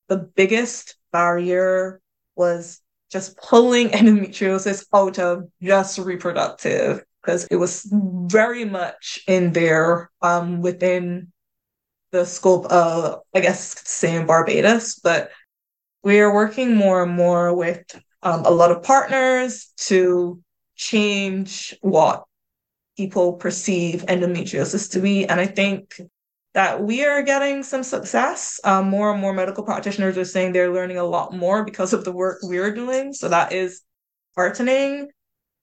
the 0.09 0.18
biggest 0.18 0.96
barrier 1.12 2.01
was 2.36 2.80
just 3.11 3.36
pulling 3.36 3.88
endometriosis 3.90 4.86
out 4.94 5.18
of 5.18 5.48
just 5.61 5.98
reproductive 5.98 7.05
because 7.22 7.44
it 7.50 7.56
was 7.56 7.86
very 7.92 8.64
much 8.64 9.20
in 9.26 9.52
there 9.52 10.10
um, 10.22 10.60
within 10.60 11.32
the 12.12 12.24
scope 12.24 12.66
of, 12.66 13.20
I 13.34 13.40
guess, 13.40 13.88
saying 13.88 14.26
Barbados, 14.26 14.96
but 14.96 15.30
we 16.02 16.20
are 16.20 16.32
working 16.32 16.74
more 16.74 17.02
and 17.02 17.12
more 17.12 17.54
with 17.54 17.84
um, 18.22 18.44
a 18.44 18.50
lot 18.50 18.70
of 18.70 18.82
partners 18.82 19.72
to 19.76 20.42
change 20.76 21.76
what 21.82 22.24
people 22.96 23.34
perceive 23.34 24.04
endometriosis 24.06 24.90
to 24.92 25.00
be. 25.00 25.26
And 25.26 25.40
I 25.40 25.46
think 25.46 26.00
that 26.54 26.82
we 26.82 27.04
are 27.04 27.22
getting 27.22 27.62
some 27.62 27.82
success. 27.82 28.60
Um, 28.64 28.90
more 28.90 29.12
and 29.12 29.20
more 29.20 29.32
medical 29.32 29.62
practitioners 29.62 30.18
are 30.18 30.24
saying 30.24 30.52
they're 30.52 30.72
learning 30.72 30.96
a 30.96 31.04
lot 31.04 31.32
more 31.32 31.64
because 31.64 31.92
of 31.92 32.04
the 32.04 32.12
work 32.12 32.38
we're 32.42 32.74
doing. 32.74 33.12
So 33.12 33.28
that 33.28 33.52
is 33.52 33.82
heartening 34.34 35.10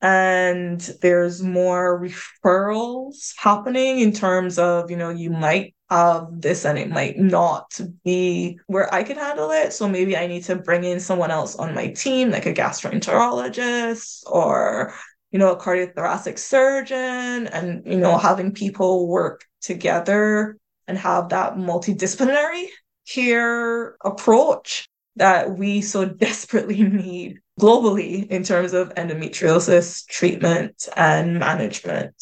and 0.01 0.79
there's 1.01 1.41
more 1.41 1.99
referrals 1.99 3.33
happening 3.37 3.99
in 3.99 4.11
terms 4.11 4.59
of 4.59 4.91
you 4.91 4.97
know 4.97 5.09
you 5.09 5.29
might 5.29 5.73
have 5.89 6.27
this 6.31 6.65
and 6.65 6.77
it 6.77 6.89
might 6.89 7.17
not 7.17 7.79
be 8.03 8.59
where 8.67 8.93
I 8.93 9.03
could 9.03 9.17
handle 9.17 9.51
it. 9.51 9.71
So 9.71 9.87
maybe 9.87 10.17
I 10.17 10.27
need 10.27 10.43
to 10.43 10.57
bring 10.57 10.83
in 10.83 10.99
someone 10.99 11.31
else 11.31 11.55
on 11.55 11.73
my 11.73 11.87
team 11.87 12.29
like 12.29 12.45
a 12.45 12.53
gastroenterologist 12.53 14.23
or 14.27 14.93
you 15.31 15.39
know 15.39 15.51
a 15.51 15.59
cardiothoracic 15.59 16.37
surgeon 16.39 17.47
and 17.47 17.83
you 17.85 17.97
know 17.97 18.17
having 18.17 18.51
people 18.51 19.07
work 19.07 19.45
together 19.61 20.57
and 20.87 20.97
have 20.97 21.29
that 21.29 21.55
multidisciplinary 21.55 22.67
care 23.09 23.95
approach 24.03 24.87
that 25.15 25.57
we 25.57 25.81
so 25.81 26.05
desperately 26.05 26.81
need 26.83 27.39
globally 27.59 28.27
in 28.27 28.43
terms 28.43 28.73
of 28.73 28.93
endometriosis 28.95 30.05
treatment 30.07 30.87
and 30.95 31.39
management. 31.39 32.13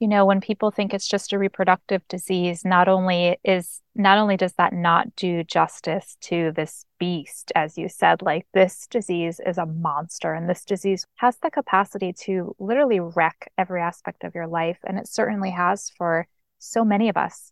You 0.00 0.06
know, 0.06 0.24
when 0.24 0.40
people 0.40 0.70
think 0.70 0.94
it's 0.94 1.08
just 1.08 1.32
a 1.32 1.38
reproductive 1.38 2.06
disease, 2.06 2.64
not 2.64 2.86
only 2.86 3.36
is 3.42 3.80
not 3.96 4.16
only 4.18 4.36
does 4.36 4.52
that 4.52 4.72
not 4.72 5.16
do 5.16 5.42
justice 5.42 6.16
to 6.20 6.52
this 6.54 6.84
beast, 7.00 7.50
as 7.56 7.76
you 7.76 7.88
said, 7.88 8.22
like 8.22 8.46
this 8.54 8.86
disease 8.86 9.40
is 9.44 9.58
a 9.58 9.66
monster 9.66 10.32
and 10.32 10.48
this 10.48 10.64
disease 10.64 11.04
has 11.16 11.36
the 11.38 11.50
capacity 11.50 12.12
to 12.12 12.54
literally 12.60 13.00
wreck 13.00 13.50
every 13.58 13.82
aspect 13.82 14.22
of 14.22 14.36
your 14.36 14.46
life. 14.46 14.78
And 14.84 14.98
it 14.98 15.08
certainly 15.08 15.50
has 15.50 15.90
for 15.90 16.28
so 16.60 16.84
many 16.84 17.08
of 17.08 17.16
us. 17.16 17.50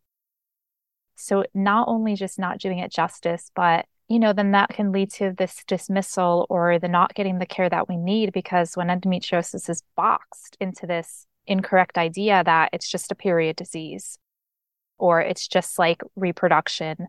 So 1.16 1.44
not 1.52 1.88
only 1.88 2.14
just 2.14 2.38
not 2.38 2.58
doing 2.58 2.78
it 2.78 2.92
justice, 2.92 3.50
but 3.56 3.86
you 4.08 4.18
know, 4.18 4.32
then 4.32 4.52
that 4.52 4.70
can 4.70 4.92
lead 4.92 5.10
to 5.12 5.34
this 5.36 5.64
dismissal 5.66 6.46
or 6.48 6.78
the 6.78 6.88
not 6.88 7.14
getting 7.14 7.38
the 7.38 7.46
care 7.46 7.68
that 7.68 7.88
we 7.88 7.96
need 7.96 8.32
because 8.32 8.76
when 8.76 8.86
endometriosis 8.88 9.68
is 9.68 9.82
boxed 9.96 10.56
into 10.60 10.86
this 10.86 11.26
incorrect 11.46 11.98
idea 11.98 12.42
that 12.44 12.70
it's 12.72 12.90
just 12.90 13.10
a 13.10 13.16
period 13.16 13.56
disease 13.56 14.18
or 14.98 15.20
it's 15.20 15.48
just 15.48 15.78
like 15.78 16.02
reproduction, 16.14 17.08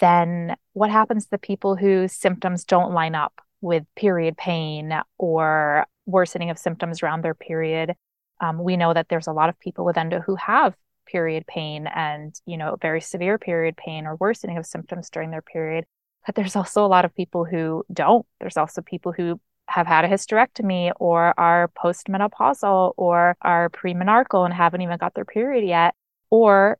then 0.00 0.56
what 0.72 0.90
happens 0.90 1.26
to 1.26 1.38
people 1.38 1.76
whose 1.76 2.12
symptoms 2.12 2.64
don't 2.64 2.92
line 2.92 3.14
up 3.14 3.40
with 3.60 3.84
period 3.94 4.36
pain 4.36 4.92
or 5.18 5.86
worsening 6.06 6.50
of 6.50 6.58
symptoms 6.58 7.02
around 7.02 7.22
their 7.22 7.34
period? 7.34 7.94
Um, 8.40 8.62
we 8.62 8.76
know 8.76 8.92
that 8.92 9.08
there's 9.08 9.28
a 9.28 9.32
lot 9.32 9.48
of 9.48 9.60
people 9.60 9.84
with 9.84 9.96
endo 9.96 10.20
who 10.20 10.34
have 10.34 10.74
period 11.06 11.46
pain 11.46 11.86
and, 11.86 12.34
you 12.46 12.56
know, 12.56 12.76
very 12.82 13.00
severe 13.00 13.38
period 13.38 13.76
pain 13.76 14.06
or 14.06 14.16
worsening 14.16 14.58
of 14.58 14.66
symptoms 14.66 15.08
during 15.08 15.30
their 15.30 15.42
period. 15.42 15.84
But 16.26 16.34
there's 16.34 16.56
also 16.56 16.84
a 16.84 16.88
lot 16.88 17.04
of 17.04 17.14
people 17.14 17.44
who 17.44 17.84
don't. 17.92 18.26
There's 18.40 18.56
also 18.56 18.80
people 18.80 19.12
who 19.12 19.40
have 19.68 19.86
had 19.86 20.04
a 20.04 20.08
hysterectomy 20.08 20.92
or 21.00 21.38
are 21.38 21.68
postmenopausal 21.68 22.94
or 22.96 23.36
are 23.42 23.70
premenarchal 23.70 24.44
and 24.44 24.52
haven't 24.54 24.82
even 24.82 24.98
got 24.98 25.14
their 25.14 25.24
period 25.24 25.66
yet, 25.66 25.94
or 26.30 26.78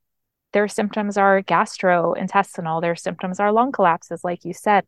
their 0.53 0.68
symptoms 0.68 1.16
are 1.16 1.43
gastrointestinal, 1.43 2.80
their 2.80 2.97
symptoms 2.97 3.40
are 3.40 3.53
lung 3.53 3.72
collapses, 3.72 4.22
like 4.22 4.45
you 4.45 4.53
said. 4.53 4.84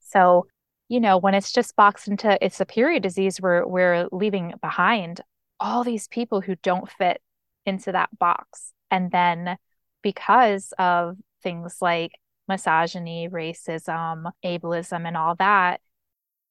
So, 0.00 0.46
you 0.88 1.00
know, 1.00 1.18
when 1.18 1.34
it's 1.34 1.52
just 1.52 1.76
boxed 1.76 2.08
into 2.08 2.38
it's 2.44 2.60
a 2.60 2.66
period 2.66 3.02
disease, 3.02 3.40
we're 3.40 3.66
we're 3.66 4.08
leaving 4.12 4.54
behind 4.60 5.20
all 5.60 5.84
these 5.84 6.08
people 6.08 6.40
who 6.40 6.56
don't 6.62 6.90
fit 6.90 7.20
into 7.66 7.92
that 7.92 8.16
box. 8.18 8.72
And 8.90 9.10
then 9.10 9.56
because 10.02 10.72
of 10.78 11.16
things 11.42 11.78
like 11.80 12.12
misogyny, 12.48 13.28
racism, 13.28 14.30
ableism, 14.44 15.06
and 15.06 15.16
all 15.16 15.34
that, 15.36 15.80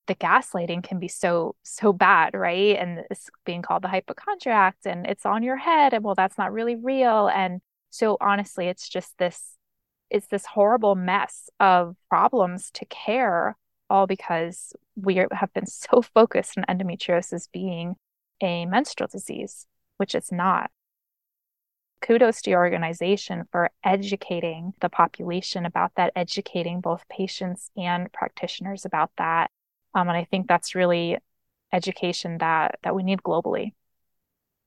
the 0.08 0.16
gaslighting 0.16 0.84
can 0.84 1.00
be 1.00 1.08
so 1.08 1.56
so 1.64 1.94
bad 1.94 2.34
right? 2.34 2.78
And 2.78 3.04
it's 3.12 3.30
being 3.46 3.62
called 3.62 3.84
the 3.84 3.90
hypochondriac 3.90 4.78
and 4.86 5.06
it's 5.06 5.26
on 5.26 5.44
your 5.44 5.58
head 5.58 5.94
and 5.94 6.04
well 6.04 6.16
that's 6.16 6.38
not 6.38 6.54
really 6.54 6.76
real. 6.76 7.28
And 7.28 7.62
so 7.90 8.18
honestly 8.20 8.68
it's 8.68 8.90
just 8.90 9.18
this 9.18 9.58
it's 10.10 10.28
this 10.28 10.46
horrible 10.46 10.96
mess 10.96 11.50
of 11.60 11.96
problems 12.10 12.72
to 12.72 12.86
care 12.86 13.58
all 13.90 14.08
because 14.08 14.74
we 14.96 15.16
have 15.16 15.54
been 15.54 15.66
so 15.68 16.02
focused 16.02 16.58
on 16.58 16.66
endometriosis 16.70 17.50
being 17.52 17.96
a 18.42 18.66
menstrual 18.66 19.10
disease 19.12 19.66
which 19.98 20.16
it's 20.16 20.32
not 20.32 20.70
kudos 22.02 22.42
to 22.42 22.52
your 22.52 22.60
organization 22.60 23.44
for 23.52 23.72
educating 23.84 24.74
the 24.82 24.90
population 24.90 25.66
about 25.66 25.92
that 25.96 26.12
educating 26.16 26.82
both 26.82 27.08
patients 27.10 27.72
and 27.76 28.12
practitioners 28.14 28.86
about 28.86 29.12
that 29.18 29.50
um, 29.94 30.10
and 30.10 30.18
I 30.18 30.26
think 30.26 30.48
that's 30.48 30.76
really 30.76 31.18
education 31.74 32.38
that 32.40 32.80
that 32.84 32.96
we 32.96 33.04
need 33.04 33.22
globally. 33.24 33.74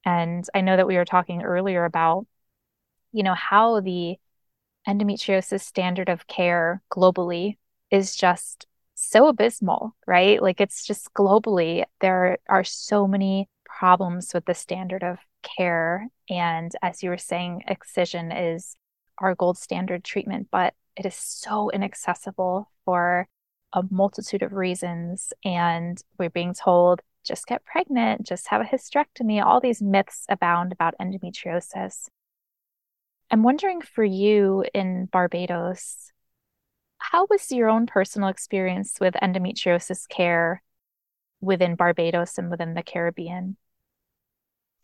And 0.05 0.45
I 0.55 0.61
know 0.61 0.77
that 0.77 0.87
we 0.87 0.97
were 0.97 1.05
talking 1.05 1.43
earlier 1.43 1.85
about, 1.85 2.27
you 3.13 3.23
know, 3.23 3.35
how 3.35 3.81
the 3.81 4.17
endometriosis 4.89 5.61
standard 5.61 6.09
of 6.09 6.27
care 6.27 6.83
globally 6.91 7.59
is 7.91 8.17
just 8.17 8.67
so 8.95 9.29
abysmal, 9.29 9.95
right? 10.07 10.43
Like 10.43 10.61
it's 10.61 10.87
just 10.87 11.13
globally, 11.15 11.85
there 12.01 12.39
are 12.49 12.65
so 12.65 13.07
many 13.07 13.49
problems 13.65 14.33
with 14.35 14.47
the 14.47 14.55
standard 14.55 15.03
of 15.05 15.19
care. 15.43 16.09
And 16.29 16.73
as 16.83 17.03
you 17.03 17.11
were 17.11 17.19
saying, 17.19 17.65
excision 17.69 18.33
is 18.33 18.77
our 19.19 19.35
gold 19.35 19.59
standard 19.59 20.05
treatment, 20.05 20.49
but 20.51 20.75
it 20.97 21.07
is 21.07 21.15
so 21.15 21.71
inaccessible 21.71 22.71
for 22.85 23.29
a 23.73 23.83
multitude 23.91 24.43
of 24.43 24.53
reasons. 24.53 25.33
And 25.45 26.01
we're 26.19 26.31
being 26.31 26.55
told 26.55 27.01
just 27.25 27.47
get 27.47 27.65
pregnant, 27.65 28.27
just 28.27 28.49
have 28.49 28.61
a 28.61 28.65
hysterectomy. 28.65 29.45
All 29.45 29.61
these 29.61 29.83
myths 29.83 30.25
abound 30.29 30.73
about 30.73 30.95
endometriosis. 31.01 32.09
I'm 33.31 33.43
wondering 33.43 33.81
for 33.81 34.03
you 34.03 34.65
in 34.75 35.07
Barbados, 35.07 36.13
how 36.99 37.27
was 37.31 37.51
your 37.53 37.69
own 37.69 37.87
personal 37.87 38.29
experience 38.29 38.99
with 39.01 39.15
endometriosis 39.15 40.09
care 40.09 40.63
within 41.41 41.75
Barbados 41.75 42.39
and 42.39 42.51
within 42.51 42.75
the 42.75 42.83
Caribbean? 42.83 43.57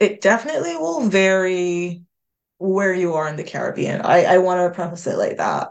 It 0.00 0.20
definitely 0.20 0.76
will 0.76 1.08
vary 1.08 2.02
where 2.58 2.94
you 2.94 3.14
are 3.14 3.28
in 3.28 3.36
the 3.36 3.44
Caribbean. 3.44 4.02
I, 4.02 4.24
I 4.24 4.38
want 4.38 4.60
to 4.60 4.74
preface 4.74 5.06
it 5.06 5.18
like 5.18 5.38
that. 5.38 5.70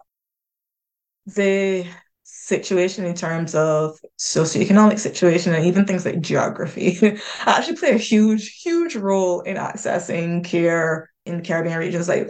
The 1.28 1.86
situation 2.24 3.06
in 3.06 3.16
terms 3.16 3.56
of 3.56 4.00
socioeconomic 4.20 5.00
situation 5.00 5.54
and 5.54 5.66
even 5.66 5.86
things 5.86 6.06
like 6.06 6.22
geography 6.22 7.20
actually 7.46 7.78
play 7.78 7.92
a 7.92 7.98
huge, 7.98 8.62
huge 8.62 8.96
role 8.96 9.42
in 9.42 9.58
accessing 9.58 10.44
care 10.44 11.10
in 11.26 11.44
Caribbean 11.44 11.80
regions. 11.80 12.08
Like, 12.08 12.30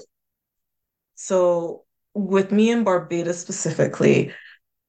so 1.15 1.83
with 2.13 2.51
me 2.51 2.71
in 2.71 2.83
Barbados 2.83 3.39
specifically, 3.39 4.33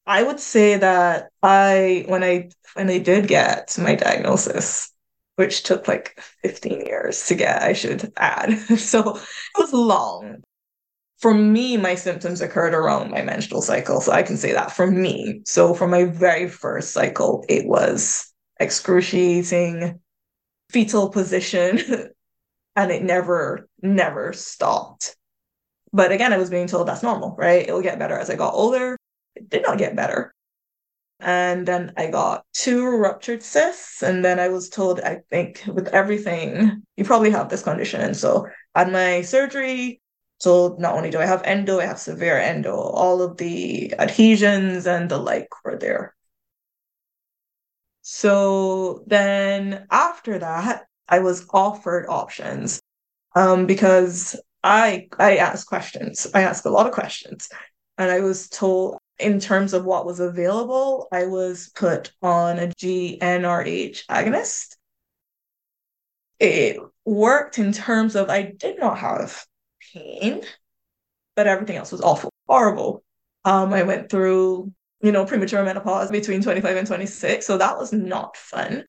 I 0.06 0.22
would 0.22 0.40
say 0.40 0.78
that 0.78 1.30
I 1.42 2.04
when 2.08 2.24
I 2.24 2.50
when 2.74 2.90
I 2.90 2.98
did 2.98 3.28
get 3.28 3.76
my 3.78 3.94
diagnosis, 3.96 4.92
which 5.36 5.62
took 5.62 5.88
like 5.88 6.20
15 6.42 6.86
years 6.86 7.26
to 7.26 7.34
get, 7.34 7.62
I 7.62 7.72
should 7.72 8.12
add. 8.16 8.58
So 8.78 9.16
it 9.16 9.58
was 9.58 9.72
long 9.72 10.42
for 11.18 11.32
me, 11.32 11.76
my 11.76 11.94
symptoms 11.94 12.40
occurred 12.40 12.74
around 12.74 13.10
my 13.10 13.22
menstrual 13.22 13.62
cycle. 13.62 14.00
So 14.00 14.12
I 14.12 14.22
can 14.22 14.36
say 14.36 14.52
that 14.52 14.72
for 14.72 14.86
me. 14.86 15.40
So 15.44 15.74
for 15.74 15.88
my 15.88 16.04
very 16.04 16.48
first 16.48 16.92
cycle, 16.92 17.44
it 17.48 17.66
was 17.66 18.32
excruciating 18.60 19.98
fetal 20.70 21.10
position 21.10 21.80
and 22.76 22.90
it 22.90 23.02
never, 23.02 23.68
never 23.82 24.32
stopped. 24.32 25.16
But 25.92 26.12
again, 26.12 26.32
I 26.32 26.38
was 26.38 26.50
being 26.50 26.66
told 26.66 26.86
that's 26.88 27.02
normal, 27.02 27.34
right? 27.38 27.66
It'll 27.66 27.82
get 27.82 27.98
better 27.98 28.18
as 28.18 28.28
I 28.28 28.36
got 28.36 28.54
older. 28.54 28.98
It 29.34 29.48
did 29.48 29.62
not 29.62 29.78
get 29.78 29.96
better. 29.96 30.34
And 31.18 31.66
then 31.66 31.92
I 31.96 32.08
got 32.08 32.44
two 32.52 32.86
ruptured 32.96 33.42
cysts. 33.42 34.02
And 34.02 34.24
then 34.24 34.38
I 34.38 34.48
was 34.48 34.68
told, 34.68 35.00
I 35.00 35.20
think 35.30 35.64
with 35.66 35.88
everything, 35.88 36.82
you 36.96 37.04
probably 37.04 37.30
have 37.30 37.48
this 37.48 37.62
condition. 37.62 38.00
And 38.00 38.16
so 38.16 38.46
at 38.74 38.92
my 38.92 39.22
surgery, 39.22 40.00
so 40.38 40.76
not 40.78 40.94
only 40.94 41.10
do 41.10 41.18
I 41.18 41.26
have 41.26 41.42
endo, 41.44 41.80
I 41.80 41.86
have 41.86 41.98
severe 41.98 42.38
endo. 42.38 42.74
All 42.74 43.22
of 43.22 43.38
the 43.38 43.94
adhesions 43.98 44.86
and 44.86 45.10
the 45.10 45.18
like 45.18 45.48
were 45.64 45.78
there. 45.78 46.14
So 48.02 49.02
then 49.06 49.86
after 49.90 50.38
that, 50.38 50.84
I 51.08 51.20
was 51.20 51.46
offered 51.52 52.06
options 52.08 52.80
um, 53.34 53.66
because 53.66 54.38
I 54.62 55.08
I 55.18 55.36
asked 55.36 55.66
questions. 55.66 56.26
I 56.34 56.42
asked 56.42 56.66
a 56.66 56.70
lot 56.70 56.86
of 56.86 56.92
questions, 56.92 57.48
and 57.98 58.10
I 58.10 58.20
was 58.20 58.48
told 58.48 58.98
in 59.18 59.40
terms 59.40 59.72
of 59.72 59.84
what 59.84 60.06
was 60.06 60.20
available, 60.20 61.08
I 61.12 61.26
was 61.26 61.70
put 61.74 62.12
on 62.22 62.58
a 62.58 62.68
GnRH 62.68 64.06
agonist. 64.06 64.76
It 66.38 66.78
worked 67.04 67.58
in 67.58 67.72
terms 67.72 68.14
of 68.14 68.28
I 68.28 68.42
did 68.42 68.78
not 68.78 68.98
have 68.98 69.44
pain, 69.94 70.42
but 71.34 71.46
everything 71.46 71.76
else 71.76 71.92
was 71.92 72.02
awful, 72.02 72.32
horrible. 72.46 73.02
Um, 73.44 73.72
I 73.72 73.84
went 73.84 74.10
through, 74.10 74.72
you 75.00 75.12
know, 75.12 75.24
premature 75.24 75.64
menopause 75.64 76.10
between 76.10 76.42
25 76.42 76.76
and 76.76 76.86
26, 76.86 77.46
so 77.46 77.56
that 77.56 77.78
was 77.78 77.92
not 77.92 78.36
fun. 78.36 78.84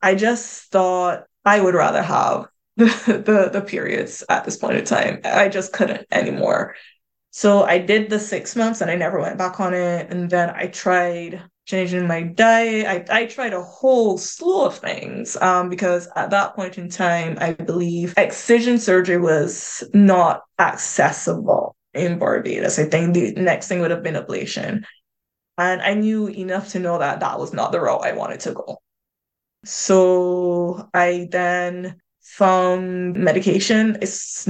I 0.00 0.14
just 0.14 0.70
thought 0.70 1.24
I 1.44 1.60
would 1.60 1.74
rather 1.74 2.02
have 2.02 2.46
the, 2.76 2.86
the, 3.24 3.50
the 3.52 3.60
periods 3.60 4.24
at 4.28 4.44
this 4.44 4.56
point 4.56 4.78
in 4.78 4.84
time. 4.84 5.20
I 5.24 5.48
just 5.48 5.72
couldn't 5.72 6.06
anymore. 6.10 6.74
So 7.34 7.62
I 7.64 7.78
did 7.78 8.10
the 8.10 8.20
six 8.20 8.54
months 8.54 8.82
and 8.82 8.90
I 8.90 8.94
never 8.94 9.18
went 9.18 9.38
back 9.38 9.58
on 9.58 9.72
it. 9.72 10.10
And 10.10 10.28
then 10.28 10.50
I 10.50 10.66
tried 10.66 11.42
changing 11.64 12.06
my 12.06 12.22
diet. 12.22 13.08
I, 13.10 13.22
I 13.22 13.26
tried 13.26 13.54
a 13.54 13.62
whole 13.62 14.18
slew 14.18 14.66
of 14.66 14.76
things 14.76 15.36
um, 15.38 15.70
because 15.70 16.08
at 16.14 16.28
that 16.30 16.54
point 16.54 16.76
in 16.76 16.90
time, 16.90 17.38
I 17.40 17.54
believe 17.54 18.12
excision 18.18 18.78
surgery 18.78 19.16
was 19.16 19.82
not 19.94 20.42
accessible 20.58 21.74
in 21.94 22.18
Barbados. 22.18 22.78
I 22.78 22.84
think 22.84 23.14
the 23.14 23.32
next 23.32 23.66
thing 23.66 23.80
would 23.80 23.90
have 23.90 24.02
been 24.02 24.14
ablation. 24.14 24.84
And 25.56 25.80
I 25.80 25.94
knew 25.94 26.26
enough 26.26 26.68
to 26.72 26.80
know 26.80 26.98
that 26.98 27.20
that 27.20 27.38
was 27.38 27.54
not 27.54 27.72
the 27.72 27.80
route 27.80 28.04
I 28.04 28.12
wanted 28.12 28.40
to 28.40 28.52
go. 28.52 28.76
So 29.64 30.86
I 30.92 31.28
then 31.30 31.98
found 32.20 33.16
medication. 33.16 33.96
It's 34.02 34.46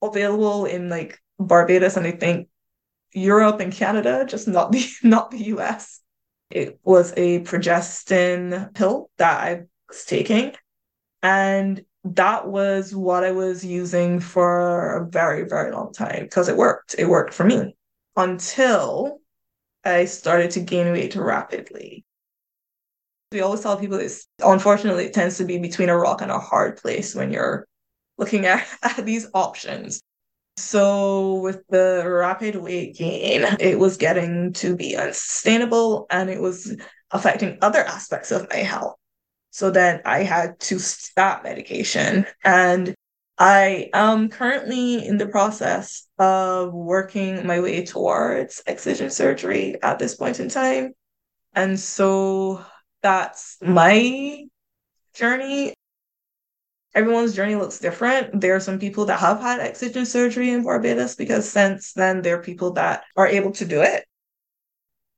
available 0.00 0.66
in 0.66 0.88
like 0.88 1.18
Barbados 1.38 1.96
and 1.96 2.06
I 2.06 2.12
think 2.12 2.48
Europe 3.12 3.60
and 3.60 3.72
Canada, 3.72 4.24
just 4.28 4.48
not 4.48 4.72
the 4.72 4.86
not 5.02 5.30
the 5.30 5.44
US. 5.54 6.00
It 6.50 6.78
was 6.84 7.12
a 7.16 7.40
progestin 7.40 8.74
pill 8.74 9.10
that 9.18 9.40
I 9.40 9.62
was 9.88 10.04
taking. 10.04 10.54
And 11.22 11.84
that 12.04 12.46
was 12.46 12.94
what 12.94 13.24
I 13.24 13.32
was 13.32 13.64
using 13.64 14.20
for 14.20 14.96
a 14.96 15.06
very, 15.08 15.48
very 15.48 15.72
long 15.72 15.92
time 15.92 16.24
because 16.24 16.48
it 16.48 16.56
worked. 16.56 16.94
It 16.98 17.08
worked 17.08 17.32
for 17.32 17.44
me 17.44 17.76
until 18.14 19.20
I 19.84 20.04
started 20.04 20.50
to 20.52 20.60
gain 20.60 20.92
weight 20.92 21.16
rapidly. 21.16 22.04
We 23.32 23.40
always 23.40 23.60
tell 23.60 23.78
people 23.78 23.98
this, 23.98 24.26
unfortunately, 24.38 25.06
it 25.06 25.14
tends 25.14 25.38
to 25.38 25.44
be 25.44 25.58
between 25.58 25.88
a 25.88 25.96
rock 25.96 26.20
and 26.20 26.30
a 26.30 26.38
hard 26.38 26.76
place 26.76 27.14
when 27.14 27.32
you're 27.32 27.66
looking 28.18 28.46
at, 28.46 28.66
at 28.82 29.04
these 29.04 29.26
options. 29.34 30.02
So, 30.56 31.34
with 31.40 31.66
the 31.68 32.04
rapid 32.06 32.56
weight 32.56 32.96
gain, 32.96 33.44
it 33.58 33.78
was 33.78 33.96
getting 33.96 34.52
to 34.54 34.76
be 34.76 34.96
unsustainable 34.96 36.06
and 36.10 36.30
it 36.30 36.40
was 36.40 36.76
affecting 37.10 37.58
other 37.60 37.80
aspects 37.80 38.30
of 38.30 38.48
my 38.50 38.58
health. 38.58 38.96
So 39.50 39.70
then 39.70 40.00
I 40.04 40.24
had 40.24 40.58
to 40.60 40.80
stop 40.80 41.44
medication. 41.44 42.26
And 42.44 42.94
I 43.38 43.88
am 43.94 44.28
currently 44.28 45.06
in 45.06 45.16
the 45.16 45.28
process 45.28 46.08
of 46.18 46.72
working 46.72 47.46
my 47.46 47.60
way 47.60 47.84
towards 47.84 48.62
excision 48.66 49.10
surgery 49.10 49.76
at 49.80 50.00
this 50.00 50.16
point 50.16 50.40
in 50.40 50.48
time. 50.48 50.92
And 51.54 51.78
so 51.78 52.64
that's 53.02 53.56
my 53.62 54.44
journey. 55.14 55.73
Everyone's 56.94 57.34
journey 57.34 57.56
looks 57.56 57.80
different. 57.80 58.40
There 58.40 58.54
are 58.54 58.60
some 58.60 58.78
people 58.78 59.04
that 59.06 59.18
have 59.18 59.40
had 59.40 59.60
excision 59.60 60.06
surgery 60.06 60.50
in 60.50 60.62
Barbados 60.62 61.16
because 61.16 61.48
since 61.48 61.92
then 61.92 62.22
there 62.22 62.38
are 62.38 62.42
people 62.42 62.72
that 62.74 63.04
are 63.16 63.26
able 63.26 63.50
to 63.52 63.64
do 63.64 63.82
it. 63.82 64.04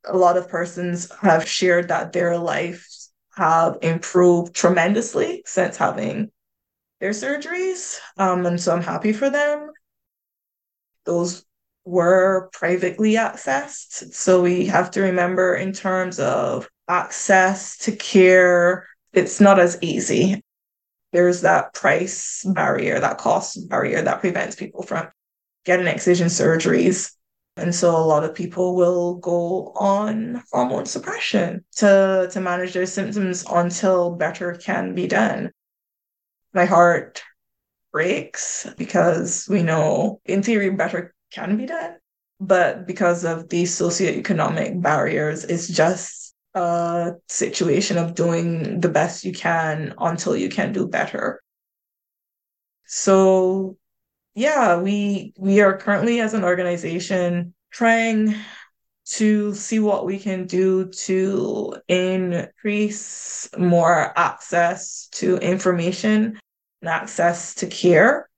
A 0.07 0.17
lot 0.17 0.39
of 0.39 0.49
persons 0.49 1.11
have 1.21 1.47
shared 1.47 1.89
that 1.89 2.13
their 2.13 2.39
lives 2.39 3.13
have 3.37 3.79
improved 3.83 4.55
tremendously 4.55 5.43
since 5.45 5.77
having 5.77 6.31
their 7.01 7.11
surgeries. 7.11 7.99
Um, 8.17 8.47
and 8.47 8.61
so 8.61 8.75
I'm 8.75 8.83
happy 8.83 9.13
for 9.13 9.29
them. 9.29 9.71
Those 11.05 11.45
were 11.85 12.49
privately 12.53 13.15
accessed. 13.15 14.13
So 14.15 14.43
we 14.43 14.67
have 14.67 14.91
to 14.93 15.03
remember 15.03 15.55
in 15.55 15.73
terms 15.73 16.19
of 16.19 16.69
access 16.89 17.77
to 17.79 17.93
care, 17.93 18.87
it's 19.13 19.41
not 19.41 19.59
as 19.59 19.79
easy. 19.83 20.43
There's 21.13 21.43
that 21.43 21.75
price 21.75 22.43
mm-hmm. 22.45 22.53
barrier, 22.53 23.01
that 23.01 23.19
cost 23.19 23.69
barrier 23.69 24.03
that 24.03 24.21
prevents 24.21 24.57
people 24.57 24.83
from 24.83 25.09
getting 25.65 25.87
excision 25.87 26.29
surgeries. 26.29 27.13
And 27.59 27.75
so 27.75 27.97
a 27.97 28.05
lot 28.05 28.23
of 28.23 28.35
people 28.35 28.77
will 28.77 29.15
go 29.17 29.73
on 29.77 30.43
hormone 30.53 30.85
suppression 30.85 31.65
to, 31.77 32.29
to 32.31 32.41
manage 32.41 32.75
their 32.75 32.87
symptoms 32.87 33.45
until 33.51 34.15
better 34.15 34.55
can 34.55 34.95
be 34.95 35.07
done 35.07 35.53
my 36.57 36.65
heart 36.65 37.23
breaks 37.93 38.67
because 38.77 39.47
we 39.49 39.63
know 39.63 40.21
in 40.25 40.43
theory 40.43 40.71
better 40.71 41.15
can 41.31 41.57
be 41.57 41.67
done. 41.67 41.97
But 42.41 42.87
because 42.87 43.25
of 43.25 43.49
these 43.49 43.79
socioeconomic 43.79 44.83
barriers, 44.83 45.45
it's 45.45 45.69
just 45.69 46.26
a 46.57 47.13
situation 47.29 47.99
of 47.99 48.15
doing 48.15 48.81
the 48.81 48.89
best 48.89 49.25
you 49.25 49.33
can 49.33 49.95
until 49.99 50.35
you 50.37 50.49
can 50.49 50.73
do 50.73 50.89
better. 50.89 51.43
So 52.87 53.77
yeah, 54.35 54.79
we 54.79 55.35
we 55.39 55.61
are 55.61 55.77
currently 55.77 56.21
as 56.21 56.35
an 56.35 56.45
organization 56.45 57.55
trying 57.71 58.35
to 59.07 59.55
see 59.55 59.79
what 59.79 60.07
we 60.07 60.19
can 60.19 60.47
do 60.47 60.87
to 60.91 61.77
increase 61.89 63.49
more 63.57 64.13
access 64.19 65.09
to 65.13 65.37
information 65.39 66.39
and 66.83 66.89
access 66.89 67.55
to 67.57 67.67
care. 67.67 68.29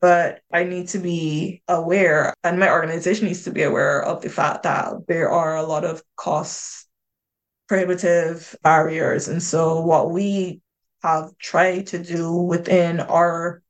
But 0.00 0.40
I 0.52 0.64
need 0.64 0.88
to 0.88 0.98
be 0.98 1.62
aware, 1.68 2.34
and 2.44 2.58
my 2.58 2.70
organization 2.70 3.26
needs 3.26 3.44
to 3.44 3.50
be 3.52 3.62
aware 3.62 4.02
of 4.02 4.22
the 4.22 4.28
fact 4.28 4.64
that 4.64 5.06
there 5.08 5.30
are 5.30 5.56
a 5.56 5.62
lot 5.62 5.84
of 5.84 6.02
cost 6.16 6.83
prohibitive 7.68 8.54
barriers. 8.62 9.28
And 9.28 9.42
so, 9.42 9.80
what 9.80 10.10
we 10.10 10.60
have 11.02 11.36
tried 11.38 11.86
to 11.88 11.98
do 11.98 12.32
within 12.32 13.00
our 13.00 13.62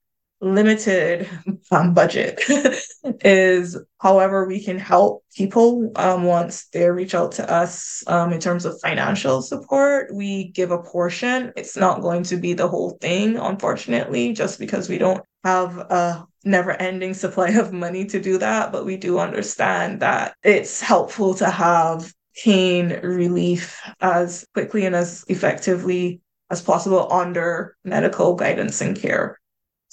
limited 0.45 1.29
um, 1.71 1.95
budget 1.95 2.41
is 3.25 3.79
however 4.01 4.47
we 4.47 4.63
can 4.63 4.79
help 4.79 5.25
people 5.35 5.91
um, 5.97 6.25
once 6.25 6.67
they 6.67 6.89
reach 6.91 7.15
out 7.15 7.33
to 7.33 7.51
us 7.51 8.05
um, 8.07 8.33
in 8.33 8.41
terms 8.41 8.65
of 8.65 8.79
financial 8.81 9.41
support 9.41 10.15
we 10.15 10.49
give 10.49 10.71
a 10.71 10.83
portion 10.83 11.53
it's 11.57 11.77
not 11.77 12.03
going 12.03 12.23
to 12.23 12.37
be 12.37 12.53
the 12.53 12.69
whole 12.69 12.91
thing 13.01 13.37
unfortunately 13.37 14.33
just 14.33 14.59
because 14.59 14.89
we 14.89 14.99
don't 14.99 15.25
have 15.45 15.79
a 15.79 16.27
never 16.45 16.73
ending 16.73 17.15
supply 17.15 17.49
of 17.49 17.73
money 17.73 18.05
to 18.05 18.21
do 18.21 18.37
that 18.37 18.71
but 18.71 18.85
we 18.85 18.97
do 18.97 19.19
understand 19.19 20.01
that 20.01 20.35
it's 20.43 20.81
helpful 20.81 21.35
to 21.35 21.49
have 21.49 22.13
pain 22.43 23.01
relief 23.03 23.81
as 24.01 24.47
quickly 24.55 24.87
and 24.87 24.95
as 24.95 25.25
effectively 25.29 26.21
as 26.51 26.61
possible 26.61 27.11
under 27.13 27.77
medical 27.85 28.35
guidance 28.35 28.81
and 28.81 28.97
care 28.97 29.39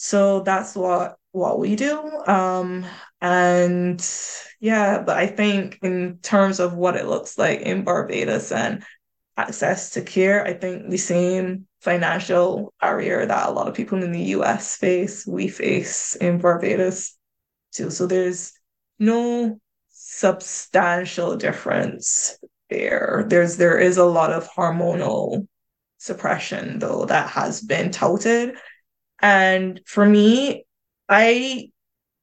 so 0.02 0.40
that's 0.40 0.76
what 0.76 1.18
what 1.32 1.60
we 1.60 1.76
do. 1.76 2.02
Um, 2.26 2.88
and 3.22 4.04
yeah, 4.60 4.98
but 5.04 5.16
I 5.16 5.28
think 5.28 5.78
in 5.84 6.18
terms 6.24 6.60
of 6.60 6.74
what 6.74 6.96
it 6.96 7.06
looks 7.06 7.38
like 7.38 7.62
in 7.62 7.84
Barbados 7.84 8.52
and 8.52 8.84
access 9.38 9.92
to 9.92 10.02
care, 10.02 10.44
I 10.44 10.54
think 10.54 10.90
the 10.90 10.98
same 10.98 11.68
financial 11.82 12.74
barrier 12.82 13.28
that 13.28 13.48
a 13.48 13.52
lot 13.52 13.68
of 13.68 13.76
people 13.76 14.02
in 14.04 14.12
the 14.12 14.24
US 14.36 14.76
face, 14.76 15.28
we 15.28 15.48
face 15.48 16.16
in 16.16 16.40
Barbados 16.40 17.16
too. 17.72 17.92
So 17.92 18.08
there's 18.08 18.54
no 18.98 19.61
substantial 20.14 21.38
difference 21.38 22.38
there. 22.70 23.26
There's 23.28 23.58
there 23.58 23.80
is 23.80 23.98
a 23.98 24.06
lot 24.06 24.32
of 24.32 24.48
hormonal 24.50 25.48
suppression 25.98 26.80
though 26.80 27.06
that 27.06 27.30
has 27.30 27.62
been 27.62 27.92
touted 27.92 28.56
and 29.22 29.80
for 29.86 30.06
me, 30.06 30.66
I 31.08 31.70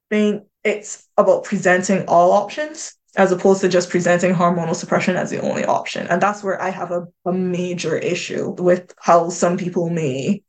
think 0.09 0.43
it's 0.63 1.07
about 1.17 1.45
presenting 1.45 2.05
all 2.07 2.33
options 2.33 2.95
as 3.15 3.31
opposed 3.31 3.61
to 3.61 3.69
just 3.69 3.89
presenting 3.89 4.33
hormonal 4.35 4.75
suppression 4.75 5.15
as 5.15 5.29
the 5.29 5.41
only 5.41 5.65
option. 5.65 6.07
And 6.07 6.21
that's 6.21 6.43
where 6.43 6.61
I 6.61 6.69
have 6.69 6.91
a, 6.91 7.07
a 7.25 7.33
major 7.33 7.97
issue 7.97 8.49
with 8.51 8.93
how 8.99 9.29
some 9.29 9.57
people 9.57 9.89
may 9.89 10.43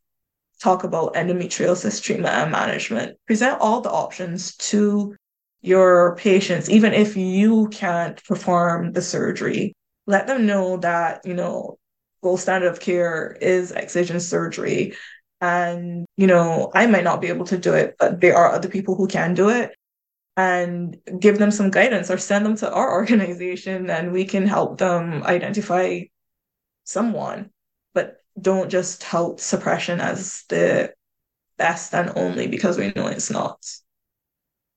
talk 0.61 0.84
about 0.84 1.14
endometriosis 1.14 2.03
treatment 2.03 2.34
and 2.34 2.53
management. 2.53 3.16
Present 3.26 3.59
all 3.61 3.80
the 3.80 3.91
options 3.91 4.57
to 4.57 5.16
your 5.63 6.17
patients, 6.17 6.71
even 6.71 6.93
if 6.95 7.17
you 7.17 7.69
can't 7.69 8.23
perform 8.25 8.93
the 8.93 9.03
surgery. 9.03 9.75
Let 10.07 10.27
them 10.27 10.47
know 10.47 10.79
that, 10.79 11.27
you 11.27 11.35
know, 11.35 11.79
gold 12.23 12.41
standard 12.41 12.69
of 12.69 12.81
care 12.81 13.37
is 13.41 13.71
excision 13.73 14.21
surgery 14.21 14.95
and, 15.41 16.07
you 16.17 16.27
know, 16.27 16.71
I 16.75 16.87
might 16.87 17.05
not 17.05 17.21
be 17.21 17.29
able 17.29 17.47
to 17.47 17.59
do 17.59 17.75
it, 17.75 17.97
but 17.99 18.21
there 18.21 18.37
are 18.37 18.53
other 18.53 18.69
people 18.69 18.95
who 18.95 19.07
can 19.07 19.35
do 19.35 19.49
it 19.49 19.73
and 20.37 20.97
give 21.19 21.39
them 21.39 21.51
some 21.51 21.71
guidance 21.71 22.11
or 22.11 22.19
send 22.19 22.45
them 22.47 22.57
to 22.57 22.73
our 22.73 22.93
organization 23.01 23.91
and 23.91 24.13
we 24.13 24.25
can 24.25 24.47
help 24.47 24.79
them 24.79 25.23
identify 25.25 26.01
someone. 26.85 27.51
But 27.95 28.17
don't 28.41 28.71
just 28.71 29.03
tout 29.03 29.41
suppression 29.41 30.01
as 30.01 30.45
the 30.49 30.93
best 31.59 31.95
and 31.95 32.13
only 32.17 32.47
because 32.47 32.79
we 32.79 32.93
know 32.97 33.07
it's 33.07 33.31
not. 33.31 33.59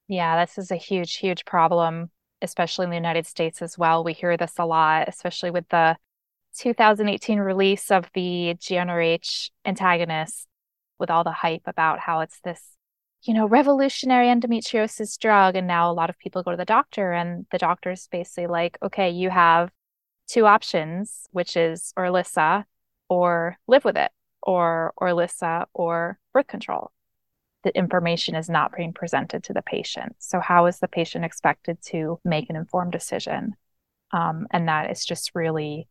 Yeah, 0.07 0.43
this 0.43 0.57
is 0.57 0.71
a 0.71 0.75
huge, 0.75 1.15
huge 1.15 1.45
problem, 1.45 2.11
especially 2.41 2.85
in 2.85 2.89
the 2.89 2.95
United 2.97 3.25
States 3.25 3.61
as 3.61 3.77
well. 3.77 4.03
We 4.03 4.13
hear 4.13 4.37
this 4.37 4.53
a 4.59 4.65
lot, 4.65 5.07
especially 5.07 5.51
with 5.51 5.67
the 5.69 5.97
2018 6.57 7.39
release 7.39 7.89
of 7.89 8.09
the 8.13 8.55
GnRH 8.59 9.49
antagonist 9.65 10.47
with 10.99 11.09
all 11.09 11.23
the 11.23 11.31
hype 11.31 11.63
about 11.65 11.99
how 11.99 12.19
it's 12.19 12.39
this, 12.41 12.61
you 13.23 13.33
know, 13.33 13.47
revolutionary 13.47 14.27
endometriosis 14.27 15.17
drug. 15.17 15.55
And 15.55 15.67
now 15.67 15.91
a 15.91 15.93
lot 15.93 16.09
of 16.09 16.19
people 16.19 16.43
go 16.43 16.51
to 16.51 16.57
the 16.57 16.65
doctor, 16.65 17.11
and 17.13 17.45
the 17.51 17.57
doctor's 17.57 18.07
basically 18.07 18.47
like, 18.47 18.77
okay, 18.83 19.09
you 19.09 19.29
have 19.29 19.71
two 20.27 20.45
options, 20.45 21.27
which 21.31 21.57
is 21.57 21.93
Orilissa 21.97 22.65
or 23.09 23.57
live 23.67 23.85
with 23.85 23.97
it, 23.97 24.11
or 24.41 24.93
Orilissa 24.99 25.65
or 25.73 26.19
birth 26.33 26.47
control. 26.47 26.92
The 27.63 27.75
information 27.77 28.35
is 28.35 28.49
not 28.49 28.75
being 28.75 28.93
presented 28.93 29.43
to 29.45 29.53
the 29.53 29.61
patient. 29.61 30.15
So, 30.19 30.39
how 30.39 30.65
is 30.65 30.79
the 30.79 30.87
patient 30.87 31.25
expected 31.25 31.81
to 31.87 32.19
make 32.23 32.49
an 32.49 32.55
informed 32.55 32.91
decision? 32.91 33.55
Um, 34.11 34.47
and 34.51 34.67
that 34.67 34.91
is 34.91 35.05
just 35.05 35.31
really 35.33 35.87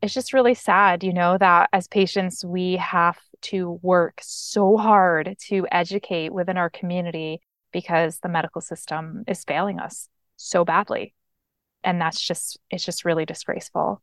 it's 0.00 0.14
just 0.14 0.32
really 0.32 0.54
sad, 0.54 1.02
you 1.02 1.12
know, 1.12 1.36
that 1.38 1.68
as 1.72 1.88
patients, 1.88 2.44
we 2.44 2.76
have 2.76 3.18
to 3.42 3.80
work 3.82 4.20
so 4.22 4.76
hard 4.76 5.36
to 5.48 5.66
educate 5.72 6.32
within 6.32 6.56
our 6.56 6.70
community 6.70 7.40
because 7.72 8.20
the 8.20 8.28
medical 8.28 8.60
system 8.60 9.24
is 9.26 9.44
failing 9.44 9.80
us 9.80 10.08
so 10.36 10.64
badly. 10.64 11.14
And 11.82 12.00
that's 12.00 12.20
just, 12.20 12.58
it's 12.70 12.84
just 12.84 13.04
really 13.04 13.24
disgraceful. 13.26 14.02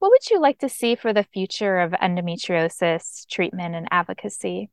What 0.00 0.10
would 0.10 0.30
you 0.30 0.40
like 0.40 0.58
to 0.58 0.68
see 0.68 0.96
for 0.96 1.12
the 1.12 1.22
future 1.22 1.78
of 1.78 1.92
endometriosis 1.92 3.24
treatment 3.28 3.76
and 3.76 3.86
advocacy? 3.92 4.70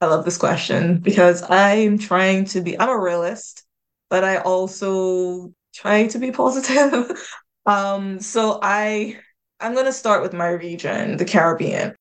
I 0.00 0.06
love 0.06 0.24
this 0.24 0.36
question 0.38 0.98
because 0.98 1.42
I'm 1.48 1.98
trying 1.98 2.44
to 2.46 2.60
be, 2.60 2.78
I'm 2.78 2.88
a 2.88 2.98
realist, 2.98 3.64
but 4.10 4.24
I 4.24 4.38
also 4.38 5.52
try 5.74 6.06
to 6.08 6.18
be 6.18 6.30
positive. 6.42 7.10
um, 7.66 8.20
so 8.20 8.58
I 8.62 9.18
I'm 9.60 9.74
gonna 9.74 9.92
start 9.92 10.22
with 10.22 10.32
my 10.32 10.48
region, 10.48 11.16
the 11.16 11.24
Caribbean. 11.24 11.94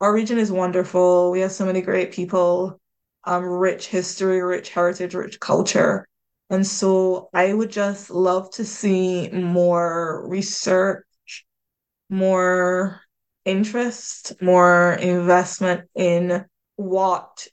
Our 0.00 0.12
region 0.14 0.38
is 0.38 0.52
wonderful. 0.52 1.30
We 1.30 1.40
have 1.40 1.52
so 1.52 1.66
many 1.66 1.82
great 1.82 2.12
people, 2.12 2.80
um, 3.24 3.44
rich 3.44 3.88
history, 3.88 4.42
rich 4.42 4.70
heritage, 4.70 5.14
rich 5.14 5.40
culture. 5.40 6.06
And 6.50 6.66
so 6.66 7.30
I 7.34 7.54
would 7.54 7.70
just 7.70 8.10
love 8.10 8.50
to 8.52 8.64
see 8.64 9.28
more 9.30 10.24
research, 10.28 11.04
more 12.10 13.00
interest, 13.44 14.40
more 14.42 14.92
investment 14.94 15.88
in 15.94 16.44
what 16.76 17.46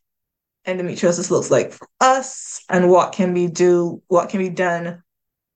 endometriosis 0.65 1.31
looks 1.31 1.49
like 1.49 1.71
for 1.71 1.87
us 2.01 2.61
and 2.69 2.89
what 2.89 3.13
can 3.13 3.33
be 3.33 3.47
do 3.47 4.01
what 4.07 4.29
can 4.29 4.39
be 4.39 4.49
done 4.49 5.01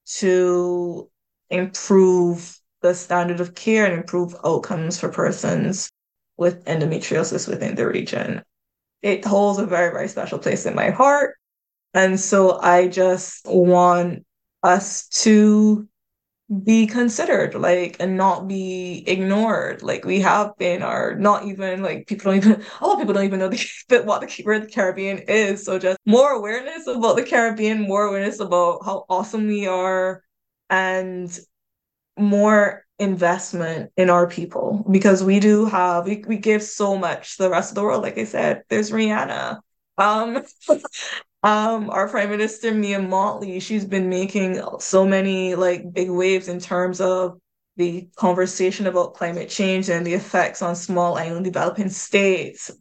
to 0.05 1.09
improve 1.49 2.57
the 2.81 2.95
standard 2.95 3.39
of 3.39 3.53
care 3.53 3.85
and 3.85 3.93
improve 3.93 4.35
outcomes 4.43 4.99
for 4.99 5.09
persons 5.09 5.91
with 6.37 6.65
endometriosis 6.65 7.47
within 7.47 7.75
the 7.75 7.87
region. 7.87 8.41
It 9.01 9.25
holds 9.25 9.59
a 9.59 9.65
very, 9.65 9.91
very 9.91 10.07
special 10.07 10.39
place 10.39 10.65
in 10.65 10.75
my 10.75 10.89
heart. 10.89 11.35
And 11.93 12.19
so 12.19 12.59
I 12.59 12.87
just 12.87 13.45
want 13.45 14.25
us 14.63 15.07
to 15.09 15.87
be 16.51 16.85
considered 16.85 17.55
like 17.55 17.95
and 17.99 18.17
not 18.17 18.47
be 18.47 19.03
ignored. 19.07 19.81
Like 19.81 20.03
we 20.03 20.19
have 20.19 20.57
been 20.57 20.83
or 20.83 21.15
not 21.15 21.45
even 21.45 21.81
like 21.81 22.07
people 22.07 22.31
don't 22.31 22.37
even 22.37 22.61
a 22.81 22.85
lot 22.85 22.93
of 22.93 22.99
people 22.99 23.13
don't 23.13 23.25
even 23.25 23.39
know 23.39 23.47
the, 23.89 24.03
what 24.03 24.21
the 24.21 24.43
where 24.43 24.59
the 24.59 24.67
caribbean 24.67 25.19
is. 25.19 25.63
So 25.63 25.79
just 25.79 25.97
more 26.05 26.31
awareness 26.31 26.87
about 26.87 27.15
the 27.15 27.23
caribbean 27.23 27.81
more 27.81 28.03
awareness 28.05 28.39
about 28.39 28.83
how 28.85 29.05
awesome 29.09 29.47
we 29.47 29.65
are 29.67 30.23
and 30.69 31.37
more 32.17 32.85
investment 32.99 33.91
in 33.97 34.09
our 34.09 34.27
people. 34.27 34.85
Because 34.91 35.23
we 35.23 35.39
do 35.39 35.65
have 35.65 36.05
we, 36.05 36.23
we 36.27 36.37
give 36.37 36.63
so 36.63 36.97
much 36.97 37.37
to 37.37 37.43
the 37.43 37.49
rest 37.49 37.71
of 37.71 37.75
the 37.75 37.83
world. 37.83 38.03
Like 38.03 38.17
i 38.17 38.25
said 38.25 38.63
there's 38.69 38.91
rihanna. 38.91 39.59
Um 39.97 40.43
um 41.43 41.89
our 41.89 42.07
prime 42.07 42.29
minister 42.29 42.71
mia 42.73 42.99
mottley 42.99 43.61
she's 43.61 43.85
been 43.85 44.09
making 44.09 44.61
so 44.79 45.05
many 45.05 45.55
like 45.55 45.91
big 45.91 46.09
waves 46.09 46.47
in 46.47 46.59
terms 46.59 47.01
of 47.01 47.39
the 47.77 48.07
conversation 48.15 48.87
about 48.87 49.13
climate 49.13 49.49
change 49.49 49.89
and 49.89 50.05
the 50.05 50.13
effects 50.13 50.61
on 50.61 50.75
small 50.75 51.17
island 51.17 51.45
developing 51.45 51.89
states. 51.89 52.71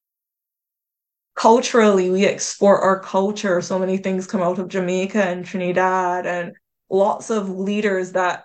Culturally 1.35 2.11
we 2.11 2.27
export 2.27 2.83
our 2.83 3.01
culture. 3.01 3.63
So 3.63 3.79
many 3.79 3.97
things 3.97 4.27
come 4.27 4.43
out 4.43 4.59
of 4.59 4.69
jamaica 4.69 5.23
and 5.23 5.45
trinidad 5.45 6.27
and 6.27 6.53
lots 6.91 7.31
of 7.31 7.49
leaders 7.49 8.13
that 8.13 8.45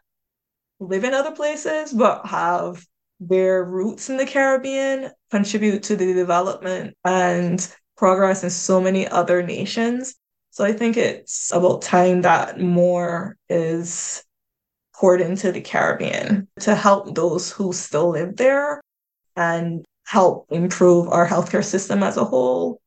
live 0.80 1.04
in 1.04 1.14
other 1.14 1.32
places 1.32 1.92
but 1.92 2.26
have 2.26 2.86
their 3.20 3.64
roots 3.64 4.10
in 4.10 4.18
the 4.18 4.26
Caribbean 4.26 5.10
contribute 5.32 5.84
to 5.84 5.96
the 5.96 6.14
development 6.14 6.96
and 7.04 7.68
progress 7.98 8.44
in 8.44 8.50
so 8.50 8.82
many 8.82 9.08
other 9.08 9.42
nations. 9.44 10.16
So 10.52 10.64
I 10.64 10.74
think 10.74 10.98
it's 10.98 11.52
about 11.52 11.82
time 11.82 12.22
that 12.22 12.60
more 12.60 13.38
is 13.50 14.24
poured 14.96 15.22
into 15.22 15.52
the 15.52 15.62
Caribbean 15.62 16.48
to 16.62 16.76
help 16.76 17.14
those 17.16 17.52
who 17.52 17.74
still 17.74 18.10
live 18.10 18.38
there 18.38 18.82
and 19.36 19.86
help 20.06 20.48
improve 20.50 21.10
our 21.10 21.28
healthcare 21.28 21.64
system 21.64 22.04
as 22.04 22.18
a 22.18 22.24
whole. 22.24 22.80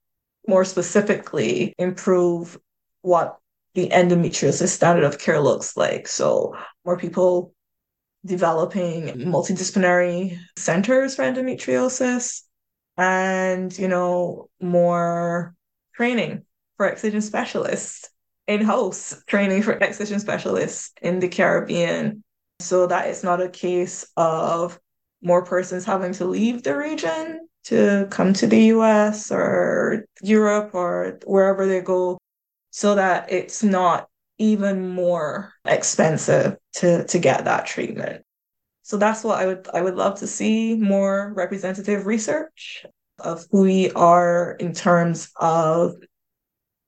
More 0.47 0.65
specifically, 0.65 1.75
improve 1.79 2.59
what 3.03 3.39
the 3.75 3.91
endometriosis 3.91 4.69
standard 4.69 5.05
of 5.05 5.19
care 5.19 5.41
looks 5.41 5.77
like. 5.77 6.09
So 6.09 6.57
more 6.87 6.97
people 6.97 7.53
developing 8.25 9.09
multidisciplinary 9.09 10.39
centers 10.57 11.15
for 11.17 11.23
endometriosis 11.23 12.43
and, 12.99 13.77
you 13.79 13.89
know, 13.89 14.51
more 14.61 15.55
training 15.95 16.45
for 16.77 16.87
excision 16.89 17.23
specialists, 17.23 18.11
in-house 18.47 19.23
training 19.27 19.63
for 19.63 19.73
excision 19.73 20.21
specialists 20.21 20.93
in 21.01 21.21
the 21.21 21.29
Caribbean 21.29 22.25
so 22.61 22.87
that 22.89 23.07
it's 23.07 23.23
not 23.23 23.41
a 23.41 23.49
case 23.49 24.07
of 24.17 24.79
more 25.23 25.45
persons 25.45 25.85
having 25.85 26.13
to 26.13 26.25
leave 26.25 26.63
the 26.63 26.77
region 26.77 27.49
to 27.65 28.07
come 28.11 28.33
to 28.33 28.47
the 28.47 28.67
US 28.67 29.31
or 29.31 30.05
Europe 30.23 30.71
or 30.75 31.19
wherever 31.25 31.67
they 31.67 31.81
go 31.81 32.19
so 32.71 32.95
that 32.95 33.31
it's 33.31 33.63
not 33.63 34.09
even 34.39 34.89
more 34.89 35.53
expensive 35.65 36.57
to 36.73 37.05
to 37.07 37.19
get 37.19 37.45
that 37.45 37.67
treatment. 37.67 38.25
So 38.89 38.97
that's 38.97 39.23
what 39.23 39.39
I 39.39 39.45
would 39.45 39.69
I 39.75 39.83
would 39.83 39.97
love 39.97 40.19
to 40.21 40.27
see 40.27 40.75
more 40.75 41.35
representative 41.37 42.07
research 42.07 42.87
of 43.19 43.45
who 43.51 43.61
we 43.61 43.91
are 43.91 44.53
in 44.59 44.73
terms 44.73 45.31
of 45.37 45.97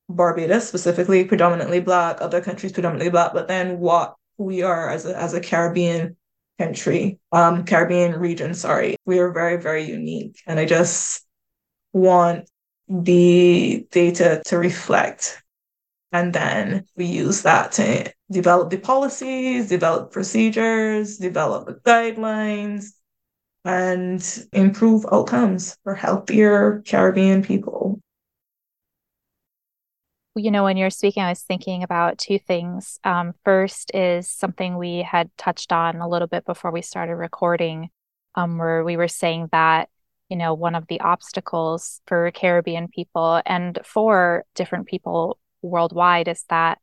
Barbados 0.08 0.66
specifically, 0.66 1.24
predominantly 1.24 1.78
black, 1.80 2.22
other 2.22 2.40
countries 2.40 2.72
predominantly 2.72 3.10
black, 3.10 3.34
but 3.34 3.48
then 3.48 3.80
what 3.80 4.16
we 4.38 4.62
are 4.62 4.88
as 4.88 5.04
a 5.04 5.14
as 5.14 5.34
a 5.34 5.42
Caribbean 5.42 6.16
country, 6.58 7.20
um, 7.32 7.66
Caribbean 7.66 8.18
region, 8.18 8.54
sorry. 8.54 8.96
We 9.04 9.18
are 9.18 9.30
very, 9.30 9.60
very 9.60 9.84
unique. 9.84 10.40
And 10.46 10.58
I 10.58 10.64
just 10.64 11.26
want 11.92 12.48
the 12.88 13.86
data 13.90 14.40
to 14.46 14.56
reflect 14.56 15.42
and 16.12 16.32
then 16.32 16.86
we 16.96 17.04
use 17.04 17.42
that 17.42 17.72
to 17.72 18.10
develop 18.30 18.70
the 18.70 18.78
policies, 18.78 19.68
develop 19.68 20.12
procedures, 20.12 21.18
develop 21.18 21.66
the 21.66 21.74
guidelines, 21.74 22.92
and 23.64 24.46
improve 24.52 25.04
outcomes 25.12 25.76
for 25.84 25.94
healthier 25.94 26.82
Caribbean 26.86 27.42
people. 27.42 28.00
You 30.36 30.50
know, 30.50 30.64
when 30.64 30.76
you're 30.76 30.90
speaking, 30.90 31.22
I 31.22 31.30
was 31.30 31.42
thinking 31.42 31.82
about 31.82 32.16
two 32.16 32.38
things. 32.38 33.00
Um, 33.04 33.34
first 33.44 33.90
is 33.94 34.28
something 34.28 34.76
we 34.76 35.02
had 35.02 35.28
touched 35.36 35.72
on 35.72 35.96
a 35.96 36.08
little 36.08 36.28
bit 36.28 36.46
before 36.46 36.70
we 36.70 36.82
started 36.82 37.16
recording, 37.16 37.90
um, 38.36 38.56
where 38.56 38.84
we 38.84 38.96
were 38.96 39.08
saying 39.08 39.48
that 39.52 39.88
you 40.30 40.36
know, 40.36 40.54
one 40.54 40.76
of 40.76 40.86
the 40.86 41.00
obstacles 41.00 42.00
for 42.06 42.30
Caribbean 42.30 42.88
people 42.88 43.42
and 43.44 43.78
for 43.84 44.44
different 44.54 44.86
people 44.86 45.38
worldwide 45.60 46.28
is 46.28 46.44
that 46.48 46.78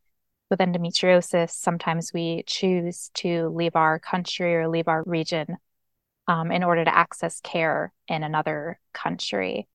with 0.50 0.60
endometriosis, 0.60 1.52
sometimes 1.52 2.14
we 2.14 2.43
choose 2.45 3.12
to 3.16 3.50
leave 3.50 3.76
our 3.76 4.00
country 4.00 4.56
or 4.56 4.68
leave 4.68 4.88
our 4.88 5.04
region 5.04 5.58
um, 6.28 6.52
in 6.52 6.64
order 6.64 6.86
to 6.86 6.95
access 6.95 7.39
care 7.41 7.93
in 8.08 8.24
another 8.24 8.80
country. 8.93 9.68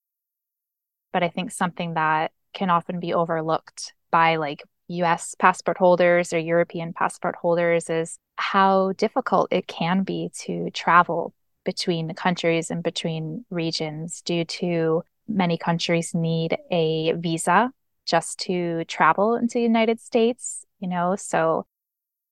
But 1.13 1.23
I 1.23 1.29
think 1.29 1.51
something 1.51 1.95
that 1.95 2.33
can 2.55 2.71
often 2.71 3.01
be 3.01 3.15
overlooked 3.15 3.95
by 4.11 4.37
like 4.37 4.63
US 4.89 5.35
passport 5.39 5.79
holders 5.79 6.33
or 6.33 6.39
European 6.39 6.93
passport 6.93 7.37
holders 7.37 7.89
is 7.89 8.19
how 8.37 8.93
difficult 8.93 9.49
it 9.53 9.67
can 9.67 10.03
be 10.03 10.31
to 10.41 10.71
travel 10.71 11.35
between 11.65 12.09
the 12.09 12.15
countries 12.15 12.71
and 12.71 12.83
between 12.83 13.45
regions 13.51 14.21
due 14.23 14.45
to 14.45 15.05
many 15.29 15.57
countries 15.57 16.15
need 16.15 16.57
a 16.71 17.13
visa 17.13 17.73
just 18.07 18.39
to 18.41 18.85
travel 18.87 19.37
into 19.37 19.55
the 19.55 19.63
United 19.63 20.01
States, 20.01 20.65
you 20.81 20.89
know, 20.89 21.17
so 21.17 21.67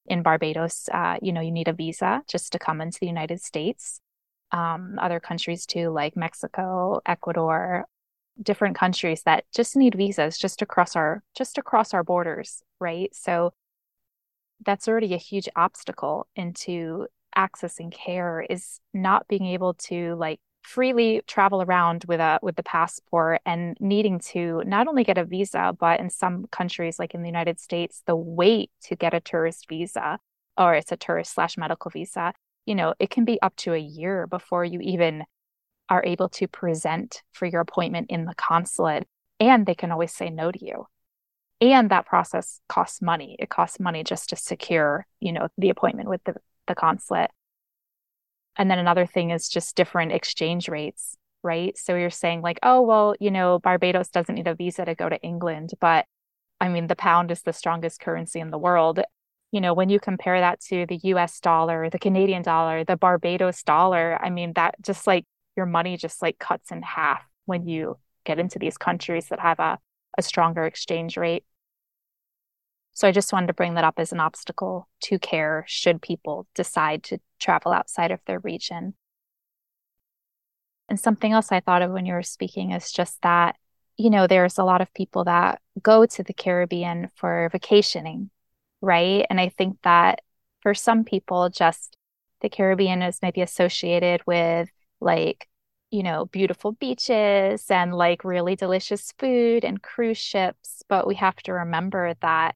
in 0.07 0.23
Barbados, 0.23 0.89
uh, 0.93 1.17
you 1.23 1.33
know, 1.33 1.41
you 1.41 1.53
need 1.53 1.69
a 1.69 1.73
visa 1.73 2.23
just 2.29 2.53
to 2.53 2.59
come 2.59 2.81
into 2.81 2.99
the 3.01 3.07
United 3.07 3.41
States. 3.41 4.01
Um, 4.53 4.99
other 5.01 5.21
countries 5.21 5.67
too, 5.67 5.91
like 5.91 6.17
Mexico, 6.17 7.01
Ecuador, 7.07 7.87
different 8.43 8.77
countries 8.77 9.23
that 9.25 9.45
just 9.55 9.77
need 9.77 9.95
visas 9.95 10.39
just 10.39 10.59
to 10.59 10.67
cross 10.67 10.97
our 10.97 11.23
just 11.37 11.55
to 11.55 11.63
cross 11.63 11.95
our 11.95 12.03
borders, 12.03 12.63
right? 12.81 13.15
So 13.15 13.53
that's 14.65 14.89
already 14.89 15.15
a 15.15 15.19
huge 15.19 15.49
obstacle 15.57 16.27
into 16.35 17.07
accessing 17.37 17.93
care 17.93 18.45
is 18.49 18.81
not 18.93 19.29
being 19.29 19.47
able 19.47 19.75
to 19.75 20.15
like 20.17 20.41
freely 20.63 21.23
travel 21.27 21.63
around 21.63 22.05
with 22.07 22.21
a 22.21 22.39
with 22.43 22.57
the 22.57 22.63
passport 22.63 23.41
and 23.47 23.77
needing 23.81 24.19
to 24.19 24.63
not 24.67 24.87
only 24.87 25.05
get 25.05 25.19
a 25.19 25.25
visa 25.25 25.75
but 25.79 26.01
in 26.01 26.11
some 26.11 26.47
countries 26.51 26.99
like 26.99 27.15
in 27.15 27.23
the 27.23 27.29
United 27.29 27.59
States 27.59 28.03
the 28.07 28.17
wait 28.17 28.71
to 28.83 28.95
get 28.95 29.15
a 29.15 29.21
tourist 29.21 29.67
visa 29.69 30.19
or 30.59 30.75
it's 30.75 30.93
a 30.93 30.97
tourist 30.97 31.35
slash 31.35 31.57
medical 31.57 31.91
visa 31.91 32.33
you 32.67 32.75
know 32.75 32.95
it 32.99 33.11
can 33.11 33.25
be 33.25 33.41
up 33.43 33.57
to 33.57 33.73
a 33.73 33.79
year 33.79 34.27
before 34.27 34.65
you 34.65 34.81
even 34.81 35.25
are 35.89 36.05
able 36.05 36.29
to 36.29 36.47
present 36.47 37.23
for 37.33 37.47
your 37.47 37.61
appointment 37.61 38.07
in 38.11 38.25
the 38.25 38.35
consulate 38.35 39.07
and 39.41 39.67
they 39.67 39.75
can 39.75 39.91
always 39.91 40.13
say 40.13 40.31
no 40.31 40.53
to 40.53 40.65
you. 40.65 40.87
And 41.63 41.91
that 41.91 42.07
process 42.07 42.61
costs 42.69 43.03
money. 43.03 43.37
It 43.39 43.51
costs 43.51 43.81
money 43.81 44.05
just 44.05 44.31
to 44.31 44.37
secure 44.37 45.07
you 45.21 45.33
know 45.33 45.49
the 45.59 45.71
appointment 45.71 46.09
with 46.09 46.23
the, 46.25 46.37
the 46.67 46.75
consulate 46.75 47.31
and 48.57 48.71
then 48.71 48.79
another 48.79 49.07
thing 49.07 49.31
is 49.31 49.49
just 49.49 49.77
different 49.77 50.13
exchange 50.13 50.69
rates, 50.69 51.17
right? 51.43 51.77
So 51.79 51.97
you're 51.97 52.11
saying, 52.11 52.43
like, 52.43 52.59
oh, 52.63 52.83
well, 52.83 53.15
you 53.21 53.31
know, 53.31 53.59
Barbados 53.59 54.09
doesn't 54.11 54.35
need 54.35 54.49
a 54.49 54.55
visa 54.55 54.85
to 54.85 54.95
go 54.95 55.09
to 55.09 55.21
England, 55.23 55.71
but 55.81 56.07
I 56.61 56.69
mean, 56.69 56.87
the 56.89 56.97
pound 56.97 57.31
is 57.31 57.43
the 57.43 57.53
strongest 57.53 58.01
currency 58.01 58.41
in 58.41 58.51
the 58.51 58.59
world. 58.59 59.01
you 59.53 59.61
know, 59.61 59.75
when 59.75 59.89
you 59.89 59.99
compare 60.01 60.41
that 60.41 60.61
to 60.61 60.87
the 60.87 61.01
US 61.05 61.41
dollar, 61.41 61.91
the 61.91 61.99
Canadian 61.99 62.43
dollar, 62.43 62.85
the 62.85 62.97
Barbados 62.97 63.63
dollar, 63.65 64.19
I 64.23 64.31
mean, 64.31 64.53
that 64.55 64.77
just 64.83 65.07
like 65.07 65.25
your 65.57 65.67
money 65.67 65.97
just 65.97 66.23
like 66.23 66.39
cuts 66.39 66.71
in 66.71 66.83
half 66.83 67.23
when 67.47 67.67
you 67.67 67.99
get 68.25 68.39
into 68.39 68.59
these 68.59 68.79
countries 68.79 69.27
that 69.29 69.41
have 69.41 69.59
a, 69.59 69.79
a 70.19 70.23
stronger 70.23 70.65
exchange 70.67 71.17
rate. 71.17 71.45
So 73.01 73.09
I 73.09 73.13
just 73.13 73.33
wanted 73.33 73.47
to 73.47 73.55
bring 73.55 73.73
that 73.75 73.85
up 73.85 73.95
as 73.97 74.13
an 74.13 74.21
obstacle 74.21 74.87
to 75.05 75.19
care 75.19 75.65
should 75.67 76.03
people 76.03 76.47
decide 76.55 77.03
to 77.05 77.19
travel 77.39 77.73
outside 77.73 78.11
of 78.11 78.21
their 78.27 78.41
region. 78.41 78.93
And 80.87 81.01
something 81.01 81.33
else 81.33 81.51
I 81.51 81.61
thought 81.61 81.81
of 81.81 81.93
when 81.93 82.05
you 82.05 82.13
were 82.13 82.23
speaking 82.23 82.73
is 82.73 82.93
just 82.93 83.23
that, 83.23 83.57
you 83.97 84.11
know, 84.11 84.27
there's 84.27 84.59
a 84.59 84.65
lot 84.65 84.83
of 84.83 84.93
people 84.93 85.25
that 85.25 85.63
go 85.81 86.05
to 86.05 86.23
the 86.23 86.35
Caribbean 86.35 87.09
for 87.15 87.49
vacationing, 87.51 88.29
right? 88.83 89.25
And 89.31 89.41
I 89.41 89.49
think 89.49 89.79
that 89.83 90.21
for 90.61 90.75
some 90.75 91.03
people, 91.03 91.49
just 91.49 91.97
the 92.43 92.51
Caribbean 92.51 93.01
is 93.01 93.21
maybe 93.23 93.41
associated 93.41 94.21
with 94.27 94.69
like 95.01 95.49
you 95.91 96.05
know, 96.05 96.27
beautiful 96.27 96.71
beaches 96.73 97.69
and 97.69 97.93
like 97.93 98.23
really 98.23 98.55
delicious 98.55 99.13
food 99.19 99.65
and 99.65 99.83
cruise 99.83 100.19
ships. 100.19 100.85
But 100.89 101.05
we 101.07 101.17
have 101.17 101.37
to 101.39 101.53
remember 101.53 102.15
that 102.21 102.55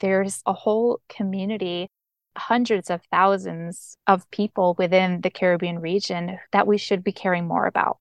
there's 0.00 0.42
a 0.46 0.52
whole 0.52 1.00
community, 1.08 1.88
hundreds 2.36 2.90
of 2.90 3.02
thousands 3.10 3.96
of 4.06 4.30
people 4.30 4.74
within 4.78 5.20
the 5.20 5.30
Caribbean 5.30 5.78
region 5.78 6.38
that 6.52 6.66
we 6.66 6.78
should 6.78 7.04
be 7.04 7.12
caring 7.12 7.46
more 7.46 7.66
about. 7.66 7.98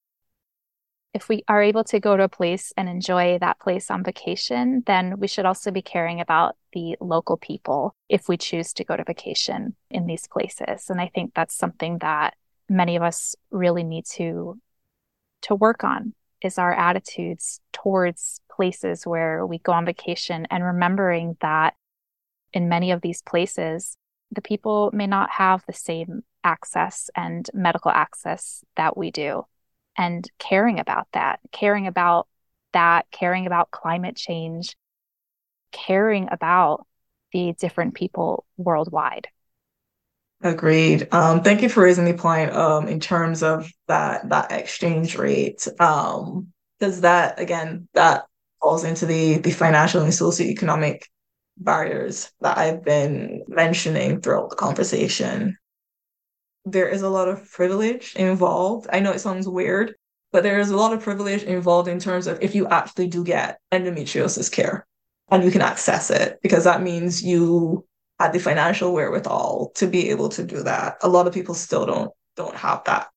If 1.13 1.29
we 1.29 1.43
are 1.47 1.61
able 1.61 1.83
to 1.85 1.99
go 1.99 2.17
to 2.17 2.23
a 2.23 2.29
place 2.29 2.73
and 2.75 2.89
enjoy 2.89 3.37
that 3.39 3.59
place 3.59 3.91
on 3.91 4.03
vacation, 4.03 4.81
then 4.87 5.19
we 5.19 5.27
should 5.27 5.45
also 5.45 5.69
be 5.69 5.83
caring 5.83 6.19
about 6.19 6.55
the 6.73 6.97
local 6.99 7.37
people 7.37 7.95
if 8.09 8.27
we 8.27 8.35
choose 8.35 8.73
to 8.73 8.83
go 8.83 8.97
to 8.97 9.03
vacation 9.03 9.75
in 9.91 10.07
these 10.07 10.27
places. 10.27 10.89
And 10.89 10.99
I 10.99 11.11
think 11.13 11.33
that's 11.35 11.55
something 11.55 11.99
that 11.99 12.33
many 12.67 12.95
of 12.95 13.03
us 13.03 13.35
really 13.51 13.83
need 13.83 14.05
to 14.05 14.59
to 15.43 15.55
work 15.55 15.83
on 15.83 16.13
is 16.41 16.57
our 16.57 16.73
attitudes 16.73 17.59
towards 17.71 18.39
places 18.49 19.05
where 19.05 19.45
we 19.45 19.59
go 19.59 19.71
on 19.71 19.85
vacation 19.85 20.47
and 20.51 20.63
remembering 20.63 21.37
that 21.41 21.73
in 22.53 22.69
many 22.69 22.91
of 22.91 23.01
these 23.01 23.21
places, 23.21 23.97
the 24.31 24.41
people 24.41 24.91
may 24.93 25.07
not 25.07 25.29
have 25.31 25.63
the 25.65 25.73
same 25.73 26.23
access 26.43 27.09
and 27.15 27.49
medical 27.53 27.91
access 27.91 28.63
that 28.75 28.97
we 28.97 29.11
do. 29.11 29.43
And 29.97 30.27
caring 30.39 30.79
about 30.79 31.07
that, 31.13 31.39
caring 31.51 31.87
about 31.87 32.27
that, 32.73 33.05
caring 33.11 33.45
about 33.45 33.71
climate 33.71 34.15
change, 34.15 34.75
caring 35.71 36.27
about 36.31 36.85
the 37.31 37.53
different 37.59 37.93
people 37.93 38.45
worldwide. 38.57 39.27
Agreed. 40.41 41.07
Um, 41.13 41.41
thank 41.41 41.61
you 41.61 41.69
for 41.69 41.83
raising 41.83 42.05
the 42.05 42.13
point 42.13 42.51
um, 42.51 42.87
in 42.87 42.99
terms 42.99 43.43
of 43.43 43.71
that 43.87 44.27
that 44.29 44.51
exchange 44.51 45.17
rate, 45.17 45.65
because 45.65 45.77
um, 45.79 46.51
that 46.79 47.39
again 47.39 47.87
that 47.93 48.25
falls 48.61 48.83
into 48.83 49.05
the 49.05 49.37
the 49.37 49.51
financial 49.51 50.01
and 50.01 50.11
socioeconomic 50.11 51.03
barriers 51.57 52.31
that 52.41 52.57
I've 52.57 52.83
been 52.83 53.43
mentioning 53.47 54.21
throughout 54.21 54.49
the 54.49 54.55
conversation. 54.55 55.57
There 56.65 56.87
is 56.87 57.01
a 57.01 57.09
lot 57.09 57.27
of 57.27 57.49
privilege 57.51 58.15
involved. 58.15 58.87
I 58.91 58.99
know 58.99 59.11
it 59.11 59.19
sounds 59.19 59.47
weird, 59.47 59.95
but 60.31 60.43
there 60.43 60.59
is 60.59 60.71
a 60.71 60.77
lot 60.77 60.93
of 60.93 61.03
privilege 61.03 61.43
involved 61.43 61.87
in 61.87 61.99
terms 61.99 62.27
of 62.27 62.41
if 62.41 62.55
you 62.55 62.67
actually 62.67 63.07
do 63.07 63.23
get 63.23 63.59
endometriosis 63.71 64.51
care 64.51 64.85
and 65.29 65.43
you 65.43 65.51
can 65.51 65.61
access 65.61 66.09
it, 66.09 66.39
because 66.41 66.63
that 66.63 66.81
means 66.81 67.23
you 67.23 67.85
had 68.19 68.33
the 68.33 68.39
financial 68.39 68.93
wherewithal 68.93 69.71
to 69.75 69.87
be 69.87 70.09
able 70.09 70.29
to 70.29 70.43
do 70.43 70.63
that. 70.63 70.97
A 71.01 71.09
lot 71.09 71.27
of 71.27 71.33
people 71.33 71.55
still 71.55 71.85
don't 71.85 72.11
don't 72.35 72.55
have 72.55 72.83
that. 72.85 73.07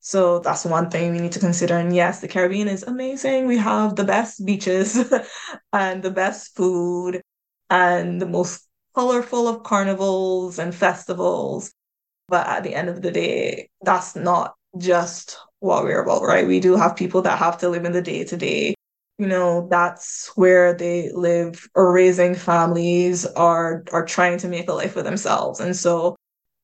So 0.00 0.38
that's 0.38 0.64
one 0.64 0.90
thing 0.90 1.12
we 1.12 1.20
need 1.20 1.32
to 1.32 1.40
consider. 1.40 1.76
And 1.76 1.94
yes, 1.94 2.20
the 2.20 2.28
Caribbean 2.28 2.68
is 2.68 2.82
amazing. 2.82 3.46
We 3.46 3.58
have 3.58 3.96
the 3.96 4.04
best 4.04 4.44
beaches 4.44 4.98
and 5.72 6.02
the 6.02 6.10
best 6.10 6.56
food 6.56 7.22
and 7.70 8.20
the 8.20 8.26
most 8.26 8.66
colorful 8.94 9.48
of 9.48 9.62
carnivals 9.62 10.58
and 10.58 10.74
festivals. 10.74 11.72
But 12.28 12.46
at 12.46 12.62
the 12.64 12.74
end 12.74 12.88
of 12.88 13.02
the 13.02 13.10
day, 13.10 13.70
that's 13.82 14.14
not 14.16 14.54
just 14.78 15.38
what 15.60 15.84
we're 15.84 16.02
about, 16.02 16.22
right? 16.22 16.46
We 16.46 16.60
do 16.60 16.76
have 16.76 16.96
people 16.96 17.22
that 17.22 17.38
have 17.38 17.58
to 17.58 17.68
live 17.68 17.84
in 17.84 17.92
the 17.92 18.02
day 18.02 18.24
to 18.24 18.36
day 18.36 18.74
you 19.20 19.26
know 19.26 19.68
that's 19.70 20.32
where 20.34 20.72
they 20.72 21.10
live 21.12 21.68
or 21.74 21.92
raising 21.92 22.34
families 22.34 23.26
are 23.26 23.84
are 23.92 24.04
trying 24.04 24.38
to 24.38 24.48
make 24.48 24.68
a 24.68 24.72
life 24.72 24.92
for 24.94 25.02
themselves 25.02 25.60
and 25.60 25.76
so 25.76 26.16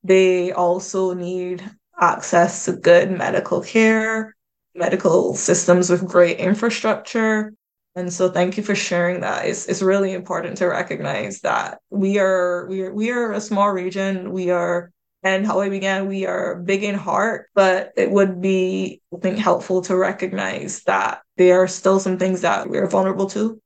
they 0.03 0.53
also 0.53 1.13
need 1.13 1.63
access 2.01 2.65
to 2.65 2.73
good 2.73 3.11
medical 3.11 3.61
care 3.61 4.35
medical 4.75 5.35
systems 5.35 5.91
with 5.91 6.09
great 6.09 6.39
infrastructure 6.39 7.53
and 7.97 8.13
so 8.13 8.31
thank 8.31 8.57
you 8.57 8.63
for 8.63 8.75
sharing 8.75 9.21
that 9.21 9.47
it's, 9.47 9.67
it's 9.67 9.83
really 9.83 10.13
important 10.13 10.57
to 10.59 10.67
recognize 10.67 11.41
that 11.41 11.81
we 11.91 12.19
are 12.19 12.67
we 12.69 12.83
are 12.83 12.95
we 12.95 13.11
are 13.11 13.33
a 13.33 13.41
small 13.41 13.71
region 13.71 14.33
we 14.33 14.51
are 14.51 14.93
and 15.27 15.45
how 15.45 15.61
I 15.61 15.69
began, 15.69 16.07
we 16.07 16.25
are 16.25 16.55
big 16.55 16.85
in 16.85 16.95
heart, 16.95 17.49
but 17.53 17.93
it 17.97 18.13
would 18.13 18.41
be, 18.41 19.01
I 19.13 19.19
think, 19.19 19.39
helpful 19.39 19.83
to 19.83 19.97
recognize 19.97 20.85
that 20.85 21.23
there 21.37 21.61
are 21.63 21.67
still 21.67 21.99
some 21.99 22.17
things 22.17 22.43
that 22.43 22.71
we're 22.71 22.87
vulnerable 22.87 23.27
to. 23.31 23.61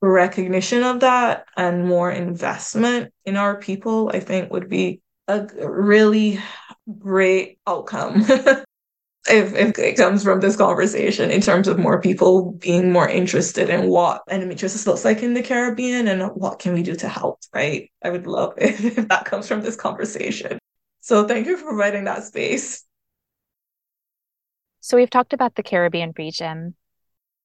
Recognition 0.00 0.82
of 0.82 0.98
that 1.00 1.46
and 1.56 1.86
more 1.86 2.10
investment 2.10 3.12
in 3.24 3.36
our 3.36 3.60
people, 3.60 4.10
I 4.12 4.18
think, 4.18 4.50
would 4.50 4.68
be 4.68 5.00
a 5.28 5.46
really 5.64 6.40
great 6.98 7.60
outcome. 7.64 8.26
if, 9.28 9.54
if 9.54 9.78
it 9.78 9.96
comes 9.96 10.22
from 10.24 10.40
this 10.40 10.56
conversation 10.56 11.30
in 11.30 11.40
terms 11.40 11.68
of 11.68 11.78
more 11.78 12.00
people 12.00 12.52
being 12.52 12.90
more 12.90 13.08
interested 13.08 13.70
in 13.70 13.88
what 13.88 14.22
endometriosis 14.28 14.86
looks 14.86 15.04
like 15.04 15.22
in 15.22 15.34
the 15.34 15.42
Caribbean 15.42 16.08
and 16.08 16.22
what 16.34 16.58
can 16.58 16.74
we 16.74 16.82
do 16.82 16.96
to 16.96 17.08
help, 17.08 17.40
right? 17.54 17.90
I 18.02 18.10
would 18.10 18.26
love 18.26 18.54
if, 18.58 18.84
if 18.84 19.08
that 19.08 19.24
comes 19.24 19.46
from 19.46 19.62
this 19.62 19.76
conversation. 19.76 20.58
So 21.00 21.26
thank 21.26 21.46
you 21.46 21.56
for 21.56 21.66
providing 21.66 22.04
that 22.04 22.24
space. 22.24 22.84
So 24.80 24.96
we've 24.96 25.10
talked 25.10 25.32
about 25.32 25.54
the 25.54 25.62
Caribbean 25.62 26.12
region. 26.18 26.74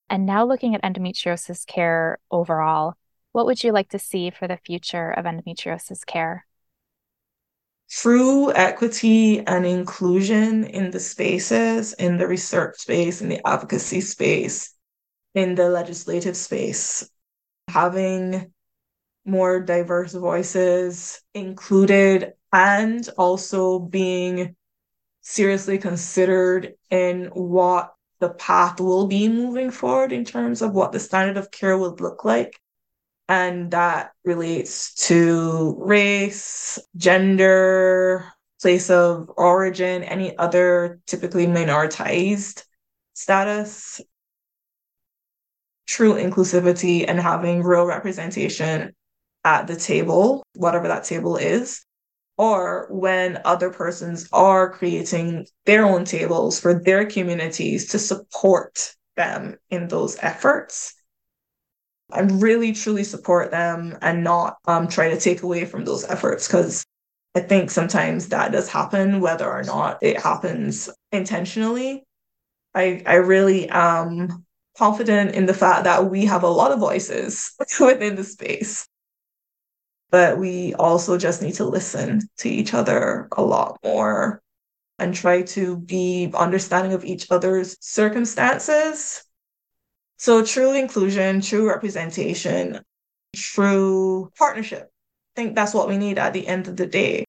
And 0.09 0.25
now 0.25 0.45
looking 0.45 0.73
at 0.73 0.83
endometriosis 0.83 1.65
care 1.67 2.17
overall, 2.31 2.95
what 3.33 3.45
would 3.45 3.63
you 3.63 3.71
like 3.71 3.89
to 3.89 3.99
see 3.99 4.31
for 4.31 4.47
the 4.47 4.57
future 4.57 5.11
of 5.11 5.25
endometriosis 5.25 6.05
care? 6.05 6.47
True 7.89 8.51
equity 8.53 9.39
and 9.39 9.65
inclusion 9.65 10.65
in 10.65 10.91
the 10.91 10.99
spaces, 10.99 11.93
in 11.93 12.17
the 12.17 12.27
research 12.27 12.77
space, 12.79 13.21
in 13.21 13.29
the 13.29 13.45
advocacy 13.47 14.01
space, 14.01 14.73
in 15.33 15.55
the 15.55 15.69
legislative 15.69 16.35
space. 16.35 17.09
Having 17.69 18.53
more 19.25 19.59
diverse 19.61 20.13
voices 20.13 21.21
included 21.33 22.33
and 22.51 23.07
also 23.17 23.79
being 23.79 24.55
seriously 25.21 25.77
considered 25.77 26.73
in 26.89 27.25
what 27.33 27.93
the 28.19 28.29
path 28.29 28.79
will 28.79 29.07
be 29.07 29.27
moving 29.27 29.71
forward 29.71 30.11
in 30.11 30.25
terms 30.25 30.61
of 30.61 30.73
what 30.73 30.91
the 30.91 30.99
standard 30.99 31.37
of 31.37 31.51
care 31.51 31.77
would 31.77 32.01
look 32.01 32.25
like. 32.25 32.59
And 33.29 33.71
that 33.71 34.11
relates 34.23 34.93
to 35.07 35.75
race, 35.79 36.79
gender, 36.95 38.25
place 38.61 38.89
of 38.89 39.29
origin, 39.35 40.03
any 40.03 40.37
other 40.37 40.99
typically 41.05 41.45
minoritized 41.45 42.63
status. 43.13 43.99
True 45.87 46.13
inclusivity 46.13 47.05
and 47.07 47.19
having 47.19 47.63
real 47.63 47.85
representation 47.85 48.93
at 49.43 49.67
the 49.67 49.75
table, 49.75 50.43
whatever 50.53 50.87
that 50.87 51.03
table 51.03 51.37
is 51.37 51.85
or 52.37 52.87
when 52.91 53.41
other 53.45 53.71
persons 53.71 54.29
are 54.31 54.69
creating 54.69 55.47
their 55.65 55.85
own 55.85 56.05
tables 56.05 56.59
for 56.59 56.73
their 56.73 57.05
communities 57.05 57.87
to 57.89 57.99
support 57.99 58.93
them 59.15 59.57
in 59.69 59.87
those 59.87 60.17
efforts 60.21 60.93
and 62.13 62.41
really 62.41 62.73
truly 62.73 63.03
support 63.03 63.51
them 63.51 63.97
and 64.01 64.23
not 64.23 64.57
um, 64.65 64.87
try 64.87 65.09
to 65.09 65.19
take 65.19 65.43
away 65.43 65.65
from 65.65 65.85
those 65.85 66.05
efforts 66.05 66.47
because 66.47 66.85
I 67.35 67.41
think 67.41 67.69
sometimes 67.69 68.29
that 68.29 68.51
does 68.51 68.69
happen, 68.69 69.21
whether 69.21 69.49
or 69.49 69.63
not 69.63 69.99
it 70.01 70.21
happens 70.21 70.89
intentionally. 71.11 72.03
I, 72.73 73.03
I 73.05 73.15
really 73.15 73.69
am 73.69 74.45
confident 74.77 75.35
in 75.35 75.45
the 75.45 75.53
fact 75.53 75.83
that 75.85 76.09
we 76.09 76.25
have 76.25 76.43
a 76.43 76.47
lot 76.47 76.71
of 76.71 76.79
voices 76.79 77.53
within 77.79 78.15
the 78.15 78.23
space 78.23 78.87
but 80.09 80.37
we 80.37 80.73
also 80.75 81.17
just 81.17 81.41
need 81.41 81.55
to 81.55 81.65
listen 81.65 82.21
to 82.37 82.49
each 82.49 82.73
other 82.73 83.27
a 83.35 83.41
lot 83.41 83.77
more 83.83 84.41
and 84.99 85.13
try 85.13 85.41
to 85.43 85.77
be 85.77 86.31
understanding 86.33 86.93
of 86.93 87.05
each 87.05 87.29
other's 87.29 87.77
circumstances. 87.81 89.23
So, 90.17 90.43
true 90.43 90.73
inclusion, 90.73 91.41
true 91.41 91.67
representation, 91.67 92.81
true 93.35 94.31
partnership 94.37 94.91
I 95.37 95.41
think 95.41 95.55
that's 95.55 95.73
what 95.75 95.87
we 95.87 95.99
need 95.99 96.17
at 96.17 96.33
the 96.33 96.47
end 96.47 96.67
of 96.67 96.75
the 96.77 96.87
day. 96.87 97.23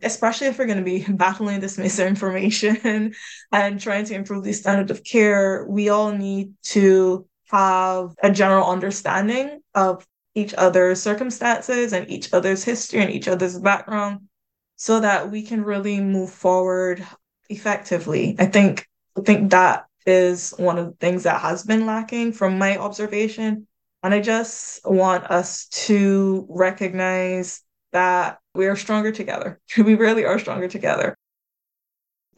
Especially 0.00 0.46
if 0.46 0.58
we're 0.58 0.66
going 0.66 0.78
to 0.78 0.84
be 0.84 1.04
battling 1.12 1.58
this 1.58 1.76
misinformation 1.76 3.12
and 3.52 3.80
trying 3.80 4.04
to 4.04 4.14
improve 4.14 4.44
the 4.44 4.52
standard 4.52 4.92
of 4.92 5.02
care, 5.02 5.66
we 5.68 5.88
all 5.88 6.12
need 6.12 6.54
to 6.62 7.26
have 7.50 8.14
a 8.22 8.30
general 8.30 8.70
understanding 8.70 9.60
of 9.74 10.06
each 10.36 10.54
other's 10.54 11.02
circumstances 11.02 11.92
and 11.92 12.08
each 12.08 12.32
other's 12.32 12.62
history 12.62 13.00
and 13.00 13.10
each 13.10 13.26
other's 13.26 13.58
background 13.58 14.20
so 14.76 15.00
that 15.00 15.32
we 15.32 15.42
can 15.42 15.64
really 15.64 16.00
move 16.00 16.30
forward 16.30 17.04
effectively. 17.48 18.36
I 18.38 18.46
think 18.46 18.86
I 19.18 19.22
think 19.22 19.50
that 19.50 19.86
is 20.06 20.52
one 20.56 20.78
of 20.78 20.86
the 20.86 20.96
things 20.96 21.24
that 21.24 21.40
has 21.40 21.62
been 21.62 21.86
lacking 21.86 22.32
from 22.32 22.58
my 22.58 22.76
observation. 22.76 23.66
And 24.02 24.14
I 24.14 24.20
just 24.20 24.80
want 24.84 25.24
us 25.24 25.66
to 25.86 26.46
recognize 26.48 27.62
that 27.92 28.38
we 28.54 28.66
are 28.66 28.76
stronger 28.76 29.12
together. 29.12 29.60
we 29.76 29.94
really 29.94 30.24
are 30.24 30.38
stronger 30.38 30.68
together. 30.68 31.16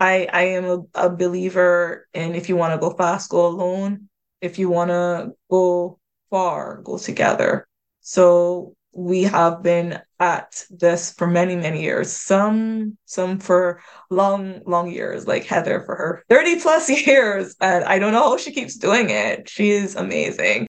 I 0.00 0.28
I 0.32 0.42
am 0.42 0.64
a, 0.64 1.06
a 1.06 1.10
believer 1.10 2.08
in 2.12 2.34
if 2.34 2.48
you 2.48 2.56
want 2.56 2.74
to 2.74 2.78
go 2.78 2.94
fast, 2.94 3.30
go 3.30 3.46
alone. 3.46 4.08
If 4.40 4.58
you 4.58 4.68
want 4.68 4.90
to 4.90 5.32
go 5.50 6.00
far, 6.30 6.82
go 6.82 6.98
together. 6.98 7.68
So 8.00 8.74
we 8.93 9.22
have 9.22 9.62
been 9.62 10.01
at 10.20 10.64
this 10.70 11.12
for 11.14 11.26
many, 11.26 11.57
many 11.57 11.82
years. 11.82 12.12
Some 12.12 12.97
some 13.07 13.38
for 13.38 13.80
long, 14.11 14.61
long 14.66 14.90
years, 14.90 15.26
like 15.26 15.45
Heather 15.45 15.80
for 15.80 15.97
her 15.97 16.24
30 16.28 16.61
plus 16.61 16.88
years. 17.07 17.57
And 17.61 17.84
I 17.84 17.99
don't 17.99 18.12
know 18.12 18.30
how 18.30 18.36
she 18.36 18.53
keeps 18.53 18.76
doing 18.76 19.11
it. 19.11 19.49
She 19.49 19.70
is 19.70 19.97
amazing. 19.97 20.66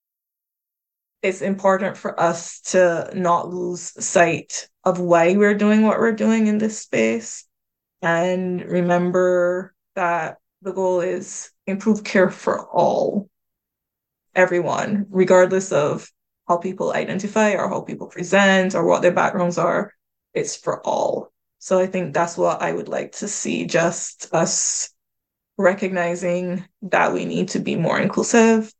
It's 1.22 1.42
important 1.42 1.96
for 1.96 2.18
us 2.20 2.60
to 2.72 3.10
not 3.14 3.48
lose 3.48 3.92
sight 4.04 4.68
of 4.84 5.00
why 5.00 5.36
we're 5.36 5.54
doing 5.54 5.82
what 5.82 5.98
we're 5.98 6.12
doing 6.12 6.46
in 6.46 6.58
this 6.58 6.78
space. 6.80 7.46
And 8.02 8.62
remember 8.62 9.74
that 9.94 10.36
the 10.60 10.72
goal 10.72 11.00
is 11.00 11.50
improve 11.66 12.04
care 12.04 12.30
for 12.30 12.68
all, 12.68 13.28
everyone, 14.34 15.06
regardless 15.08 15.72
of 15.72 16.10
how 16.46 16.58
people 16.58 16.92
identify 16.92 17.52
or 17.52 17.68
how 17.68 17.80
people 17.80 18.06
present 18.06 18.74
or 18.74 18.84
what 18.84 19.02
their 19.02 19.12
backgrounds 19.12 19.58
are. 19.58 19.92
It's 20.32 20.56
for 20.56 20.84
all. 20.86 21.32
So 21.58 21.78
I 21.78 21.86
think 21.86 22.12
that's 22.12 22.36
what 22.36 22.60
I 22.60 22.72
would 22.72 22.88
like 22.88 23.12
to 23.12 23.28
see 23.28 23.66
just 23.66 24.28
us 24.32 24.90
recognizing 25.56 26.64
that 26.82 27.12
we 27.12 27.24
need 27.24 27.48
to 27.50 27.58
be 27.58 27.76
more 27.76 27.98
inclusive 27.98 28.72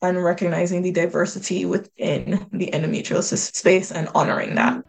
and 0.00 0.22
recognizing 0.22 0.82
the 0.82 0.90
diversity 0.90 1.64
within 1.64 2.48
the 2.52 2.70
endometriosis 2.72 3.54
space 3.54 3.92
and 3.92 4.08
honoring 4.14 4.56
that. 4.56 4.84